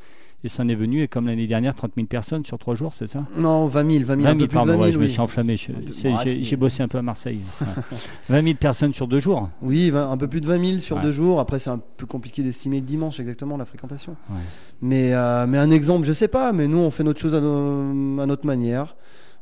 Et 0.45 0.49
ça 0.49 0.63
en 0.63 0.67
est 0.67 0.75
venu, 0.75 1.01
et 1.01 1.07
comme 1.07 1.27
l'année 1.27 1.47
dernière, 1.47 1.73
30 1.73 1.93
000 1.95 2.05
personnes 2.07 2.43
sur 2.43 2.57
trois 2.57 2.75
jours, 2.75 2.93
c'est 2.93 3.07
ça? 3.07 3.23
Non, 3.37 3.67
20 3.67 3.91
000, 3.91 4.03
20 4.03 4.15
000, 4.15 4.21
20 4.23 4.29
un 4.29 4.33
peu 4.33 4.37
000, 4.37 4.37
plus 4.39 4.45
de 4.47 4.51
pardon, 4.53 4.71
20 4.73 4.73
000, 4.73 4.83
ouais, 4.83 4.91
je 4.91 4.97
me 4.97 5.03
oui. 5.05 5.09
suis 5.09 5.21
enflammé. 5.21 5.55
J'ai 5.57 6.55
bossé 6.57 6.83
un 6.83 6.87
peu 6.89 6.97
à 6.97 7.01
Marseille. 7.01 7.39
Ouais. 8.29 8.41
20 8.41 8.43
000 8.43 8.55
personnes 8.59 8.93
sur 8.93 9.07
deux 9.07 9.19
jours. 9.19 9.49
Oui, 9.61 9.89
vingt- 9.89 10.09
un 10.11 10.17
peu 10.17 10.27
plus 10.27 10.41
de 10.41 10.47
20 10.47 10.65
000 10.65 10.77
sur 10.79 10.97
Ouais. 10.97 11.01
deux 11.03 11.11
jours. 11.11 11.39
Après, 11.39 11.59
c'est 11.59 11.69
un 11.69 11.79
peu 11.97 12.05
compliqué 12.05 12.43
d'estimer 12.43 12.79
le 12.81 12.85
dimanche 12.85 13.19
exactement 13.19 13.55
la 13.57 13.65
fréquentation. 13.65 14.15
Mais, 14.81 15.13
euh, 15.13 15.45
mais 15.47 15.57
un 15.57 15.69
exemple, 15.69 16.05
je 16.05 16.13
sais 16.13 16.27
pas, 16.27 16.51
mais 16.51 16.67
nous, 16.67 16.77
on 16.79 16.91
fait 16.91 17.03
notre 17.03 17.19
chose 17.21 17.33
à, 17.35 17.37
à 17.37 17.41
notre 18.25 18.45
manière. 18.45 18.95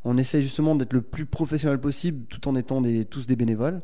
On 0.04 0.18
essaie 0.18 0.41
justement 0.41 0.74
d'être 0.76 0.93
le 0.93 1.02
plus 1.02 1.28
professionnel 1.28 1.80
possible 1.80 2.26
tout 2.28 2.47
en 2.47 2.56
étant 2.56 2.82
des, 2.82 3.06
tous 3.06 3.28
des 3.28 3.36
bénévoles. 3.36 3.82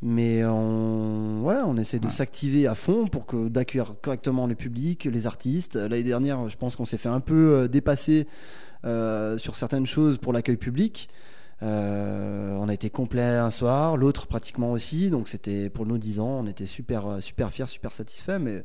Mais 0.00 0.42
on, 0.44 1.42
ouais, 1.42 1.58
on 1.66 1.76
essaie 1.76 1.98
de 1.98 2.06
Ouais. 2.06 2.10
s'activer 2.10 2.66
à 2.66 2.74
fond 2.74 3.06
pour 3.06 3.26
que 3.26 3.48
d'accueillir 3.48 3.94
correctement 4.00 4.46
le 4.46 4.54
public, 4.54 5.04
les 5.04 5.26
artistes. 5.26 5.76
L'année 5.76 6.02
dernière, 6.04 6.48
je 6.48 6.56
pense 6.56 6.74
qu'on 6.74 6.86
s'est 6.86 6.96
fait 6.96 7.10
un 7.10 7.20
peu 7.20 7.34
euh, 7.64 7.68
dépasser 7.68 8.26
euh, 8.86 9.36
sur 9.36 9.56
certaines 9.56 9.84
choses 9.86 10.16
pour 10.16 10.32
l'accueil 10.32 10.56
public. 10.56 11.08
Euh, 11.62 12.56
on 12.56 12.68
a 12.68 12.72
été 12.72 12.88
complet 12.88 13.20
un 13.22 13.50
soir, 13.50 13.96
l'autre 13.96 14.26
pratiquement 14.26 14.72
aussi. 14.72 15.10
Donc 15.10 15.28
c'était 15.28 15.68
pour 15.68 15.84
nous 15.84 15.98
10 15.98 16.20
ans, 16.20 16.40
on 16.42 16.46
était 16.46 16.66
super, 16.66 17.18
super 17.20 17.50
fiers, 17.50 17.66
super 17.66 17.92
satisfaits. 17.92 18.38
Mais 18.40 18.64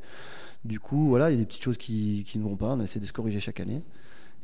du 0.64 0.80
coup, 0.80 1.08
voilà, 1.08 1.30
il 1.30 1.34
y 1.34 1.36
a 1.36 1.40
des 1.40 1.46
petites 1.46 1.62
choses 1.64 1.76
qui, 1.76 2.24
qui 2.26 2.38
ne 2.38 2.44
vont 2.44 2.56
pas. 2.56 2.68
On 2.68 2.80
essaie 2.80 3.00
de 3.00 3.04
se 3.06 3.12
corriger 3.12 3.40
chaque 3.40 3.60
année. 3.60 3.82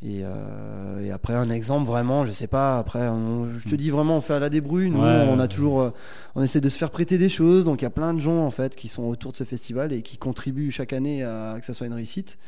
Et, 0.03 0.22
euh, 0.24 1.05
et 1.05 1.11
après, 1.11 1.34
un 1.34 1.51
exemple 1.51 1.86
vraiment, 1.86 2.24
je 2.24 2.32
sais 2.32 2.46
pas. 2.46 2.78
Après, 2.78 3.07
on- 3.09 3.48
je 3.59 3.68
te 3.68 3.74
dis 3.74 3.90
vraiment, 3.90 4.16
on 4.16 4.20
fait 4.22 4.32
à 4.32 4.38
la 4.38 4.48
débrouille. 4.48 4.90
Nous, 4.90 4.98
Ouais. 5.03 5.26
on 5.30 5.38
a 5.38 5.46
toujours, 5.46 5.82
euh, 5.82 5.90
on 6.34 6.42
essaie 6.42 6.62
de 6.62 6.70
se 6.70 6.78
faire 6.78 6.90
prêter 6.90 7.18
des 7.18 7.28
choses. 7.28 7.66
Donc 7.66 7.82
il 7.82 7.84
y 7.84 7.86
a 7.86 7.90
plein 7.90 8.14
de 8.14 8.18
gens 8.20 8.38
en 8.46 8.51
fait 8.51 8.74
qui 8.74 8.88
sont 8.88 9.03
autour 9.05 9.32
de 9.32 9.36
ce 9.36 9.44
festival 9.44 9.92
et 9.92 10.01
qui 10.01 10.16
contribuent 10.16 10.70
chaque 10.70 10.94
année 10.94 11.22
à, 11.22 11.57
que 11.61 11.66
ça 11.66 11.74
soit 11.74 11.86
une 11.86 11.92
réussite. 11.92 12.38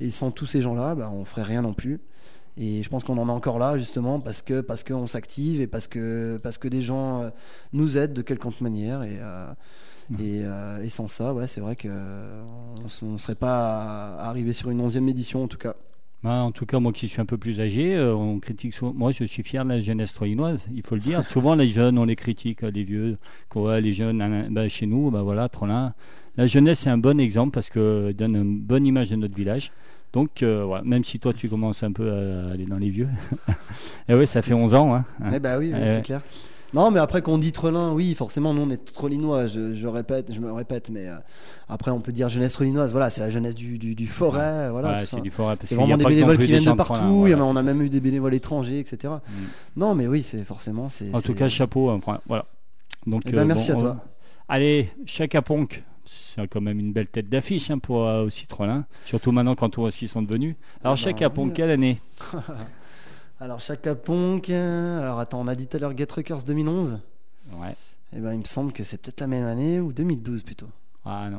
Et 0.00 0.08
sans 0.08 0.30
tous 0.30 0.46
ces 0.46 0.62
gens-là, 0.62 0.94
bah, 0.94 1.10
on 1.12 1.26
ferait 1.26 1.42
rien 1.42 1.60
non 1.60 1.74
plus. 1.74 2.00
Et 2.56 2.82
je 2.82 2.88
pense 2.88 3.04
qu'on 3.04 3.18
en 3.18 3.28
est 3.28 3.32
encore 3.32 3.58
là 3.58 3.76
justement 3.76 4.18
parce 4.20 4.40
que 4.40 4.60
parce 4.62 4.82
qu'on 4.84 5.06
s'active 5.08 5.60
et 5.60 5.66
parce 5.66 5.88
que 5.88 6.38
parce 6.42 6.56
que 6.56 6.68
des 6.68 6.82
gens 6.82 7.20
euh, 7.22 7.30
nous 7.72 7.98
aident 7.98 8.12
de 8.14 8.22
quelque 8.22 8.46
manière 8.62 9.02
et 9.02 9.18
et, 10.20 10.42
et 10.82 10.88
sans 10.88 11.08
ça, 11.08 11.32
ouais, 11.34 11.46
c'est 11.46 11.60
vrai 11.60 11.76
que 11.76 11.88
euh, 11.90 12.42
on 13.02 13.06
ne 13.12 13.18
serait 13.18 13.34
pas 13.34 14.16
arrivé 14.20 14.52
sur 14.52 14.70
une 14.70 14.80
onzième 14.80 15.08
édition 15.08 15.42
en 15.44 15.48
tout 15.48 15.58
cas. 15.58 15.74
Bah, 16.24 16.36
en 16.42 16.52
tout 16.52 16.64
cas, 16.64 16.80
moi 16.80 16.90
qui 16.90 17.06
suis 17.06 17.20
un 17.20 17.26
peu 17.26 17.36
plus 17.36 17.60
âgé, 17.60 17.94
euh, 17.94 18.14
on 18.16 18.38
critique 18.38 18.72
souvent- 18.72 18.94
Moi, 18.94 19.12
je 19.12 19.24
suis 19.24 19.42
fier 19.42 19.62
de 19.62 19.68
la 19.68 19.80
jeunesse 19.82 20.14
troyinoise, 20.14 20.70
il 20.74 20.82
faut 20.82 20.94
le 20.94 21.02
dire. 21.02 21.22
souvent, 21.28 21.54
les 21.54 21.68
jeunes, 21.68 21.98
on 21.98 22.06
les 22.06 22.16
critique, 22.16 22.64
euh, 22.64 22.70
les 22.70 22.82
vieux. 22.82 23.18
Quoi, 23.50 23.78
les 23.82 23.92
jeunes, 23.92 24.16
nan. 24.16 24.48
Bah, 24.50 24.66
chez 24.70 24.86
nous, 24.86 25.10
bah, 25.10 25.20
voilà, 25.20 25.50
Trollin. 25.50 25.92
La 26.38 26.46
jeunesse, 26.46 26.78
c'est 26.80 26.88
un 26.88 26.96
bon 26.96 27.20
exemple 27.20 27.52
parce 27.52 27.68
que 27.68 28.12
donne 28.12 28.36
une 28.36 28.58
bonne 28.58 28.86
image 28.86 29.10
de 29.10 29.16
notre 29.16 29.34
village. 29.34 29.70
Donc, 30.14 30.42
euh, 30.42 30.80
même 30.82 31.04
si 31.04 31.18
toi, 31.18 31.34
tu 31.34 31.50
commences 31.50 31.82
un 31.82 31.92
peu 31.92 32.10
à 32.10 32.52
aller 32.52 32.64
dans 32.64 32.78
les 32.78 32.88
vieux. 32.88 33.08
et 34.08 34.14
oui, 34.14 34.26
ça 34.26 34.40
fait 34.40 34.54
11 34.54 34.72
ans. 34.72 34.94
Hein, 34.94 35.04
hein. 35.22 35.30
Eh 35.34 35.38
bah 35.40 35.58
oui, 35.58 35.72
oui, 35.74 35.78
Ouais. 35.78 35.96
c'est 35.96 36.02
clair. 36.06 36.22
Non, 36.74 36.90
mais 36.90 36.98
après, 37.00 37.22
quand 37.22 37.32
on 37.32 37.38
dit 37.38 37.52
Trelin, 37.52 37.92
oui, 37.92 38.14
forcément, 38.14 38.52
nous, 38.52 38.62
on 38.62 38.70
est 38.70 38.92
Trolinois, 38.92 39.46
je, 39.46 39.72
je 39.74 39.86
répète, 39.86 40.32
je 40.34 40.40
me 40.40 40.52
répète, 40.52 40.90
mais 40.90 41.06
euh, 41.06 41.14
après, 41.68 41.90
on 41.92 42.00
peut 42.00 42.12
dire 42.12 42.28
jeunesse 42.28 42.52
Trolinoise, 42.54 42.90
voilà, 42.92 43.10
c'est 43.10 43.20
la 43.20 43.30
jeunesse 43.30 43.54
du, 43.54 43.78
du, 43.78 43.94
du 43.94 44.06
forêt, 44.08 44.68
voilà. 44.70 44.98
Ouais, 44.98 45.06
c'est 45.06 45.20
du 45.20 45.30
forêt. 45.30 45.56
parce 45.56 45.68
C'est 45.68 45.76
qu'il 45.76 45.88
y 45.88 45.92
a 45.92 45.96
vraiment 45.96 46.08
des 46.08 46.14
bénévoles 46.16 46.38
qui 46.38 46.46
viennent 46.46 46.64
de 46.64 46.72
partout, 46.72 46.94
Trelin, 46.94 47.06
il 47.06 47.12
y 47.12 47.14
en 47.14 47.22
a- 47.22 47.26
voilà. 47.38 47.44
on 47.44 47.56
a 47.56 47.62
même 47.62 47.80
eu 47.82 47.88
des 47.88 48.00
bénévoles 48.00 48.34
étrangers, 48.34 48.80
etc. 48.80 49.14
Mm. 49.26 49.32
Non, 49.76 49.94
mais 49.94 50.06
oui, 50.08 50.22
c'est 50.22 50.42
forcément, 50.44 50.90
c'est. 50.90 51.14
En 51.14 51.20
tout 51.20 51.34
cas, 51.34 51.48
chapeau. 51.48 51.90
hein, 51.90 52.00
voilà. 52.26 52.44
Donc, 53.06 53.22
Eh 53.26 53.30
ben, 53.32 53.44
merci 53.44 53.70
à 53.70 53.76
toi. 53.76 53.96
Allez, 54.48 54.90
Chaka 55.06 55.42
Ponk, 55.42 55.82
c'est 56.04 56.46
quand 56.48 56.60
même 56.60 56.78
une 56.80 56.92
belle 56.92 57.06
tête 57.06 57.28
d'affiche 57.28 57.70
hein, 57.70 57.78
pour 57.78 58.04
euh, 58.06 58.24
aussi 58.24 58.46
Trollin. 58.46 58.84
Surtout 59.06 59.30
maintenant 59.32 59.54
quand 59.54 59.72
ce 59.90 59.98
qu'ils 59.98 60.08
sont 60.08 60.22
devenus. 60.22 60.56
Alors, 60.82 60.94
ben, 60.94 61.02
Chaka 61.02 61.30
Ponk, 61.30 61.52
quelle 61.52 61.70
année? 61.70 62.00
Alors, 63.40 63.60
Chaka 63.60 63.94
Ponk, 63.94 64.48
alors 64.50 65.18
attends, 65.18 65.40
on 65.40 65.48
a 65.48 65.54
dit 65.54 65.66
tout 65.66 65.76
à 65.76 65.80
l'heure 65.80 65.96
Get 65.96 66.06
Records 66.12 66.44
2011. 66.44 67.00
Ouais. 67.52 67.74
Eh 68.16 68.20
ben, 68.20 68.32
il 68.32 68.38
me 68.38 68.44
semble 68.44 68.72
que 68.72 68.84
c'est 68.84 68.96
peut-être 68.98 69.20
la 69.20 69.26
même 69.26 69.44
année 69.46 69.80
ou 69.80 69.92
2012 69.92 70.42
plutôt. 70.42 70.68
Ah 71.04 71.28
non, 71.30 71.38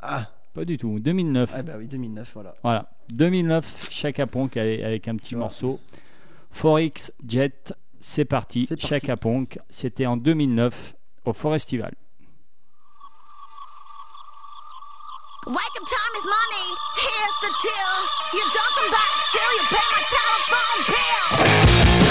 Ah, 0.00 0.30
pas 0.54 0.64
du 0.64 0.76
tout. 0.76 0.98
2009. 0.98 1.52
ah 1.54 1.62
bah 1.62 1.74
oui, 1.78 1.86
2009, 1.86 2.30
voilà. 2.34 2.54
Voilà. 2.62 2.90
2009, 3.10 3.88
Chaka 3.90 4.26
Ponk 4.26 4.56
avec, 4.56 5.06
un 5.08 5.16
petit 5.16 5.36
morceau. 5.36 5.78
Forex 6.50 7.12
Jet, 7.26 7.72
c'est 8.00 8.24
parti. 8.24 8.66
Parti. 8.66 8.86
Chaka 8.86 9.16
Ponk, 9.16 9.58
c'était 9.70 10.06
en 10.06 10.16
2009 10.16 10.94
au 11.24 11.32
Forestival. 11.32 11.94
Wake 15.46 15.76
up 15.78 15.86
time 15.86 16.14
is 16.18 16.24
money. 16.24 16.74
Here's 16.96 17.38
the 17.40 17.54
deal. 17.62 17.94
You 18.34 18.42
don't 18.52 18.74
come 18.74 18.90
back 18.90 19.12
till 19.30 19.52
you 19.54 19.62
pay 19.70 19.86
my 19.94 20.02
telephone 20.10 22.00
bill. 22.00 22.05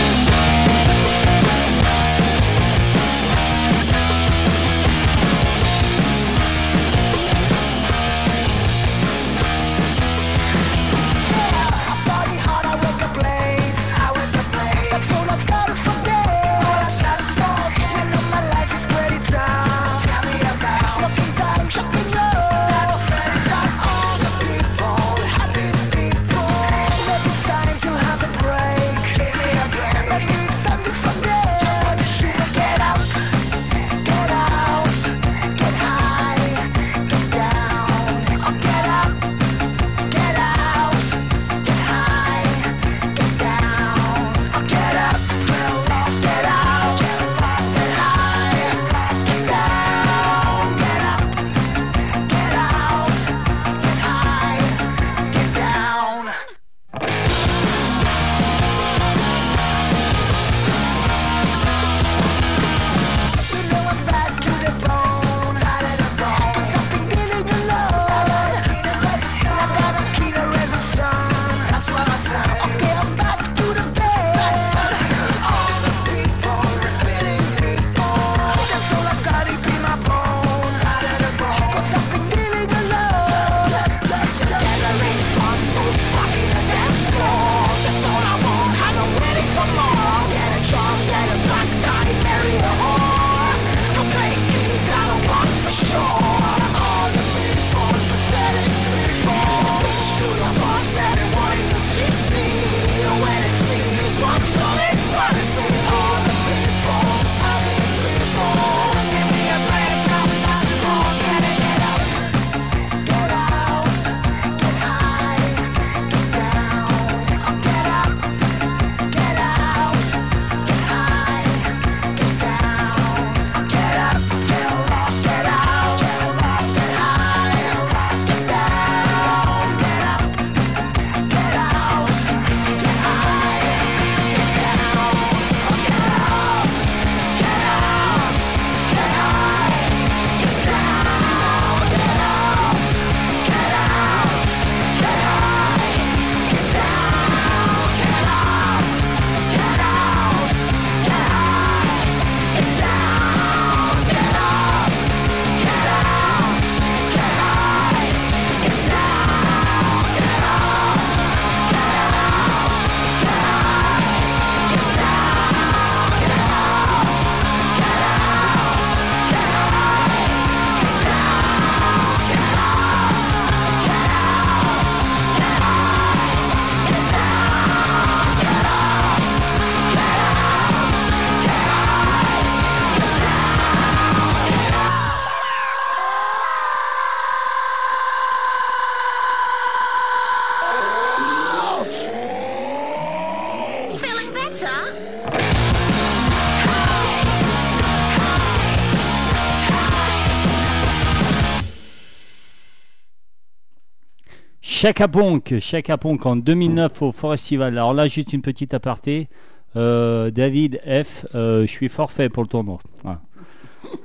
Chaka 204.85 205.07
Ponk, 205.07 205.57
Chaka 205.57 205.97
Ponk 205.97 206.27
en 206.27 206.35
2009 206.35 207.01
au 207.01 207.11
Forestival. 207.11 207.75
Alors 207.75 207.95
là, 207.95 208.07
juste 208.07 208.33
une 208.33 208.43
petite 208.43 208.75
aparté. 208.75 209.29
Euh, 209.75 210.29
David 210.29 210.79
F, 210.85 211.25
euh, 211.33 211.61
je 211.61 211.65
suis 211.65 211.89
forfait 211.89 212.29
pour 212.29 212.43
le 212.43 212.49
tournoi. 212.49 212.77
Voilà. 213.01 213.19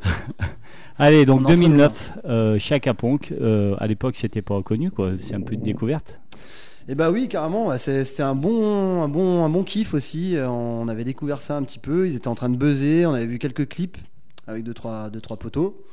Allez, 0.98 1.26
donc 1.26 1.40
On 1.40 1.44
entre 1.44 1.56
2009, 1.56 2.12
euh, 2.24 2.58
Chaka 2.58 2.94
Ponk. 2.94 3.30
euh, 3.30 3.74
à 3.78 3.86
l'époque, 3.88 4.16
c'était 4.16 4.40
pas 4.40 4.54
reconnu, 4.54 4.90
quoi. 4.90 5.10
C'est 5.18 5.34
un 5.34 5.42
peu 5.42 5.54
de 5.54 5.60
découverte. 5.60 6.18
Et 6.88 6.94
bah 6.94 7.10
oui, 7.10 7.28
carrément, 7.28 7.76
c'était 7.76 8.22
un 8.22 8.34
bon, 8.34 9.02
un, 9.02 9.08
bon, 9.08 9.44
un 9.44 9.50
bon 9.50 9.64
kiff 9.64 9.92
aussi. 9.92 10.34
On 10.38 10.88
avait 10.88 11.04
découvert 11.04 11.42
ça 11.42 11.58
un 11.58 11.62
petit 11.62 11.78
peu. 11.78 12.08
Ils 12.08 12.16
étaient 12.16 12.28
en 12.28 12.34
train 12.34 12.48
de 12.48 12.56
buzzer. 12.56 13.04
On 13.04 13.12
avait 13.12 13.26
vu 13.26 13.38
quelques 13.38 13.68
clips 13.68 13.98
avec 14.46 14.64
deux 14.64 14.72
trois, 14.72 15.10
deux, 15.10 15.20
trois 15.20 15.36
poteaux. 15.36 15.84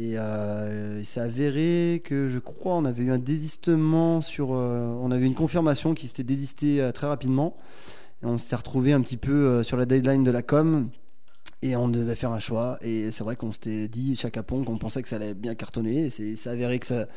Et 0.00 0.12
euh, 0.14 0.98
il 1.00 1.04
s'est 1.04 1.20
avéré 1.20 2.00
que 2.04 2.28
je 2.28 2.38
crois 2.38 2.74
on 2.74 2.84
avait 2.84 3.02
eu 3.02 3.10
un 3.10 3.18
désistement 3.18 4.20
sur. 4.20 4.50
euh, 4.52 4.96
on 5.02 5.10
avait 5.10 5.26
une 5.26 5.34
confirmation 5.34 5.92
qui 5.94 6.06
s'était 6.06 6.22
désisté 6.22 6.80
euh, 6.80 6.92
très 6.92 7.08
rapidement. 7.08 7.56
Et 8.22 8.26
on 8.26 8.38
s'était 8.38 8.54
retrouvé 8.54 8.92
un 8.92 9.00
petit 9.00 9.16
peu 9.16 9.32
euh, 9.32 9.62
sur 9.64 9.76
la 9.76 9.86
deadline 9.86 10.22
de 10.22 10.30
la 10.30 10.42
com. 10.42 10.88
Et 11.62 11.74
on 11.74 11.88
devait 11.88 12.14
faire 12.14 12.30
un 12.30 12.38
choix. 12.38 12.78
Et 12.80 13.10
c'est 13.10 13.24
vrai 13.24 13.34
qu'on 13.34 13.50
s'était 13.50 13.88
dit, 13.88 14.14
chaque 14.14 14.36
apon, 14.36 14.62
qu'on 14.62 14.78
pensait 14.78 15.02
que 15.02 15.08
ça 15.08 15.16
allait 15.16 15.34
bien 15.34 15.56
cartonner. 15.56 16.06
Et 16.06 16.36
c'est 16.36 16.48
avéré 16.48 16.78
que 16.78 16.86
ça, 16.86 17.08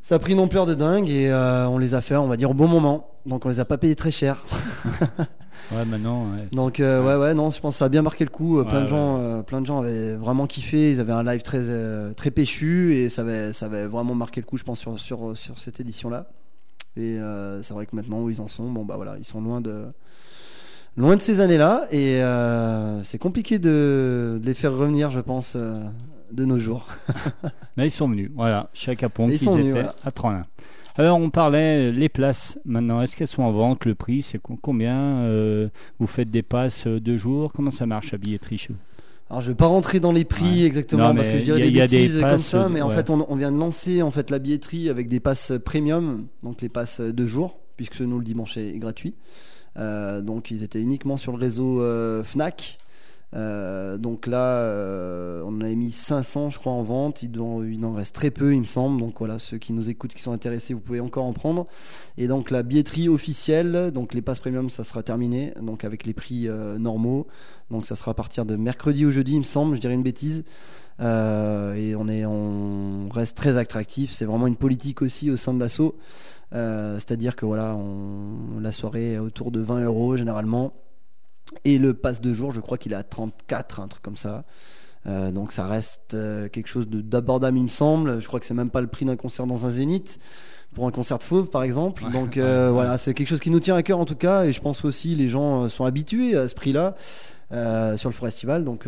ça 0.00 0.14
a 0.14 0.18
pris 0.18 0.32
une 0.32 0.40
ampleur 0.40 0.64
de 0.64 0.72
dingue. 0.72 1.10
Et 1.10 1.30
on 1.30 1.76
les 1.76 1.92
a 1.92 2.00
fait, 2.00 2.16
on 2.16 2.28
va 2.28 2.38
dire, 2.38 2.50
au 2.50 2.54
bon 2.54 2.68
moment. 2.68 3.10
Donc 3.26 3.44
on 3.44 3.50
les 3.50 3.60
a 3.60 3.66
pas 3.66 3.76
payés 3.76 3.96
très 3.96 4.10
cher. 4.10 4.46
Ouais, 5.72 5.84
maintenant. 5.84 6.24
ouais. 6.32 6.46
Donc 6.52 6.80
euh, 6.80 7.02
ouais 7.04 7.16
ouais 7.16 7.34
non 7.34 7.50
je 7.50 7.60
pense 7.60 7.74
que 7.74 7.78
ça 7.78 7.84
a 7.86 7.88
bien 7.88 8.02
marqué 8.02 8.24
le 8.24 8.30
coup. 8.30 8.58
Euh, 8.58 8.64
plein 8.64 8.82
de 8.82 8.86
gens 8.86 9.18
euh, 9.18 9.42
plein 9.42 9.60
de 9.60 9.66
gens 9.66 9.78
avaient 9.80 10.14
vraiment 10.14 10.46
kiffé. 10.46 10.90
Ils 10.92 11.00
avaient 11.00 11.12
un 11.12 11.22
live 11.24 11.42
très 11.42 11.60
euh, 11.62 12.12
très 12.14 12.30
péchu 12.30 12.94
et 12.96 13.08
ça 13.08 13.22
avait 13.22 13.52
ça 13.52 13.66
avait 13.66 13.86
vraiment 13.86 14.14
marqué 14.14 14.40
le 14.40 14.46
coup 14.46 14.56
je 14.56 14.64
pense 14.64 14.78
sur 14.80 14.98
sur, 14.98 15.36
sur 15.36 15.58
cette 15.58 15.80
édition 15.80 16.10
là. 16.10 16.26
Et 16.96 17.18
c'est 17.62 17.72
vrai 17.74 17.86
que 17.86 17.94
maintenant 17.94 18.20
où 18.20 18.30
ils 18.30 18.40
en 18.40 18.48
sont 18.48 18.68
bon 18.70 18.84
bah 18.84 18.96
voilà 18.96 19.14
ils 19.18 19.24
sont 19.24 19.40
loin 19.40 19.60
de 19.60 19.84
loin 20.96 21.16
de 21.16 21.20
ces 21.22 21.40
années 21.40 21.56
là 21.58 21.86
et 21.92 22.20
c'est 23.04 23.18
compliqué 23.18 23.58
de, 23.58 24.38
de 24.42 24.46
les 24.46 24.54
faire 24.54 24.72
revenir 24.72 25.10
je 25.10 25.20
pense 25.20 25.56
de 25.56 26.44
nos 26.44 26.58
jours. 26.58 26.86
Mais 27.76 27.86
ils 27.88 27.90
sont 27.90 28.08
venus, 28.08 28.30
voilà, 28.34 28.70
chaque 28.72 29.02
apon 29.02 29.28
Ils 29.28 29.38
qu'ils 29.38 29.46
sont 29.48 29.52
étaient 29.54 29.60
venus, 29.62 29.74
voilà. 29.74 29.94
à 30.04 30.10
Trollin. 30.10 30.44
Alors 31.00 31.18
on 31.18 31.30
parlait 31.30 31.88
euh, 31.88 31.92
les 31.92 32.10
places 32.10 32.58
maintenant, 32.66 33.00
est-ce 33.00 33.16
qu'elles 33.16 33.26
sont 33.26 33.42
en 33.42 33.52
vente 33.52 33.86
Le 33.86 33.94
prix 33.94 34.20
c'est 34.20 34.38
co- 34.38 34.58
combien 34.60 34.98
euh, 35.22 35.68
Vous 35.98 36.06
faites 36.06 36.30
des 36.30 36.42
passes 36.42 36.86
euh, 36.86 37.00
de 37.00 37.16
jour 37.16 37.52
Comment 37.54 37.70
ça 37.70 37.86
marche 37.86 38.12
à 38.12 38.18
billetterie 38.18 38.58
chez 38.58 38.68
vous? 38.74 38.78
Alors 39.30 39.40
je 39.40 39.48
vais 39.48 39.54
pas 39.54 39.66
rentrer 39.66 39.98
dans 39.98 40.12
les 40.12 40.26
prix 40.26 40.60
Ouais. 40.60 40.66
exactement 40.66 41.08
Non, 41.08 41.14
parce 41.14 41.28
que 41.28 41.38
je 41.38 41.44
dirais 41.44 41.62
a- 41.62 41.70
des 41.70 41.80
a 41.80 41.86
des 41.86 41.96
bêtises 42.02 42.20
comme 42.20 42.36
ça, 42.38 42.68
mais 42.68 42.82
en 42.82 42.90
fait 42.90 43.08
on, 43.08 43.24
on 43.32 43.36
vient 43.36 43.50
de 43.50 43.56
lancer 43.58 44.02
en 44.02 44.10
fait 44.10 44.28
la 44.28 44.38
billetterie 44.38 44.90
avec 44.90 45.08
des 45.08 45.20
passes 45.20 45.52
premium, 45.64 46.26
donc 46.42 46.60
les 46.60 46.68
passes 46.68 47.00
de 47.00 47.26
jour, 47.26 47.56
puisque 47.78 48.00
nous 48.02 48.18
le 48.18 48.24
dimanche 48.24 48.58
est 48.58 48.76
gratuit. 48.78 49.14
Euh, 49.78 50.20
donc 50.20 50.50
ils 50.50 50.64
étaient 50.64 50.80
uniquement 50.82 51.16
sur 51.16 51.32
le 51.32 51.38
réseau 51.38 51.80
euh, 51.80 52.22
Fnac. 52.24 52.76
Euh, 53.32 53.96
donc 53.96 54.26
là, 54.26 54.56
euh, 54.56 55.42
on 55.44 55.56
en 55.56 55.60
avait 55.60 55.76
mis 55.76 55.90
500, 55.90 56.50
je 56.50 56.58
crois, 56.58 56.72
en 56.72 56.82
vente. 56.82 57.22
Il, 57.22 57.40
en 57.40 57.92
reste 57.92 58.14
très 58.14 58.30
peu, 58.30 58.54
il 58.54 58.60
me 58.60 58.66
semble. 58.66 59.00
Donc 59.00 59.16
voilà, 59.18 59.38
ceux 59.38 59.58
qui 59.58 59.72
nous 59.72 59.88
écoutent, 59.90 60.14
qui 60.14 60.22
sont 60.22 60.32
intéressés, 60.32 60.74
vous 60.74 60.80
pouvez 60.80 61.00
encore 61.00 61.24
en 61.24 61.32
prendre. 61.32 61.66
Et 62.18 62.26
donc 62.26 62.50
la 62.50 62.62
billetterie 62.62 63.08
officielle, 63.08 63.90
donc 63.92 64.14
les 64.14 64.22
passes 64.22 64.40
premium, 64.40 64.70
ça 64.70 64.84
sera 64.84 65.02
terminé, 65.02 65.52
donc 65.60 65.84
avec 65.84 66.04
les 66.04 66.14
prix 66.14 66.48
euh, 66.48 66.78
normaux. 66.78 67.26
Donc 67.70 67.86
ça 67.86 67.94
sera 67.94 68.12
à 68.12 68.14
partir 68.14 68.44
de 68.44 68.56
mercredi 68.56 69.06
au 69.06 69.10
jeudi, 69.10 69.34
il 69.34 69.38
me 69.38 69.44
semble, 69.44 69.76
je 69.76 69.80
dirais 69.80 69.94
une 69.94 70.02
bêtise. 70.02 70.44
Et 71.00 71.94
on, 71.96 72.08
est, 72.08 72.26
on 72.26 73.08
reste 73.08 73.34
très 73.34 73.56
attractif. 73.56 74.12
C'est 74.12 74.26
vraiment 74.26 74.46
une 74.46 74.56
politique 74.56 75.00
aussi 75.00 75.30
au 75.30 75.36
sein 75.38 75.54
de 75.54 75.58
l'assaut. 75.58 75.96
C'est-à-dire 76.52 77.36
que 77.36 77.46
voilà, 77.46 77.78
la 78.60 78.70
soirée 78.70 79.14
est 79.14 79.18
autour 79.18 79.50
de 79.50 79.60
20 79.60 79.84
euros 79.84 80.16
généralement. 80.16 80.74
Et 81.64 81.78
le 81.78 81.94
pass 81.94 82.20
de 82.20 82.32
jour, 82.32 82.52
je 82.52 82.60
crois 82.60 82.78
qu'il 82.78 82.92
est 82.92 82.96
à 82.96 83.02
34, 83.02 83.80
un 83.80 83.88
truc 83.88 84.02
comme 84.02 84.16
ça. 84.16 84.44
Euh, 85.06 85.30
donc 85.30 85.52
ça 85.52 85.66
reste 85.66 86.12
euh, 86.14 86.48
quelque 86.48 86.66
chose 86.68 86.88
de- 86.88 87.00
d'abordable, 87.00 87.56
il 87.58 87.64
me 87.64 87.68
semble. 87.68 88.20
Je 88.20 88.26
crois 88.26 88.38
que 88.38 88.46
c'est 88.46 88.54
même 88.54 88.70
pas 88.70 88.80
le 88.82 88.86
prix 88.86 89.04
d'un 89.06 89.16
concert 89.16 89.46
dans 89.46 89.64
un 89.66 89.70
zénith 89.70 90.18
pour 90.74 90.86
un 90.86 90.90
concert 90.90 91.18
de 91.18 91.22
fauve 91.22 91.48
par 91.50 91.62
exemple. 91.62 92.04
Ouais, 92.04 92.10
donc 92.10 92.36
euh, 92.36 92.66
ouais. 92.68 92.72
voilà, 92.74 92.98
c'est 92.98 93.14
quelque 93.14 93.28
chose 93.28 93.40
qui 93.40 93.50
nous 93.50 93.60
tient 93.60 93.76
à 93.76 93.82
cœur 93.82 93.98
en 93.98 94.04
tout 94.04 94.14
cas. 94.14 94.44
Et 94.44 94.52
je 94.52 94.60
pense 94.60 94.84
aussi 94.84 95.14
les 95.14 95.28
gens 95.28 95.68
sont 95.68 95.84
habitués 95.86 96.36
à 96.36 96.48
ce 96.48 96.54
prix-là. 96.54 96.94
sur 97.96 98.10
le 98.10 98.14
festival, 98.14 98.64
donc 98.64 98.84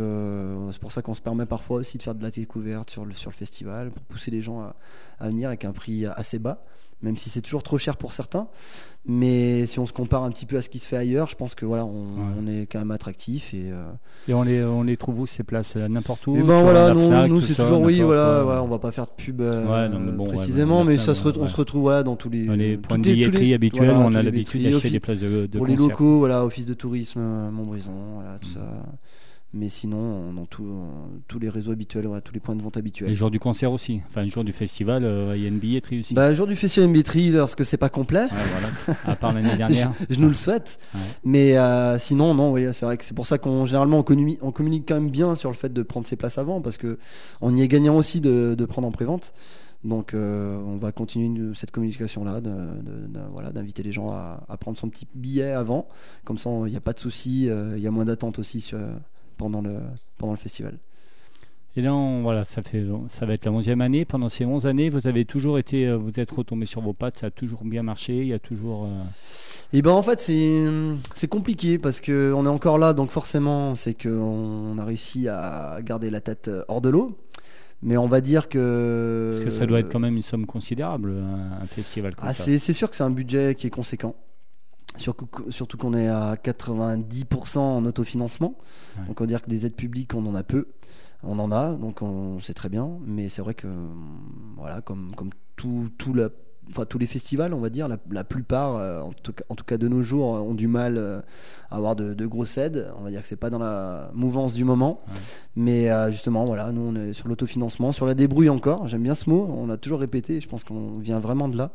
c'est 0.70 0.80
pour 0.80 0.92
ça 0.92 1.02
qu'on 1.02 1.14
se 1.14 1.20
permet 1.22 1.46
parfois 1.46 1.78
aussi 1.78 1.98
de 1.98 2.02
faire 2.02 2.14
de 2.14 2.22
la 2.22 2.30
découverte 2.30 2.90
sur 2.90 3.04
le, 3.04 3.12
sur 3.14 3.30
le 3.30 3.36
festival 3.36 3.90
pour 3.90 4.02
pousser 4.04 4.30
les 4.30 4.40
gens 4.42 4.60
à, 4.60 4.76
à 5.18 5.28
venir 5.28 5.48
avec 5.48 5.64
un 5.64 5.72
prix 5.72 6.06
assez 6.06 6.38
bas, 6.38 6.62
même 7.02 7.16
si 7.18 7.28
c'est 7.30 7.40
toujours 7.42 7.62
trop 7.62 7.78
cher 7.78 7.96
pour 7.96 8.12
certains. 8.12 8.46
Mais 9.04 9.66
si 9.66 9.80
on 9.80 9.86
se 9.86 9.92
compare 9.92 10.22
un 10.22 10.30
petit 10.30 10.46
peu 10.46 10.56
à 10.56 10.62
ce 10.62 10.68
qui 10.68 10.78
se 10.78 10.86
fait 10.86 10.96
ailleurs, 10.96 11.28
je 11.28 11.34
pense 11.34 11.56
que 11.56 11.66
voilà, 11.66 11.84
on, 11.84 12.04
on 12.40 12.46
est 12.46 12.66
quand 12.70 12.78
même 12.78 12.92
attractif 12.92 13.52
et, 13.52 13.64
euh, 13.72 13.82
Et 14.28 14.34
on 14.34 14.44
les, 14.44 14.62
on 14.62 14.84
les 14.84 14.96
trouve 14.96 15.18
où 15.18 15.26
ces 15.26 15.42
places? 15.42 15.74
N'importe 15.74 16.24
où? 16.28 16.36
Et 16.36 16.42
ben 16.44 16.62
voilà, 16.62 16.94
nous, 16.94 17.08
Fnac, 17.08 17.28
nous 17.28 17.40
tout 17.40 17.46
c'est 17.46 17.54
toujours 17.56 17.80
oui, 17.80 18.00
voilà, 18.00 18.44
voilà, 18.44 18.62
on 18.62 18.68
va 18.68 18.78
pas 18.78 18.92
faire 18.92 19.06
de 19.06 19.10
pub 19.16 19.40
euh, 19.40 19.64
Ouais, 19.66 19.88
non, 19.88 19.98
mais 19.98 20.12
bon, 20.12 20.26
ouais, 20.28 20.34
précisément, 20.34 20.84
mais 20.84 20.98
ça 20.98 21.14
se, 21.14 21.24
ret- 21.24 21.36
on 21.36 21.42
ouais. 21.42 21.48
se 21.48 21.56
retrouve 21.56 21.80
voilà, 21.82 22.04
dans 22.04 22.14
tous 22.14 22.30
les, 22.30 22.44
Dans 22.46 22.54
les 22.54 22.76
points 22.76 22.96
de 22.98 23.02
billetterie 23.02 23.54
habituels, 23.54 23.86
voilà, 23.90 23.98
on 24.06 24.14
a 24.14 24.22
l'habitude 24.22 24.62
d'acheter 24.62 24.90
des 24.90 25.00
places 25.00 25.18
de, 25.18 25.46
de 25.46 25.56
pour 25.58 25.66
les 25.66 25.74
locaux, 25.74 26.18
voilà, 26.18 26.44
office 26.44 26.66
de 26.66 26.74
tourisme, 26.74 27.18
euh, 27.20 27.50
Montbrison, 27.50 27.90
voilà, 28.14 28.34
Mm. 28.36 28.38
tout 28.40 28.48
ça. 28.50 28.60
Mais 29.54 29.68
sinon, 29.68 30.32
tout- 30.48 30.64
euh, 30.64 30.86
tous 31.28 31.38
les 31.38 31.50
réseaux 31.50 31.72
habituels, 31.72 32.08
tous 32.24 32.32
les 32.32 32.40
points 32.40 32.56
de 32.56 32.62
vente 32.62 32.78
habituels. 32.78 33.10
Les 33.10 33.14
jours 33.14 33.30
du 33.30 33.38
concert 33.38 33.70
aussi. 33.70 34.00
Enfin, 34.08 34.22
le 34.22 34.30
jour 34.30 34.44
du 34.44 34.52
festival, 34.52 35.04
euh, 35.04 35.34
il 35.36 35.42
y 35.42 35.44
a 35.44 35.48
une 35.48 35.58
billetterie 35.58 35.98
aussi. 36.00 36.14
Bah, 36.14 36.32
jour 36.32 36.46
du 36.46 36.56
festival 36.56 36.90
billetterie, 36.90 37.30
lorsque 37.30 37.64
c'est 37.66 37.76
pas 37.76 37.90
complet, 37.90 38.22
Ouais, 38.22 38.28
voilà. 38.30 38.98
À 39.04 39.14
part 39.14 39.34
l'année 39.34 39.54
dernière. 39.56 39.92
je 40.08 40.18
nous 40.18 40.28
le 40.28 40.34
souhaite. 40.34 40.78
Ouais. 40.94 41.00
Mais 41.24 41.58
euh, 41.58 41.98
sinon, 41.98 42.32
non, 42.34 42.50
oui, 42.52 42.66
c'est 42.72 42.86
vrai 42.86 42.96
que 42.96 43.04
c'est 43.04 43.12
pour 43.14 43.26
ça 43.26 43.36
qu'on 43.36 43.66
généralement 43.66 43.98
on 43.98 44.02
communique, 44.02 44.38
on 44.42 44.52
communique 44.52 44.84
quand 44.88 44.94
même 44.94 45.10
bien 45.10 45.34
sur 45.34 45.50
le 45.50 45.56
fait 45.56 45.70
de 45.72 45.82
prendre 45.82 46.06
ses 46.06 46.16
places 46.16 46.38
avant, 46.38 46.62
parce 46.62 46.78
que 46.78 46.98
on 47.42 47.54
y 47.54 47.60
est 47.60 47.68
gagnant 47.68 47.96
aussi 47.96 48.22
de, 48.22 48.54
de 48.56 48.64
prendre 48.64 48.88
en 48.88 48.92
prévente. 48.92 49.34
Donc 49.84 50.14
euh, 50.14 50.58
on 50.64 50.76
va 50.78 50.92
continuer 50.92 51.52
cette 51.54 51.72
communication-là, 51.72 52.40
voilà, 53.32 53.50
d'inviter 53.50 53.82
les 53.82 53.92
gens 53.92 54.10
à, 54.12 54.44
à 54.48 54.56
prendre 54.56 54.78
son 54.78 54.88
petit 54.88 55.06
billet 55.14 55.50
avant. 55.50 55.88
Comme 56.24 56.38
ça, 56.38 56.48
il 56.66 56.70
n'y 56.70 56.76
a 56.76 56.80
pas 56.80 56.92
de 56.92 57.00
souci, 57.00 57.48
euh, 57.50 57.74
il 57.76 57.82
y 57.82 57.86
a 57.86 57.90
moins 57.90 58.04
d'attente 58.04 58.38
aussi 58.38 58.60
sur- 58.60 58.78
pendant, 59.42 59.60
le, 59.60 59.76
pendant 60.18 60.32
le 60.32 60.38
festival. 60.38 60.78
Et 61.74 61.80
là, 61.80 61.94
on- 61.94 62.20
voilà, 62.22 62.44
ça, 62.44 62.60
fait, 62.62 62.86
ça 63.08 63.24
va 63.26 63.32
être 63.32 63.44
la 63.46 63.50
11e 63.52 63.80
année. 63.80 64.04
Pendant 64.04 64.28
ces 64.28 64.44
11 64.44 64.66
années, 64.66 64.90
vous 64.90 65.06
avez 65.06 65.24
toujours 65.24 65.58
été, 65.58 65.86
euh, 65.88 65.96
vous 65.96 66.20
êtes 66.20 66.30
retombé 66.30 66.66
sur 66.66 66.82
vos 66.82 66.92
pattes, 66.92 67.18
ça 67.18 67.26
a 67.28 67.30
toujours 67.30 67.64
bien 67.64 67.82
marché. 67.82 68.18
Il 68.20 68.26
y 68.28 68.34
a 68.34 68.38
toujours. 68.38 68.84
euh, 68.84 69.02
Et 69.72 69.80
ben 69.80 69.90
en 69.92 70.02
fait 70.02 70.20
c'est 70.20 70.66
c'est 71.14 71.28
compliqué 71.28 71.78
parce 71.78 72.00
que 72.02 72.30
on 72.36 72.44
est 72.44 72.48
encore 72.48 72.76
là 72.76 72.92
donc 72.92 73.10
forcément 73.10 73.74
c'est 73.74 73.94
qu'on 73.94 74.76
a 74.78 74.84
réussi 74.84 75.28
à 75.28 75.78
garder 75.82 76.10
la 76.10 76.20
tête 76.20 76.48
euh, 76.48 76.62
hors 76.68 76.82
de 76.82 76.90
l'eau. 76.90 77.16
Mais 77.84 77.96
on 77.96 78.06
va 78.06 78.20
dire 78.20 78.48
que 78.50 79.30
Parce 79.32 79.44
que 79.46 79.50
ça 79.50 79.64
doit 79.66 79.80
être 79.80 79.90
quand 79.90 79.98
même 79.98 80.14
une 80.14 80.22
somme 80.22 80.44
considérable, 80.46 81.10
un, 81.18 81.62
un 81.62 81.66
festival 81.66 82.14
comme 82.14 82.28
Ah, 82.28 82.34
ça. 82.34 82.44
c'est 82.44 82.58
c'est 82.58 82.74
sûr 82.74 82.90
que 82.90 82.96
c'est 82.96 83.02
un 83.02 83.10
budget 83.10 83.54
qui 83.56 83.66
est 83.66 83.70
conséquent. 83.70 84.14
Surtout, 84.98 85.76
qu'on 85.78 85.94
est 85.94 86.08
à 86.08 86.36
90% 86.36 87.58
en 87.58 87.84
autofinancement. 87.84 88.56
Ouais. 88.98 89.06
Donc 89.06 89.20
on 89.20 89.24
va 89.24 89.28
dire 89.28 89.42
que 89.42 89.48
des 89.50 89.66
aides 89.66 89.74
publiques, 89.76 90.14
on 90.14 90.26
en 90.26 90.34
a 90.34 90.42
peu. 90.42 90.68
On 91.22 91.38
en 91.38 91.52
a, 91.52 91.72
donc 91.74 92.02
on 92.02 92.40
sait 92.40 92.54
très 92.54 92.68
bien. 92.68 92.90
Mais 93.06 93.28
c'est 93.28 93.42
vrai 93.42 93.54
que, 93.54 93.68
voilà, 94.56 94.80
comme, 94.80 95.14
comme 95.14 95.30
tout, 95.56 95.88
tout 95.98 96.14
la- 96.14 96.28
enfin, 96.70 96.84
tous 96.84 96.98
les 96.98 97.06
festivals, 97.06 97.54
on 97.54 97.60
va 97.60 97.70
dire, 97.70 97.88
la, 97.88 97.98
la 98.10 98.24
plupart, 98.24 98.76
euh, 98.76 99.00
en, 99.00 99.12
tout 99.12 99.32
cas, 99.32 99.44
en 99.48 99.54
tout 99.54 99.64
cas 99.64 99.78
de 99.78 99.88
nos 99.88 100.02
jours, 100.02 100.26
ont 100.26 100.54
du 100.54 100.68
mal 100.68 100.96
euh, 100.96 101.20
à 101.70 101.76
avoir 101.76 101.96
de, 101.96 102.14
de 102.14 102.26
grosses 102.26 102.58
aides. 102.58 102.90
On 102.98 103.02
va 103.02 103.10
dire 103.10 103.22
que 103.22 103.28
c'est 103.28 103.36
pas 103.36 103.50
dans 103.50 103.58
la 103.58 104.10
mouvance 104.14 104.54
du 104.54 104.64
moment. 104.64 105.02
Ouais. 105.06 105.14
Mais 105.56 105.90
euh, 105.90 106.10
justement, 106.10 106.44
voilà, 106.44 106.72
nous 106.72 106.82
on 106.82 106.94
est 106.94 107.12
sur 107.12 107.28
l'autofinancement, 107.28 107.92
sur 107.92 108.06
la 108.06 108.14
débrouille 108.14 108.48
encore. 108.48 108.88
J'aime 108.88 109.02
bien 109.02 109.14
ce 109.14 109.28
mot. 109.28 109.54
On 109.56 109.66
l'a 109.66 109.76
toujours 109.76 110.00
répété. 110.00 110.40
Je 110.40 110.48
pense 110.48 110.64
qu'on 110.64 110.98
vient 110.98 111.20
vraiment 111.20 111.48
de 111.48 111.56
là. 111.56 111.70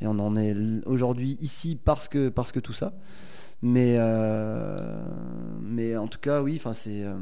Et 0.00 0.06
on 0.06 0.18
en 0.18 0.36
est 0.36 0.54
aujourd'hui 0.86 1.38
ici 1.40 1.76
parce 1.82 2.08
que, 2.08 2.28
parce 2.28 2.52
que 2.52 2.60
tout 2.60 2.72
ça. 2.72 2.92
Mais, 3.60 3.96
euh, 3.98 5.02
mais 5.60 5.96
en 5.96 6.06
tout 6.06 6.20
cas, 6.20 6.42
oui, 6.42 6.54
enfin, 6.56 6.72
c'est, 6.72 7.02
euh, 7.02 7.16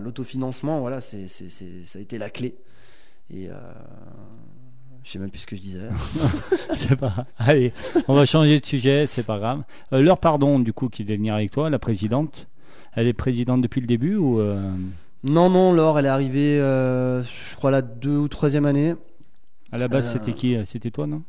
l'autofinancement, 0.00 0.80
voilà, 0.80 1.00
c'est, 1.00 1.28
ça 1.28 1.98
a 1.98 2.02
été 2.02 2.16
la 2.18 2.30
clé. 2.30 2.56
Et 3.30 3.50
euh, 3.50 3.54
je 5.04 5.10
sais 5.10 5.18
même 5.18 5.30
plus 5.30 5.40
ce 5.40 5.46
que 5.46 5.56
je 5.56 5.60
disais. 5.60 5.80
C'est 6.76 6.96
pas. 6.96 7.26
Allez, 7.38 7.72
on 8.08 8.14
va 8.14 8.24
changer 8.24 8.60
de 8.60 8.66
sujet, 8.66 9.06
c'est 9.06 9.24
pas 9.26 9.38
grave. 9.38 9.62
Euh, 9.92 10.00
Laure 10.02 10.18
Pardon, 10.18 10.58
du 10.60 10.72
coup, 10.72 10.88
qui 10.88 11.02
devait 11.04 11.16
venir 11.16 11.34
avec 11.34 11.50
toi, 11.50 11.70
la 11.70 11.78
présidente. 11.78 12.48
Elle 12.94 13.06
est 13.06 13.12
présidente 13.12 13.62
depuis 13.62 13.80
le 13.80 13.86
début 13.86 14.16
ou 14.16 14.38
euh, 14.40 14.60
non, 15.24 15.48
non, 15.50 15.72
Laure, 15.72 15.98
elle 15.98 16.06
est 16.06 16.10
arrivée, 16.10 16.60
euh, 16.60 17.22
je 17.22 17.56
crois, 17.56 17.70
la 17.70 17.80
deux 17.82 18.16
ou 18.16 18.28
troisième 18.28 18.66
année. 18.66 18.94
à 19.72 19.78
la 19.78 19.88
base 19.88 20.08
Euh, 20.08 20.12
c'était 20.12 20.32
qui 20.32 20.56
C'était 20.66 20.90
toi, 20.90 21.06
non 21.06 21.22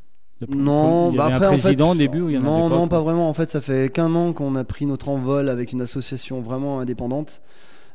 Non, 0.50 1.10
il 1.12 1.16
y 1.16 1.18
bah 1.18 1.26
avait 1.26 1.34
après, 1.36 1.46
un 1.48 1.54
en 1.54 1.58
fait, 1.58 1.98
début 1.98 2.22
ou 2.22 2.30
il 2.30 2.36
y 2.36 2.38
en 2.38 2.42
non, 2.42 2.70
non, 2.70 2.88
pas 2.88 3.02
vraiment. 3.02 3.30
En 3.30 3.34
fait, 3.34 3.50
ça 3.50 3.62
fait 3.62 3.92
qu'un 3.94 4.14
an 4.16 4.34
qu'on 4.34 4.56
a 4.56 4.64
pris 4.64 4.86
notre 4.86 5.10
envol 5.10 5.48
avec 5.50 5.72
une 5.72 5.82
association 5.82 6.42
vraiment 6.42 6.80
indépendante. 6.80 7.42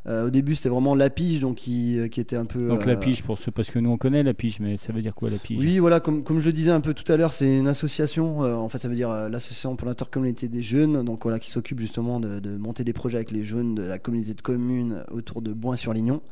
Euh, 0.08 0.28
au 0.28 0.30
début, 0.30 0.54
c'était 0.56 0.70
vraiment 0.70 0.94
la 0.94 1.10
pige, 1.10 1.40
donc 1.40 1.56
qui, 1.56 1.98
qui 2.10 2.18
était 2.20 2.36
un 2.36 2.46
peu. 2.46 2.66
Donc 2.66 2.82
euh, 2.82 2.86
la 2.86 2.96
pige, 2.96 3.22
pour 3.22 3.38
ceux, 3.38 3.50
parce 3.50 3.70
que 3.70 3.78
nous 3.78 3.90
on 3.90 3.98
connaît 3.98 4.22
la 4.22 4.32
pige, 4.32 4.58
mais 4.58 4.78
ça 4.78 4.92
veut 4.92 5.02
dire 5.02 5.14
quoi 5.14 5.28
la 5.28 5.36
pige? 5.36 5.60
Oui, 5.60 5.78
voilà, 5.78 6.00
comme, 6.00 6.24
comme 6.24 6.38
je 6.40 6.46
le 6.46 6.52
disais 6.52 6.70
un 6.70 6.80
peu 6.80 6.94
tout 6.94 7.10
à 7.12 7.16
l'heure, 7.18 7.34
c'est 7.34 7.58
une 7.58 7.68
association. 7.68 8.42
euh, 8.42 8.54
en 8.54 8.68
fait, 8.70 8.78
ça 8.78 8.88
veut 8.88 8.94
dire 8.94 9.10
euh, 9.10 9.28
l'association 9.28 9.76
pour 9.76 9.86
l'intercommunauté 9.86 10.48
des 10.48 10.62
jeunes, 10.62 11.02
donc 11.04 11.24
voilà, 11.24 11.38
qui 11.38 11.50
s'occupe 11.50 11.78
justement 11.78 12.20
de, 12.20 12.40
de 12.40 12.56
monter 12.56 12.84
des 12.84 12.94
projets 12.94 13.18
avec 13.18 13.30
les 13.30 13.44
jeunes 13.44 13.74
de 13.74 13.82
la 13.82 13.98
communauté 13.98 14.32
de 14.32 14.40
communes 14.40 15.04
autour 15.10 15.42
de 15.42 15.52
Boin-sur-Lignon. 15.52 16.22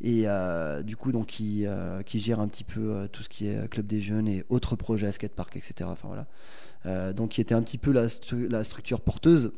Et 0.00 0.24
euh, 0.26 0.82
du 0.82 0.94
coup, 0.94 1.10
donc, 1.10 1.26
qui, 1.26 1.64
euh, 1.66 2.02
qui 2.02 2.20
gère 2.20 2.38
un 2.40 2.46
petit 2.46 2.62
peu 2.62 2.80
euh, 2.92 3.06
tout 3.08 3.22
ce 3.22 3.28
qui 3.28 3.48
est 3.48 3.56
euh, 3.56 3.66
club 3.66 3.86
des 3.86 4.00
jeunes 4.00 4.28
et 4.28 4.44
autres 4.48 4.76
projets, 4.76 5.10
skatepark, 5.10 5.56
etc. 5.56 5.74
Enfin 5.84 6.06
voilà. 6.08 6.26
Euh, 6.86 7.12
donc, 7.12 7.30
qui 7.30 7.40
était 7.40 7.54
un 7.54 7.62
petit 7.62 7.78
peu 7.78 7.90
la, 7.90 8.06
stru- 8.06 8.48
la 8.48 8.62
structure 8.62 9.00
porteuse 9.00 9.50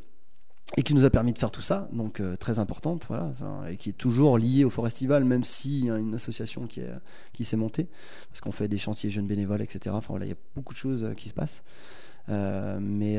et 0.77 0.83
qui 0.83 0.95
nous 0.95 1.05
a 1.05 1.11
permis 1.11 1.33
de 1.33 1.39
faire 1.39 1.51
tout 1.51 1.63
ça, 1.63 1.89
donc 1.93 2.21
euh, 2.21 2.37
très 2.37 2.59
importante, 2.61 3.07
voilà, 3.09 3.33
et 3.69 3.77
qui 3.77 3.91
est 3.91 3.95
toujours 3.95 4.39
liée 4.39 4.65
au 4.65 4.71
Forestival, 4.71 5.25
même 5.25 5.43
s'il 5.43 5.85
y 5.85 5.91
a 5.91 5.97
une 5.97 6.15
association 6.15 6.67
qui, 6.67 6.81
est, 6.81 6.93
qui 7.33 7.45
s'est 7.45 7.57
montée, 7.57 7.89
parce 8.29 8.41
qu'on 8.41 8.53
fait 8.53 8.69
des 8.69 8.79
chantiers 8.79 9.11
jeunes 9.11 9.27
bénévoles, 9.27 9.63
etc. 9.63 9.95
Enfin 9.97 10.09
voilà, 10.11 10.27
il 10.27 10.29
y 10.29 10.33
a 10.33 10.39
beaucoup 10.55 10.73
de 10.73 10.79
choses 10.79 11.03
euh, 11.03 11.15
qui 11.15 11.29
se 11.29 11.35
passent. 11.35 11.63
Euh, 12.29 12.79
mais 12.81 13.19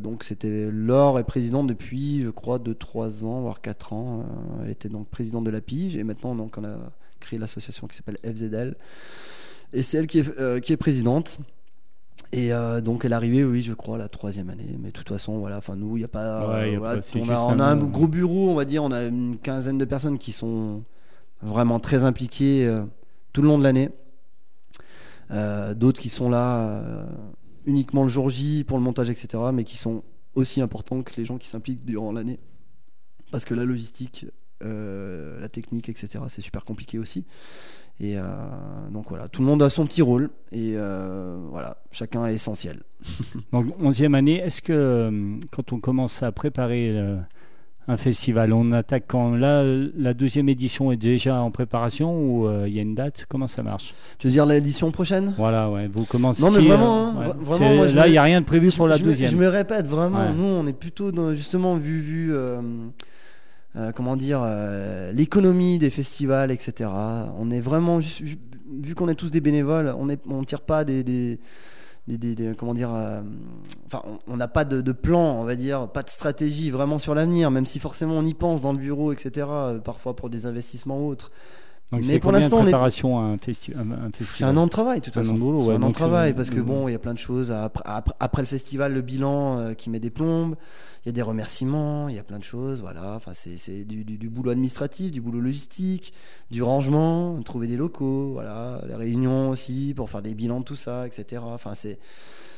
donc 0.00 0.24
c'était 0.24 0.68
Laure 0.72 1.20
est 1.20 1.24
présidente 1.24 1.68
depuis 1.68 2.22
je 2.22 2.30
crois 2.30 2.58
2-3 2.58 3.24
ans 3.24 3.42
voire 3.42 3.60
4 3.60 3.92
ans. 3.92 4.24
Elle 4.64 4.70
était 4.70 4.88
donc 4.88 5.08
présidente 5.08 5.44
de 5.44 5.50
la 5.50 5.60
Pige 5.60 5.96
et 5.96 6.02
maintenant 6.02 6.34
donc 6.34 6.56
on 6.58 6.64
a 6.64 6.76
créé 7.20 7.38
l'association 7.38 7.86
qui 7.86 7.94
s'appelle 7.94 8.16
FZL 8.24 8.74
et 9.74 9.82
c'est 9.82 9.98
elle 9.98 10.06
qui 10.08 10.18
est 10.18 10.76
présidente. 10.76 11.38
Et 12.32 12.52
euh, 12.52 12.80
donc 12.80 13.04
elle 13.04 13.12
est 13.12 13.14
arrivée, 13.14 13.44
oui, 13.44 13.62
je 13.62 13.72
crois, 13.72 13.98
la 13.98 14.08
troisième 14.08 14.50
année. 14.50 14.76
Mais 14.80 14.88
de 14.88 14.92
toute 14.92 15.08
façon, 15.08 15.38
voilà, 15.38 15.58
enfin 15.58 15.76
nous, 15.76 15.96
il 15.96 16.00
n'y 16.00 16.04
a 16.04 16.08
pas. 16.08 16.48
Ouais, 16.50 16.72
y 16.72 16.76
a 16.76 16.78
voilà, 16.78 16.96
pas- 16.96 17.02
on, 17.20 17.28
a, 17.30 17.38
on 17.54 17.58
a 17.60 17.64
un- 17.64 17.76
gros 17.76 18.08
bureau, 18.08 18.50
on 18.50 18.54
va 18.54 18.64
dire, 18.64 18.82
on 18.82 18.90
a 18.90 19.04
une 19.04 19.38
quinzaine 19.38 19.78
de 19.78 19.84
personnes 19.84 20.18
qui 20.18 20.32
sont 20.32 20.82
vraiment 21.42 21.78
très 21.80 22.02
impliquées 22.04 22.66
euh, 22.66 22.82
tout 23.32 23.42
le 23.42 23.48
long 23.48 23.58
de 23.58 23.62
l'année. 23.64 23.90
Euh, 25.30 25.74
D'autres 25.74 26.00
qui 26.00 26.08
sont 26.08 26.30
là 26.30 26.82
uniquement 27.64 28.02
le 28.04 28.08
jour 28.08 28.28
J 28.30 28.64
pour 28.64 28.78
le 28.78 28.84
montage, 28.84 29.10
etc. 29.10 29.42
Mais 29.52 29.64
qui 29.64 29.76
sont 29.76 30.02
aussi 30.34 30.60
importants 30.60 31.02
que 31.02 31.12
les 31.16 31.24
gens 31.24 31.38
qui 31.38 31.48
s'impliquent 31.48 31.84
durant 31.84 32.12
l'année. 32.12 32.38
Parce 33.32 33.44
que 33.44 33.54
la 33.54 33.64
logistique, 33.64 34.26
la 34.60 35.48
technique, 35.48 35.88
etc., 35.88 36.24
c'est 36.28 36.40
super 36.42 36.64
compliqué 36.64 36.98
aussi. 36.98 37.24
Et 37.98 38.18
euh, 38.18 38.22
donc 38.92 39.06
voilà, 39.08 39.26
tout 39.28 39.40
le 39.40 39.46
monde 39.48 39.62
a 39.62 39.70
son 39.70 39.86
petit 39.86 40.02
rôle 40.02 40.28
et 40.52 40.72
euh, 40.76 41.38
voilà, 41.50 41.78
chacun 41.92 42.26
est 42.26 42.34
essentiel. 42.34 42.82
Donc, 43.52 43.66
11e 43.82 44.12
année, 44.14 44.36
est-ce 44.36 44.60
que 44.60 44.72
euh, 44.74 45.36
quand 45.50 45.72
on 45.72 45.80
commence 45.80 46.22
à 46.22 46.30
préparer 46.30 46.90
euh, 46.90 47.16
un 47.88 47.96
festival, 47.96 48.52
on 48.52 48.70
attaque 48.72 49.04
quand 49.06 49.30
là, 49.34 49.60
euh, 49.62 49.90
la 49.96 50.12
deuxième 50.12 50.50
édition 50.50 50.92
est 50.92 50.98
déjà 50.98 51.40
en 51.40 51.50
préparation 51.50 52.18
ou 52.20 52.46
euh, 52.46 52.64
il 52.68 52.74
y 52.74 52.78
a 52.78 52.82
une 52.82 52.94
date? 52.94 53.24
Comment 53.30 53.46
ça 53.46 53.62
marche? 53.62 53.94
Tu 54.18 54.26
veux 54.26 54.32
dire 54.32 54.44
l'édition 54.44 54.90
prochaine? 54.90 55.32
Voilà, 55.38 55.70
ouais, 55.70 55.88
vous 55.88 56.04
commencez. 56.04 56.42
Non, 56.42 56.50
mais 56.50 56.66
vraiment, 56.66 57.12
hein, 57.12 57.16
ouais. 57.28 57.34
vraiment, 57.44 57.74
moi, 57.76 57.86
là, 57.86 58.08
il 58.08 58.10
n'y 58.10 58.18
a 58.18 58.22
rien 58.24 58.42
de 58.42 58.46
prévu 58.46 58.70
pour 58.72 58.88
la 58.88 58.98
je, 58.98 59.04
me- 59.04 59.08
deuxième. 59.08 59.30
je 59.30 59.36
me 59.38 59.48
répète 59.48 59.88
vraiment, 59.88 60.18
Ouais. 60.18 60.34
nous 60.36 60.44
on 60.44 60.66
est 60.66 60.74
plutôt 60.78 61.12
dans, 61.12 61.32
justement 61.34 61.76
vu, 61.76 62.00
vu 62.00 62.34
euh, 62.34 62.60
euh, 63.76 63.92
comment 63.92 64.16
dire, 64.16 64.40
euh, 64.42 65.12
l'économie 65.12 65.78
des 65.78 65.90
festivals, 65.90 66.50
etc. 66.50 66.88
On 67.38 67.50
est 67.50 67.60
vraiment, 67.60 67.98
vu 67.98 68.94
qu'on 68.94 69.08
est 69.08 69.14
tous 69.14 69.30
des 69.30 69.40
bénévoles, 69.40 69.94
on 69.98 70.06
ne 70.06 70.44
tire 70.44 70.62
pas 70.62 70.84
des, 70.84 71.38
comment 72.58 72.74
dire, 72.74 72.90
euh, 72.94 73.20
enfin 73.86 74.02
on- 74.26 74.36
n'a 74.36 74.48
pas 74.48 74.64
de, 74.64 74.80
de 74.80 74.92
plan, 74.92 75.40
on 75.40 75.44
va 75.44 75.56
dire, 75.56 75.88
pas 75.88 76.02
de 76.02 76.10
stratégie 76.10 76.70
vraiment 76.70 76.98
sur 76.98 77.14
l'avenir, 77.14 77.50
même 77.50 77.66
si 77.66 77.78
forcément 77.78 78.14
on 78.14 78.24
y 78.24 78.34
pense 78.34 78.62
dans 78.62 78.72
le 78.72 78.78
bureau, 78.78 79.12
etc. 79.12 79.46
Parfois 79.84 80.14
pour 80.16 80.30
des 80.30 80.46
investissements 80.46 81.06
autres. 81.06 81.30
Donc, 81.92 82.00
mais 82.00 82.06
c'est 82.14 82.18
pour 82.18 82.32
l'instant, 82.32 82.58
on 82.62 82.66
est- 82.66 82.74
un, 82.74 83.36
festi- 83.36 83.76
un- 83.76 83.90
un 83.92 84.10
festival 84.10 84.34
C'est 84.34 84.44
un 84.44 84.56
an 84.56 84.64
de 84.64 84.70
travail, 84.70 84.98
de 84.98 85.04
toute 85.04 85.16
Un 85.16 85.20
an 85.20 85.22
façon. 85.22 85.34
de 85.34 85.38
boulot, 85.38 85.62
C'est 85.62 85.68
ouais, 85.68 85.74
un 85.76 85.82
an 85.84 85.88
de 85.88 85.94
travail 85.94 86.32
euh, 86.32 86.34
parce 86.34 86.50
que 86.50 86.58
bon, 86.60 86.88
il 86.88 86.92
y 86.92 86.94
a 86.96 86.98
plein 86.98 87.14
de 87.14 87.18
choses. 87.18 87.52
Après, 87.52 87.84
après, 87.86 88.14
après 88.18 88.42
le 88.42 88.46
festival, 88.46 88.92
le 88.92 89.02
bilan 89.02 89.58
euh, 89.60 89.74
qui 89.74 89.88
met 89.88 90.00
des 90.00 90.10
plombes, 90.10 90.56
il 91.04 91.08
y 91.08 91.10
a 91.10 91.12
des 91.12 91.22
remerciements, 91.22 92.08
il 92.08 92.16
y 92.16 92.18
a 92.18 92.24
plein 92.24 92.40
de 92.40 92.44
choses. 92.44 92.80
Voilà, 92.80 93.14
enfin, 93.14 93.30
c'est 93.34 93.84
du, 93.84 94.02
du- 94.04 94.18
du 94.18 94.28
boulot 94.28 94.50
administratif, 94.50 95.12
du 95.12 95.20
boulot 95.20 95.38
logistique, 95.40 96.12
du 96.50 96.60
rangement, 96.64 97.40
trouver 97.44 97.68
des 97.68 97.76
locaux, 97.76 98.30
voilà, 98.32 98.80
les 98.88 98.94
réunions 98.96 99.50
aussi 99.50 99.92
pour 99.94 100.10
faire 100.10 100.22
des 100.22 100.34
bilans 100.34 100.58
de 100.58 100.64
tout 100.64 100.74
ça, 100.74 101.06
etc. 101.06 101.40
Enfin, 101.44 101.74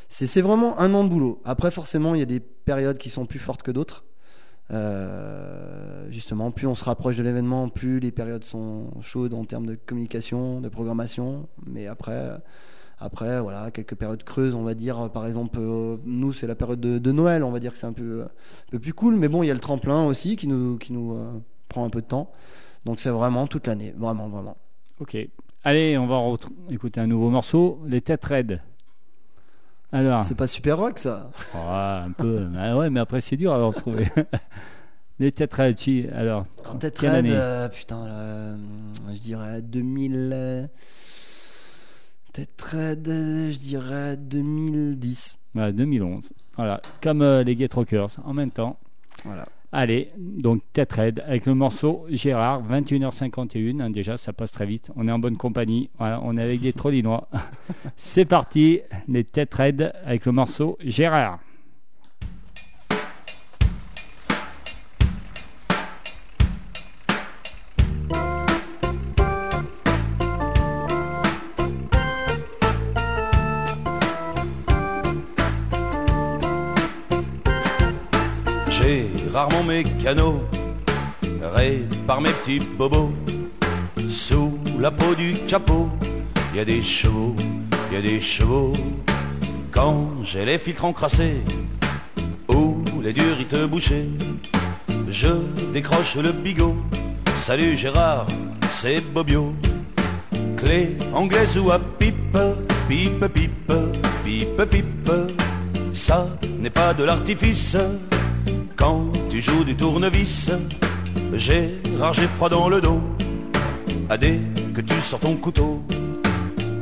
c'est 0.08 0.40
vraiment 0.40 0.80
un 0.80 0.94
an 0.94 1.04
de 1.04 1.10
boulot. 1.10 1.42
Après, 1.44 1.70
forcément, 1.70 2.14
il 2.14 2.20
y 2.20 2.22
a 2.22 2.26
des 2.26 2.40
périodes 2.40 2.96
qui 2.96 3.10
sont 3.10 3.26
plus 3.26 3.38
fortes 3.38 3.62
que 3.62 3.70
d'autres. 3.72 4.04
Euh, 4.70 6.06
justement, 6.10 6.50
plus 6.50 6.66
on 6.66 6.74
se 6.74 6.84
rapproche 6.84 7.16
de 7.16 7.22
l'événement, 7.22 7.68
plus 7.68 8.00
les 8.00 8.10
périodes 8.10 8.44
sont 8.44 8.90
chaudes 9.00 9.34
en 9.34 9.44
termes 9.44 9.66
de 9.66 9.74
communication, 9.74 10.60
de 10.60 10.68
programmation. 10.68 11.48
Mais 11.66 11.86
après, 11.86 12.30
après 13.00 13.40
voilà, 13.40 13.70
quelques 13.70 13.94
périodes 13.94 14.24
creuses, 14.24 14.54
on 14.54 14.62
va 14.62 14.74
dire. 14.74 15.10
Par 15.10 15.26
exemple, 15.26 15.58
euh, 15.60 15.96
nous, 16.04 16.32
c'est 16.32 16.46
la 16.46 16.54
période 16.54 16.80
de, 16.80 17.12
Noël, 17.12 17.44
on 17.44 17.50
va 17.50 17.60
dire 17.60 17.72
que 17.72 17.78
c'est 17.78 17.86
un 17.86 17.92
peu, 17.92 18.22
un 18.22 18.70
peu 18.70 18.78
plus 18.78 18.92
cool. 18.92 19.16
Mais 19.16 19.28
bon, 19.28 19.42
il 19.42 19.46
y 19.46 19.50
a 19.50 19.54
le 19.54 19.60
tremplin 19.60 20.04
aussi 20.04 20.36
qui 20.36 20.48
nous, 20.48 20.76
qui 20.78 20.92
nous 20.92 21.14
euh, 21.14 21.32
prend 21.68 21.84
un 21.84 21.90
peu 21.90 22.00
de 22.00 22.06
temps. 22.06 22.30
Donc 22.84 23.00
c'est 23.00 23.10
vraiment 23.10 23.46
toute 23.46 23.66
l'année, 23.66 23.94
vraiment, 23.96 24.28
vraiment. 24.28 24.56
Ok. 25.00 25.16
Allez, 25.64 25.98
on 25.98 26.06
va 26.06 26.22
écouter 26.70 27.00
un 27.00 27.06
nouveau 27.06 27.30
morceau, 27.30 27.82
Les 27.86 28.00
Têtes 28.00 28.24
Raides. 28.24 28.60
Alors, 29.92 30.22
C'est 30.24 30.34
pas 30.34 30.46
super 30.46 30.76
rock 30.78 30.98
ça 30.98 31.30
Ah, 31.54 32.04
un 32.06 32.12
peu. 32.12 32.46
Ah 32.58 32.76
ouais, 32.76 32.90
mais 32.90 33.00
après, 33.00 33.20
c'est 33.20 33.36
dur 33.36 33.52
à 33.52 33.58
retrouver. 33.64 34.08
Les 35.20 35.32
tu- 35.74 36.08
alors, 36.14 36.46
raide, 37.08 37.26
année 37.26 37.32
euh, 37.34 37.68
putain, 37.68 38.06
euh, 38.06 38.56
je 39.12 39.18
dirais 39.18 39.62
2000. 39.62 40.30
euh, 40.32 40.66
euh, 43.08 43.50
je 43.50 43.58
dirais 43.58 44.16
2010. 44.16 45.34
Voilà, 45.54 45.72
2011. 45.72 46.32
Voilà, 46.56 46.80
comme 47.02 47.22
euh, 47.22 47.42
les 47.42 47.56
Get 47.56 47.68
Rockers, 47.72 48.10
en 48.24 48.32
même 48.34 48.50
temps. 48.50 48.76
Voilà. 49.24 49.44
Allez, 49.70 50.08
donc 50.16 50.62
tête 50.72 50.92
raide 50.92 51.22
avec 51.26 51.44
le 51.44 51.54
morceau 51.54 52.06
Gérard, 52.08 52.62
21h51. 52.70 53.80
hein, 53.80 53.90
déjà, 53.90 54.16
ça 54.16 54.32
passe 54.32 54.50
très 54.50 54.64
vite. 54.64 54.90
On 54.96 55.06
est 55.06 55.12
en 55.12 55.18
bonne 55.18 55.36
compagnie. 55.36 55.90
Voilà, 55.98 56.20
on 56.24 56.38
est 56.38 56.42
avec 56.42 56.62
des 56.62 56.72
trollinois. 56.72 57.22
C'est 57.96 58.24
parti, 58.24 58.80
les 59.08 59.26
raides 59.52 59.92
avec 60.06 60.24
le 60.24 60.32
morceau 60.32 60.78
Gérard. 60.82 61.40
J'ai 79.38 79.44
rarement 79.44 79.62
mes 79.62 79.84
canaux, 79.84 80.42
par 82.08 82.20
mes 82.20 82.30
petits 82.30 82.58
bobos. 82.58 83.12
Sous 84.10 84.58
la 84.80 84.90
peau 84.90 85.14
du 85.14 85.32
capot, 85.46 85.88
y 86.56 86.58
a 86.58 86.64
des 86.64 86.82
chevaux, 86.82 87.36
y 87.92 87.96
a 87.96 88.00
des 88.00 88.20
chevaux. 88.20 88.72
Quand 89.70 90.08
j'ai 90.24 90.44
les 90.44 90.58
filtres 90.58 90.84
encrassés, 90.84 91.40
ou 92.48 92.82
les 93.00 93.12
durites 93.12 93.56
bouchées, 93.70 94.08
je 95.08 95.28
décroche 95.72 96.16
le 96.16 96.32
bigot. 96.32 96.74
Salut 97.36 97.76
Gérard, 97.76 98.26
c'est 98.72 99.00
Bobio. 99.12 99.54
Clé 100.56 100.98
anglaise 101.14 101.56
ou 101.58 101.70
à 101.70 101.78
pipe, 101.78 102.36
pipe, 102.88 103.24
pipe, 103.32 103.72
pipe, 104.24 104.62
pipe. 104.68 105.10
Ça 105.92 106.26
n'est 106.58 106.70
pas 106.70 106.92
de 106.92 107.04
l'artifice. 107.04 107.76
Quand 108.78 109.10
tu 109.28 109.42
joues 109.42 109.64
du 109.64 109.74
tournevis, 109.74 110.50
j'ai 111.34 111.80
froid 112.36 112.48
dans 112.48 112.68
le 112.68 112.80
dos. 112.80 113.00
À 114.08 114.16
dès 114.16 114.40
que 114.72 114.80
tu 114.80 114.94
sors 115.00 115.18
ton 115.18 115.34
couteau. 115.34 115.82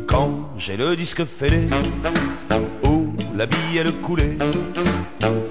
Quand 0.06 0.30
j'ai 0.58 0.76
le 0.76 0.94
disque 0.94 1.24
fêlé, 1.24 1.68
ou 2.84 3.14
la 3.34 3.46
bille 3.46 3.82
coulée, 4.02 4.36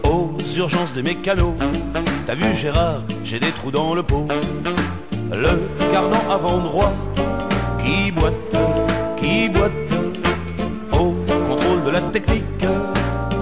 aux 0.03 0.37
urgences 0.55 0.93
des 0.93 1.01
mécanos. 1.01 1.55
T'as 2.27 2.35
vu 2.35 2.53
Gérard, 2.53 3.01
j'ai 3.23 3.39
des 3.39 3.51
trous 3.51 3.71
dans 3.71 3.95
le 3.95 4.03
pot. 4.03 4.27
Le 5.33 5.59
cardan 5.91 6.29
avant 6.29 6.59
droit 6.59 6.93
qui 7.83 8.11
boite, 8.11 8.33
qui 9.17 9.49
boite 9.49 9.71
au 10.91 11.15
contrôle 11.47 11.83
de 11.85 11.89
la 11.89 12.01
technique. 12.01 12.43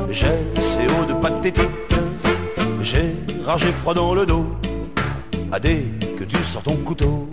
J'ai 0.10 0.38
CO 0.56 1.06
de 1.06 1.14
pathétique, 1.22 1.70
j'ai 2.84 3.16
ragé 3.46 3.72
froid 3.72 3.94
dans 3.94 4.14
le 4.14 4.26
dos. 4.26 4.46
À 5.52 5.60
dès 5.60 5.86
que 6.18 6.24
tu 6.24 6.38
sors 6.44 6.64
ton 6.64 6.76
couteau. 6.78 7.30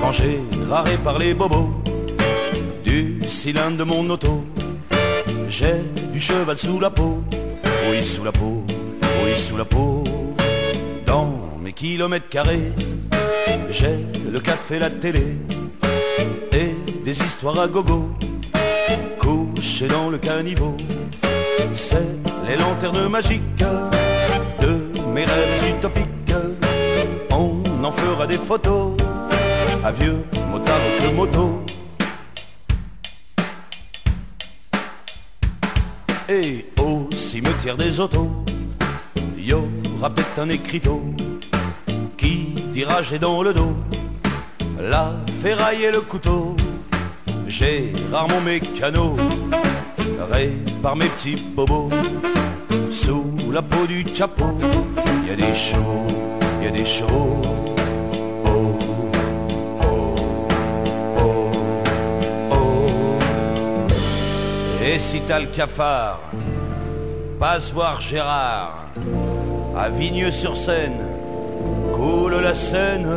Quand 0.00 0.12
j'ai 0.12 0.40
raré 0.70 0.96
par 1.04 1.18
les 1.18 1.34
bobos 1.34 1.70
du 2.84 3.20
cylindre 3.28 3.76
de 3.76 3.84
mon 3.84 4.08
auto, 4.08 4.44
j'ai 5.50 5.82
du 6.12 6.20
cheval 6.20 6.58
sous 6.58 6.80
la 6.80 6.88
peau, 6.88 7.22
oui 7.90 8.02
sous 8.02 8.24
la 8.24 8.32
peau, 8.32 8.64
oui 9.24 9.36
sous 9.36 9.56
la 9.56 9.64
peau. 9.66 10.04
Dans 11.04 11.58
mes 11.60 11.72
kilomètres 11.72 12.28
carrés, 12.28 12.72
j'ai 13.70 13.98
le 14.30 14.40
café, 14.40 14.78
la 14.78 14.90
télé 14.90 15.36
et 16.52 16.74
des 17.04 17.22
histoires 17.22 17.60
à 17.60 17.68
gogo, 17.68 18.10
couchées 19.18 19.88
dans 19.88 20.10
le 20.10 20.18
caniveau. 20.18 20.76
C'est 21.74 22.06
les 22.46 22.56
lanternes 22.56 23.08
magiques 23.08 23.42
de 24.60 24.90
mes 25.14 25.24
rêves 25.24 25.76
utopiques. 25.76 26.34
On 27.30 27.62
en 27.84 27.92
fera 27.92 28.26
des 28.26 28.38
photos 28.38 28.92
à 29.84 29.92
vieux 29.92 30.24
motard 30.50 30.80
que 31.00 31.14
moto. 31.14 31.62
Et 36.28 36.66
au 36.78 37.08
cimetière 37.14 37.76
des 37.76 38.00
autos, 38.00 38.30
y 39.38 39.52
rappelle 40.00 40.24
un 40.36 40.48
écriteau 40.50 41.02
dira 42.78 43.02
j'ai 43.02 43.18
dans 43.18 43.42
le 43.42 43.52
dos 43.52 43.74
la 44.80 45.16
ferraille 45.42 45.82
et 45.82 45.90
le 45.90 46.00
couteau. 46.00 46.54
J'ai 47.48 47.92
rarement 48.12 48.40
mes 48.40 48.60
canaux 48.60 49.16
par 50.80 50.94
mes 50.94 51.06
petits 51.06 51.34
bobos. 51.56 51.90
Sous 52.92 53.34
la 53.50 53.62
peau 53.62 53.84
du 53.84 54.04
chapeau, 54.14 54.56
y 55.26 55.32
a 55.32 55.34
des 55.34 55.54
chevaux, 55.56 56.06
y 56.62 56.68
a 56.68 56.70
des 56.70 56.86
chevaux. 56.86 57.42
Oh, 58.44 58.78
oh, 59.82 60.14
oh, 61.20 61.50
oh. 62.52 62.86
Et 64.84 65.00
si 65.00 65.20
t'as 65.22 65.40
le 65.40 65.46
cafard, 65.46 66.20
passe 67.40 67.72
voir 67.72 68.00
Gérard 68.00 68.84
à 69.76 69.88
Vigneux-sur-Seine, 69.88 71.07
coule 71.98 72.40
la 72.40 72.54
Seine. 72.54 73.08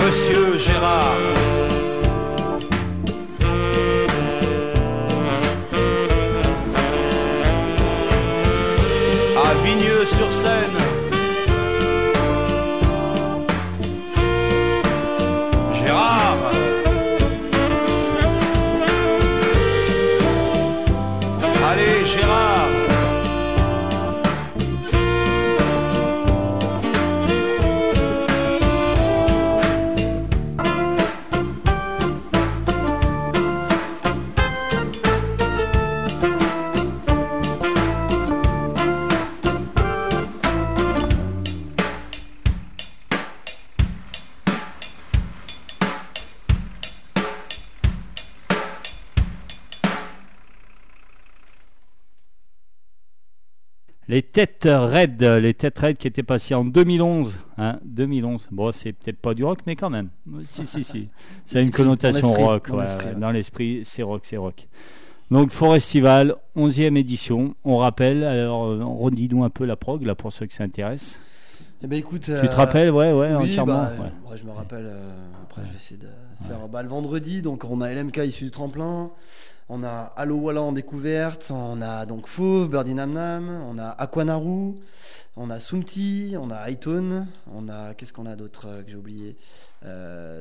Monsieur 0.00 0.58
Gérard. 0.58 1.14
À 9.44 9.54
Vigneux-sur-Seine. 9.64 10.85
Les 54.16 54.22
têtes 54.22 54.66
raides, 54.66 55.22
les 55.22 55.52
têtes 55.52 55.78
raides 55.78 55.98
qui 55.98 56.06
étaient 56.06 56.22
passées 56.22 56.54
en 56.54 56.64
2011. 56.64 57.38
Hein, 57.58 57.78
2011. 57.84 58.48
Bon, 58.50 58.72
c'est 58.72 58.94
peut-être 58.94 59.18
pas 59.18 59.34
du 59.34 59.44
rock, 59.44 59.58
mais 59.66 59.76
quand 59.76 59.90
même. 59.90 60.08
Si, 60.48 60.64
si, 60.64 60.84
si. 60.84 61.10
Ça 61.44 61.58
a 61.58 61.60
une 61.60 61.70
connotation 61.70 62.32
rock. 62.32 62.70
dans 62.70 62.78
ouais, 62.78 63.32
l'esprit, 63.34 63.76
ouais. 63.76 63.82
c'est 63.84 64.02
rock, 64.02 64.22
c'est 64.24 64.38
rock. 64.38 64.68
Donc, 65.30 65.50
Forestival, 65.50 66.34
11e 66.56 66.96
édition. 66.96 67.56
On 67.62 67.76
rappelle, 67.76 68.24
alors, 68.24 68.64
euh, 68.64 68.82
redis-nous 68.82 69.44
un 69.44 69.50
peu 69.50 69.66
la 69.66 69.76
prog, 69.76 70.02
là, 70.02 70.14
pour 70.14 70.32
ceux 70.32 70.46
que 70.46 70.54
ça 70.54 70.64
intéresse. 70.64 71.18
Eh 71.82 71.86
ben 71.86 71.98
écoute, 71.98 72.22
Tu 72.22 72.48
te 72.48 72.54
rappelles, 72.54 72.90
ouais, 72.90 73.12
ouais, 73.12 73.34
oui, 73.34 73.50
entièrement. 73.50 73.74
bah, 73.74 73.92
ouais. 73.98 74.30
ouais, 74.30 74.38
je 74.38 74.44
me 74.44 74.52
rappelle. 74.52 74.86
euh, 74.86 75.12
après, 75.42 75.60
je 75.66 75.72
vais 75.72 75.76
essayer 75.76 76.00
de 76.00 76.08
faire 76.48 76.68
bah, 76.68 76.82
le 76.82 76.88
vendredi. 76.88 77.42
Donc, 77.42 77.64
on 77.68 77.82
a 77.82 77.92
LMK 77.92 78.16
issu 78.24 78.44
du 78.44 78.50
tremplin. 78.50 79.10
On 79.68 79.82
a 79.82 80.12
Allo 80.16 80.36
Walla 80.36 80.62
en 80.62 80.70
découverte. 80.70 81.50
On 81.50 81.82
a 81.82 82.06
donc 82.06 82.28
Fauve, 82.28 82.68
Birdie 82.68 82.94
Nam 82.94 83.12
Nam. 83.12 83.48
On 83.68 83.78
a 83.78 83.88
Aquanaru. 83.88 84.76
On 85.34 85.50
a 85.50 85.58
Sumti. 85.58 86.36
On 86.40 86.50
a 86.50 86.68
Hightone. 86.68 87.26
On 87.52 87.68
a. 87.68 87.94
Qu'est-ce 87.94 88.12
qu'on 88.12 88.26
a 88.26 88.36
d'autre 88.36 88.68
euh, 88.68 88.82
que 88.84 88.90
j'ai 88.90 88.96
oublié? 88.96 89.36
Euh, 89.84 90.40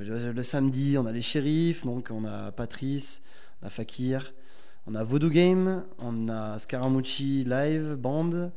Le 0.00 0.42
samedi, 0.42 0.98
on 0.98 1.06
a 1.06 1.12
les 1.12 1.22
shérifs. 1.22 1.84
Donc, 1.84 2.08
on 2.10 2.24
a 2.24 2.50
Patrice. 2.50 3.22
On 3.62 3.68
a 3.68 3.70
Fakir. 3.70 4.34
On 4.88 4.96
a 4.96 5.04
Voodoo 5.04 5.30
Game. 5.30 5.84
On 6.00 6.28
a 6.28 6.58
Scaramucci 6.58 7.44
Live 7.44 7.94
Band. 7.94 8.50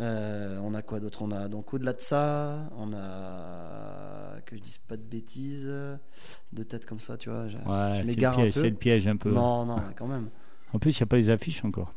Euh, 0.00 0.60
on 0.62 0.74
a 0.74 0.82
quoi 0.82 1.00
d'autre? 1.00 1.22
On 1.22 1.30
a 1.32 1.48
donc 1.48 1.74
au-delà 1.74 1.92
de 1.92 2.00
ça, 2.00 2.68
on 2.76 2.92
a 2.92 4.40
que 4.46 4.56
je 4.56 4.60
dise 4.62 4.78
pas 4.78 4.96
de 4.96 5.02
bêtises, 5.02 5.68
deux 6.52 6.64
têtes 6.64 6.86
comme 6.86 7.00
ça, 7.00 7.16
tu 7.16 7.30
vois. 7.30 7.48
je- 7.48 7.56
Ouais, 7.58 8.02
c'est 8.04 8.04
le, 8.04 8.14
piège, 8.32 8.54
le 8.70 8.76
piège 8.76 9.08
un 9.08 9.16
peu. 9.16 9.30
Non, 9.32 9.64
non, 9.66 9.80
quand 9.96 10.06
même. 10.06 10.28
En 10.72 10.78
plus, 10.78 10.96
il 10.98 11.02
n'y 11.02 11.04
a 11.04 11.06
pas 11.06 11.16
les 11.16 11.30
affiches 11.30 11.64
encore. 11.64 11.92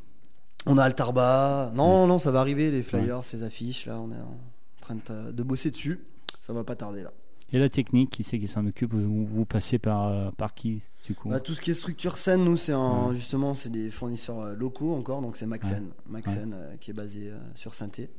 On 0.66 0.78
a 0.78 0.84
Altarba. 0.84 1.70
Mm. 1.74 1.78
Non, 1.78 2.08
non, 2.08 2.20
ça 2.20 2.32
va 2.32 2.40
arriver, 2.40 2.72
les 2.72 2.84
flyers, 2.84 3.24
ces 3.24 3.44
affiches, 3.44 3.86
là, 3.86 4.00
on 4.00 4.12
est 4.12 4.16
en 4.22 4.38
train 4.82 4.96
de, 4.96 5.32
de 5.32 5.44
bosser 5.44 5.72
dessus. 5.72 6.00
Ça 6.42 6.54
va 6.54 6.64
pas 6.64 6.76
tarder 6.76 7.04
là. 7.04 7.12
Et 7.54 7.60
la 7.60 7.70
technique, 7.70 8.12
qui 8.12 8.24
c'est 8.24 8.40
qui 8.40 8.48
s'en 8.48 8.66
occupe 8.66 8.94
vous, 8.94 9.26
vous 9.26 9.46
passez 9.46 9.78
par, 9.78 10.08
euh, 10.08 10.32
par 10.32 10.54
qui, 10.54 10.82
du 11.06 11.14
coup 11.14 11.28
Bah, 11.30 11.40
tout 11.42 11.54
ce 11.54 11.60
qui 11.62 11.72
est 11.72 11.74
structure 11.74 12.18
scène, 12.18 12.46
nous, 12.46 12.56
c'est 12.56 12.74
en, 12.74 13.14
justement, 13.14 13.54
c'est 13.54 13.70
des 13.70 13.90
fournisseurs 13.90 14.40
euh, 14.40 14.56
locaux 14.56 14.94
encore, 14.96 15.22
donc 15.22 15.36
c'est 15.36 15.46
Maxen, 15.46 15.90
Maxen 16.08 16.54
euh, 16.54 16.76
qui 16.80 16.92
est 16.92 16.94
basé 16.94 17.30
euh, 17.30 17.38
sur 17.56 17.76
Sainté, 17.76 18.10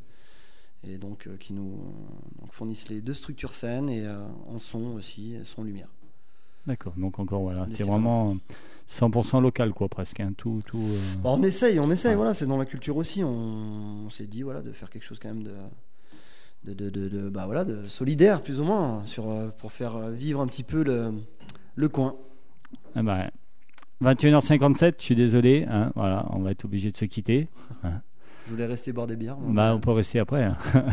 et 0.87 0.99
donc 0.99 1.27
euh, 1.27 1.37
qui 1.39 1.55
nous 1.55 1.79
donc, 2.41 2.53
fournissent 2.53 2.89
les 2.91 3.01
deux 3.01 3.15
structures 3.15 3.55
scène 3.55 3.89
et 3.89 4.07
en 4.49 4.59
son 4.59 4.97
aussi, 4.97 5.37
son 5.45 5.65
lumière. 5.65 5.89
D'accord, 6.67 6.93
donc 6.97 7.19
encore, 7.19 7.41
voilà. 7.41 7.67
C'est 7.71 7.85
vraiment 7.85 8.37
100% 8.89 9.41
local, 9.41 9.73
quoi, 9.73 9.89
presque. 9.89 10.21
hein, 10.21 10.33
Tout, 10.37 10.63
tout, 10.67 10.79
Bah, 11.23 11.31
on 11.33 11.43
essaye, 11.43 11.81
on 11.81 11.91
essaye, 11.91 12.15
voilà, 12.15 12.35
c'est 12.35 12.47
dans 12.47 12.59
la 12.59 12.67
culture 12.67 12.97
aussi. 12.99 13.25
On, 13.25 14.05
on 14.07 14.11
s'est 14.11 14.27
dit 14.27 14.43
voilà 14.43 14.61
de 14.61 14.73
faire 14.73 14.91
quelque 14.91 15.03
chose 15.05 15.19
quand 15.19 15.29
même 15.29 15.43
de, 15.43 15.55
de, 16.65 16.73
de, 16.75 16.91
de- 16.91 17.09
de- 17.09 17.29
bah, 17.29 17.45
voilà, 17.47 17.65
de 17.65 17.87
solidaire 17.89 18.43
plus 18.43 18.61
ou 18.61 18.65
moins 18.65 19.03
sur, 19.07 19.29
euh, 19.31 19.49
pour 19.59 19.73
faire 19.73 19.97
euh, 19.97 20.11
vivre 20.11 20.41
un 20.41 20.47
petit 20.47 20.63
peu 20.63 20.83
le, 20.85 21.13
le 21.75 21.89
coin. 21.89 22.15
Ah 22.95 23.03
bah, 23.03 23.31
21h57, 24.03 24.95
je 24.99 25.03
suis 25.05 25.15
désolé. 25.17 25.67
hein, 25.69 25.93
voilà, 25.95 26.27
on 26.31 26.41
va 26.41 26.51
être 26.51 26.65
obligé 26.65 26.91
de 26.91 26.97
se 26.97 27.05
quitter. 27.05 27.49
Je 27.85 28.51
voulais 28.51 28.67
rester 28.67 28.93
boire 28.93 29.07
des 29.07 29.17
bières. 29.17 29.37
Bah, 29.37 29.71
euh, 29.71 29.75
on 29.75 29.81
peut 29.81 29.93
rester 29.93 30.19
après. 30.19 30.45
hein. 30.45 30.57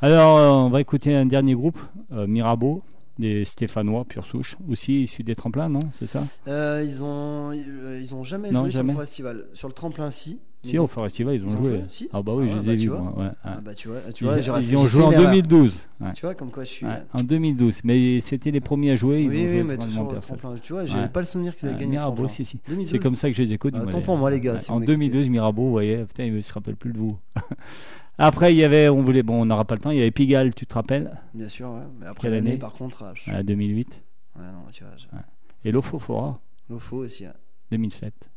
Alors, 0.00 0.38
euh, 0.38 0.48
on 0.66 0.68
va 0.70 0.80
écouter 0.80 1.14
un 1.14 1.26
dernier 1.26 1.54
groupe, 1.54 1.78
euh, 2.12 2.26
Mirabeau, 2.26 2.82
des 3.18 3.44
Stéphanois, 3.44 4.04
pure 4.04 4.24
souche, 4.26 4.56
aussi 4.68 5.02
issus 5.04 5.22
des 5.22 5.36
tremplins, 5.36 5.68
non 5.68 5.80
C'est 5.92 6.08
ça? 6.08 6.24
Euh, 6.48 6.82
ils 6.84 7.04
ont 7.04 7.52
ils 7.52 8.14
ont 8.14 8.24
jamais 8.24 8.50
Non, 8.50 8.62
joué 8.62 8.70
jamais. 8.70 8.92
sur 8.92 9.00
le 9.00 9.06
festival. 9.06 9.46
Sur 9.52 9.68
le 9.68 9.74
tremplin 9.74 10.10
si. 10.10 10.40
Si, 10.64 10.74
ils 10.74 10.78
au 10.78 10.86
festival, 10.86 11.34
ils 11.34 11.42
ont 11.44 11.48
ils 11.48 11.54
ont 11.54 11.58
joué. 11.58 11.68
joué, 11.70 11.84
si 11.88 12.08
Ah 12.12 12.22
bah 12.22 12.32
oui, 12.36 12.46
Ah 12.48 12.52
je 12.52 12.58
les 12.60 12.66
bah, 12.66 12.72
ai 12.72 12.76
vus, 12.76 12.92
Ah 13.42 13.60
bah 13.60 13.74
tu 13.74 13.88
vois, 13.88 14.00
tu 14.14 14.22
Ils, 14.22 14.26
vois, 14.28 14.38
ils 14.38 14.62
j'ai 14.62 14.76
ont 14.76 14.86
joué 14.86 15.02
en 15.02 15.06
une 15.08 15.12
erreur. 15.14 15.26
2012. 15.32 15.88
ouais. 16.00 16.12
Tu 16.12 16.20
vois 16.24 16.34
comme 16.36 16.50
quoi 16.52 16.62
je 16.62 16.70
suis. 16.70 16.86
Ouais, 16.86 16.92
euh, 16.92 17.18
en 17.18 17.22
2012, 17.24 17.80
mais 17.82 18.20
c'était 18.20 18.52
les 18.52 18.60
premiers 18.60 18.92
à 18.92 18.96
jouer. 18.96 19.16
oui, 19.16 19.22
ils 19.22 19.26
ont 19.26 19.30
oui, 19.30 19.48
joué 19.48 19.62
mais 19.64 19.76
tremplin. 19.76 20.54
Tu 20.62 20.72
vois, 20.72 20.84
j'ai 20.84 20.96
Ouais. 20.98 21.08
pas 21.08 21.18
le 21.20 21.26
souvenir 21.26 21.56
qu'ils 21.56 21.68
avaient 21.68 21.78
gagné 21.78 21.90
Mirabeau, 21.96 22.28
si, 22.28 22.44
si. 22.44 22.60
2012. 22.68 22.90
C'est 22.90 22.98
comme 23.00 23.16
ça 23.16 23.28
que 23.28 23.36
je 23.36 23.42
les 23.42 23.52
ai 23.54 23.58
connus. 23.58 23.78
Moi, 23.80 23.90
tant 23.90 24.02
pour 24.02 24.16
moi, 24.16 24.30
les 24.30 24.38
gars, 24.38 24.54
en 24.68 24.74
vous 24.74 24.80
m'écoutez. 24.80 24.92
2012, 24.98 25.28
Mirabeau, 25.30 25.62
vous 25.62 25.70
voyez, 25.72 26.04
putain, 26.04 26.24
il 26.26 26.42
se 26.44 26.52
rappelle 26.52 26.76
plus 26.76 26.92
de 26.92 26.98
vous. 26.98 27.18
Après, 28.18 28.54
il 28.54 28.58
y 28.58 28.62
avait, 28.64 28.88
on 28.88 29.02
voulait, 29.02 29.22
bon, 29.24 29.40
on 29.42 29.46
n'aura 29.46 29.64
pas 29.64 29.74
le 29.74 29.80
temps, 29.80 29.90
il 29.90 29.96
y 29.98 30.00
avait 30.00 30.10
Pigalle, 30.10 30.54
tu 30.54 30.66
te 30.66 30.74
rappelles? 30.74 31.10
Bien 31.34 31.48
sûr, 31.48 31.70
ouais. 31.70 31.80
Mais 31.98 32.06
après 32.06 32.30
l'année, 32.30 32.50
année? 32.50 32.58
par 32.58 32.72
contre, 32.74 33.02
ah, 33.02 33.14
je- 33.14 33.32
à 33.32 33.42
2008. 33.42 34.02
ouais, 34.36 34.42
non, 34.44 34.70
tu 34.70 34.84
vois, 34.84 34.92
je- 34.96 35.06
Et 35.68 35.72
Lofofora, 35.72 36.38
Lofo 36.70 36.98
aussi. 36.98 37.24
ouais. 37.24 37.32
2007. 37.70 38.30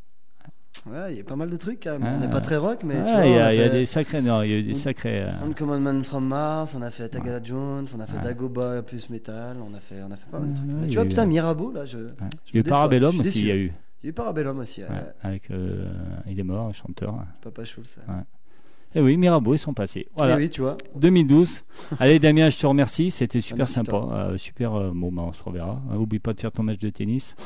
Ouais, 0.88 1.14
il 1.14 1.18
y 1.18 1.22
a 1.22 1.24
pas 1.24 1.36
mal 1.36 1.50
de 1.50 1.58
trucs. 1.58 1.88
Ah. 1.88 1.98
on 2.00 2.20
n'est 2.20 2.30
pas 2.30 2.42
très 2.42 2.58
rock, 2.58 2.82
mais 2.84 2.94
tu 2.96 3.02
Ah, 3.10 3.14
vois, 3.16 3.26
il 3.26 3.32
y 3.34 3.38
a, 3.40 3.46
a 3.48 3.54
il 3.54 3.60
y 3.60 3.64
a 3.64 3.70
fait 3.70 3.80
des 3.80 3.86
sacrés, 3.86 4.22
non, 4.22 4.44
il 4.44 4.52
y 4.52 4.54
a 4.54 4.58
eu 4.58 4.64
des 4.64 4.74
sacrés. 4.76 5.22
euh, 5.24 5.32
Uncommon 5.44 5.80
Man 5.80 6.04
from 6.04 6.28
Mars, 6.28 6.76
on 6.78 6.82
a 6.84 6.92
fait 6.92 7.10
Tagada 7.10 7.44
Jones, 7.44 7.88
on 7.96 8.00
a 8.00 8.06
fait. 8.08 8.20
Dagoba 8.24 8.84
plus 8.84 9.10
metal, 9.10 9.58
on 9.68 9.74
a 9.74 9.80
fait, 9.80 9.96
on 10.08 10.12
a 10.12 10.16
fait 10.16 10.30
pas 10.30 10.40
mal 10.40 10.50
de 10.50 10.56
trucs. 10.56 10.68
Mais 10.70 10.88
tu 10.88 10.94
vois, 10.96 11.06
eu- 11.06 11.08
putain, 11.08 11.26
Mirabeau, 11.26 11.72
là, 11.72 11.86
je. 11.86 11.98
Il 12.00 12.56
y 12.56 12.58
a 12.58 12.60
eu 12.60 12.64
Parabellum 12.64 13.20
aussi, 13.20 13.40
il 13.42 13.48
y 13.48 13.52
a 13.52 13.56
eu. 13.56 13.74
Il 14.04 14.06
y 14.06 14.08
a 14.08 14.10
eu 14.10 14.14
Parabellum 14.14 14.60
aussi, 14.60 14.82
avec, 15.24 15.50
euh, 15.50 15.86
il 16.28 16.40
est 16.40 16.44
mort, 16.44 16.72
chanteur. 16.74 17.16
Papa 17.42 17.64
Schulz. 17.64 17.98
Et 18.98 19.02
oui, 19.02 19.18
Mirabeau, 19.18 19.54
ils 19.56 19.58
sont 19.60 19.74
passés. 19.74 20.08
Voilà. 20.16 20.36
Eh 20.36 20.44
oui, 20.44 20.50
tu 20.50 20.62
vois. 20.62 20.78
2012. 20.96 21.66
Allez 22.00 22.18
Damien, 22.20 22.50
je 22.50 22.58
te 22.58 22.66
remercie, 22.66 23.12
c'était 23.12 23.42
super 23.42 23.68
sympa. 23.68 23.98
Euh, 23.98 24.38
super. 24.38 24.74
euh, 24.74 24.92
bah, 24.94 25.24
on 25.24 25.34
se 25.34 25.44
reverra. 25.44 25.82
Euh, 25.92 25.96
oublie 25.98 26.20
pas 26.20 26.32
de 26.34 26.40
faire 26.40 26.52
ton 26.54 26.64
match 26.64 26.78
de 26.78 26.90
tennis. 26.90 27.36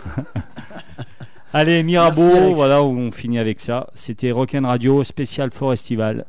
Allez 1.52 1.82
Mirabeau, 1.82 2.54
voilà 2.54 2.84
où 2.84 2.96
on 2.98 3.12
finit 3.12 3.40
avec 3.40 3.60
ça. 3.60 3.88
C'était 3.94 4.32
Rock'n 4.32 4.66
Radio 4.66 5.04
spécial 5.04 5.50
Forestival. 5.52 6.26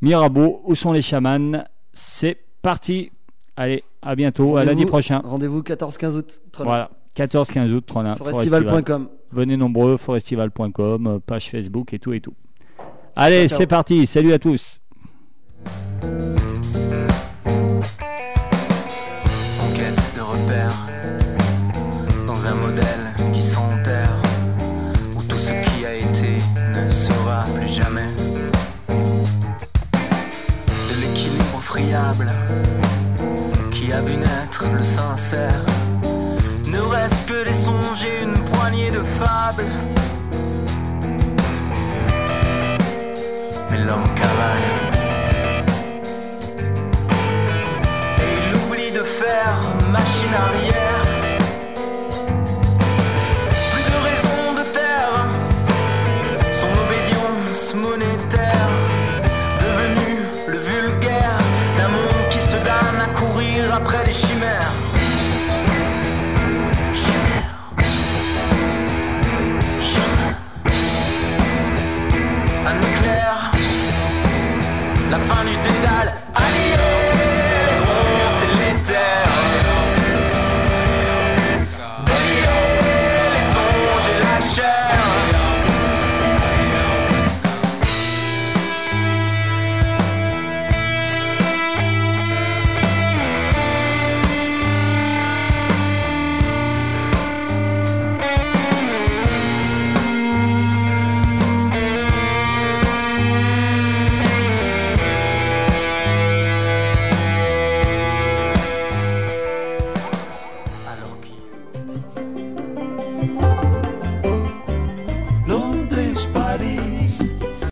Mirabeau, 0.00 0.62
où 0.64 0.74
sont 0.74 0.92
les 0.92 1.02
chamans? 1.02 1.64
C'est 1.92 2.38
parti. 2.62 3.12
Allez, 3.56 3.84
à 4.00 4.16
bientôt, 4.16 4.56
à 4.56 4.64
lundi 4.64 4.86
prochain. 4.86 5.20
Rendez-vous 5.22 5.60
14-15 5.60 6.16
août. 6.16 6.40
Voilà, 6.58 6.90
14-15 7.16 7.72
août, 7.72 7.84
Forestival. 7.92 8.16
Forestival.com. 8.64 9.08
Venez 9.32 9.56
nombreux, 9.56 9.96
forestival.com, 9.98 11.06
euh, 11.06 11.18
page 11.24 11.50
Facebook 11.50 11.92
et 11.92 11.98
tout 11.98 12.12
et 12.12 12.20
tout. 12.20 12.34
Allez, 13.16 13.48
c'est 13.48 13.66
parti. 13.66 14.06
Salut 14.06 14.32
à 14.32 14.38
tous. 14.38 14.81
Qui 33.70 33.92
a 33.92 34.00
vu 34.00 34.16
naître 34.16 34.64
le 34.74 34.82
sincère. 34.82 35.64
Ne 36.66 36.80
reste 36.80 37.26
que 37.26 37.44
des 37.44 37.54
songes 37.54 38.04
et 38.04 38.22
une 38.22 38.38
poignée 38.50 38.90
de 38.90 39.02
fables. 39.02 39.70
Mais 43.70 43.78
l'homme 43.78 44.08
cavale. 44.14 44.68
Et 48.18 48.32
il 48.40 48.56
oublie 48.56 48.92
de 48.92 49.04
faire 49.04 49.58
machine 49.90 50.34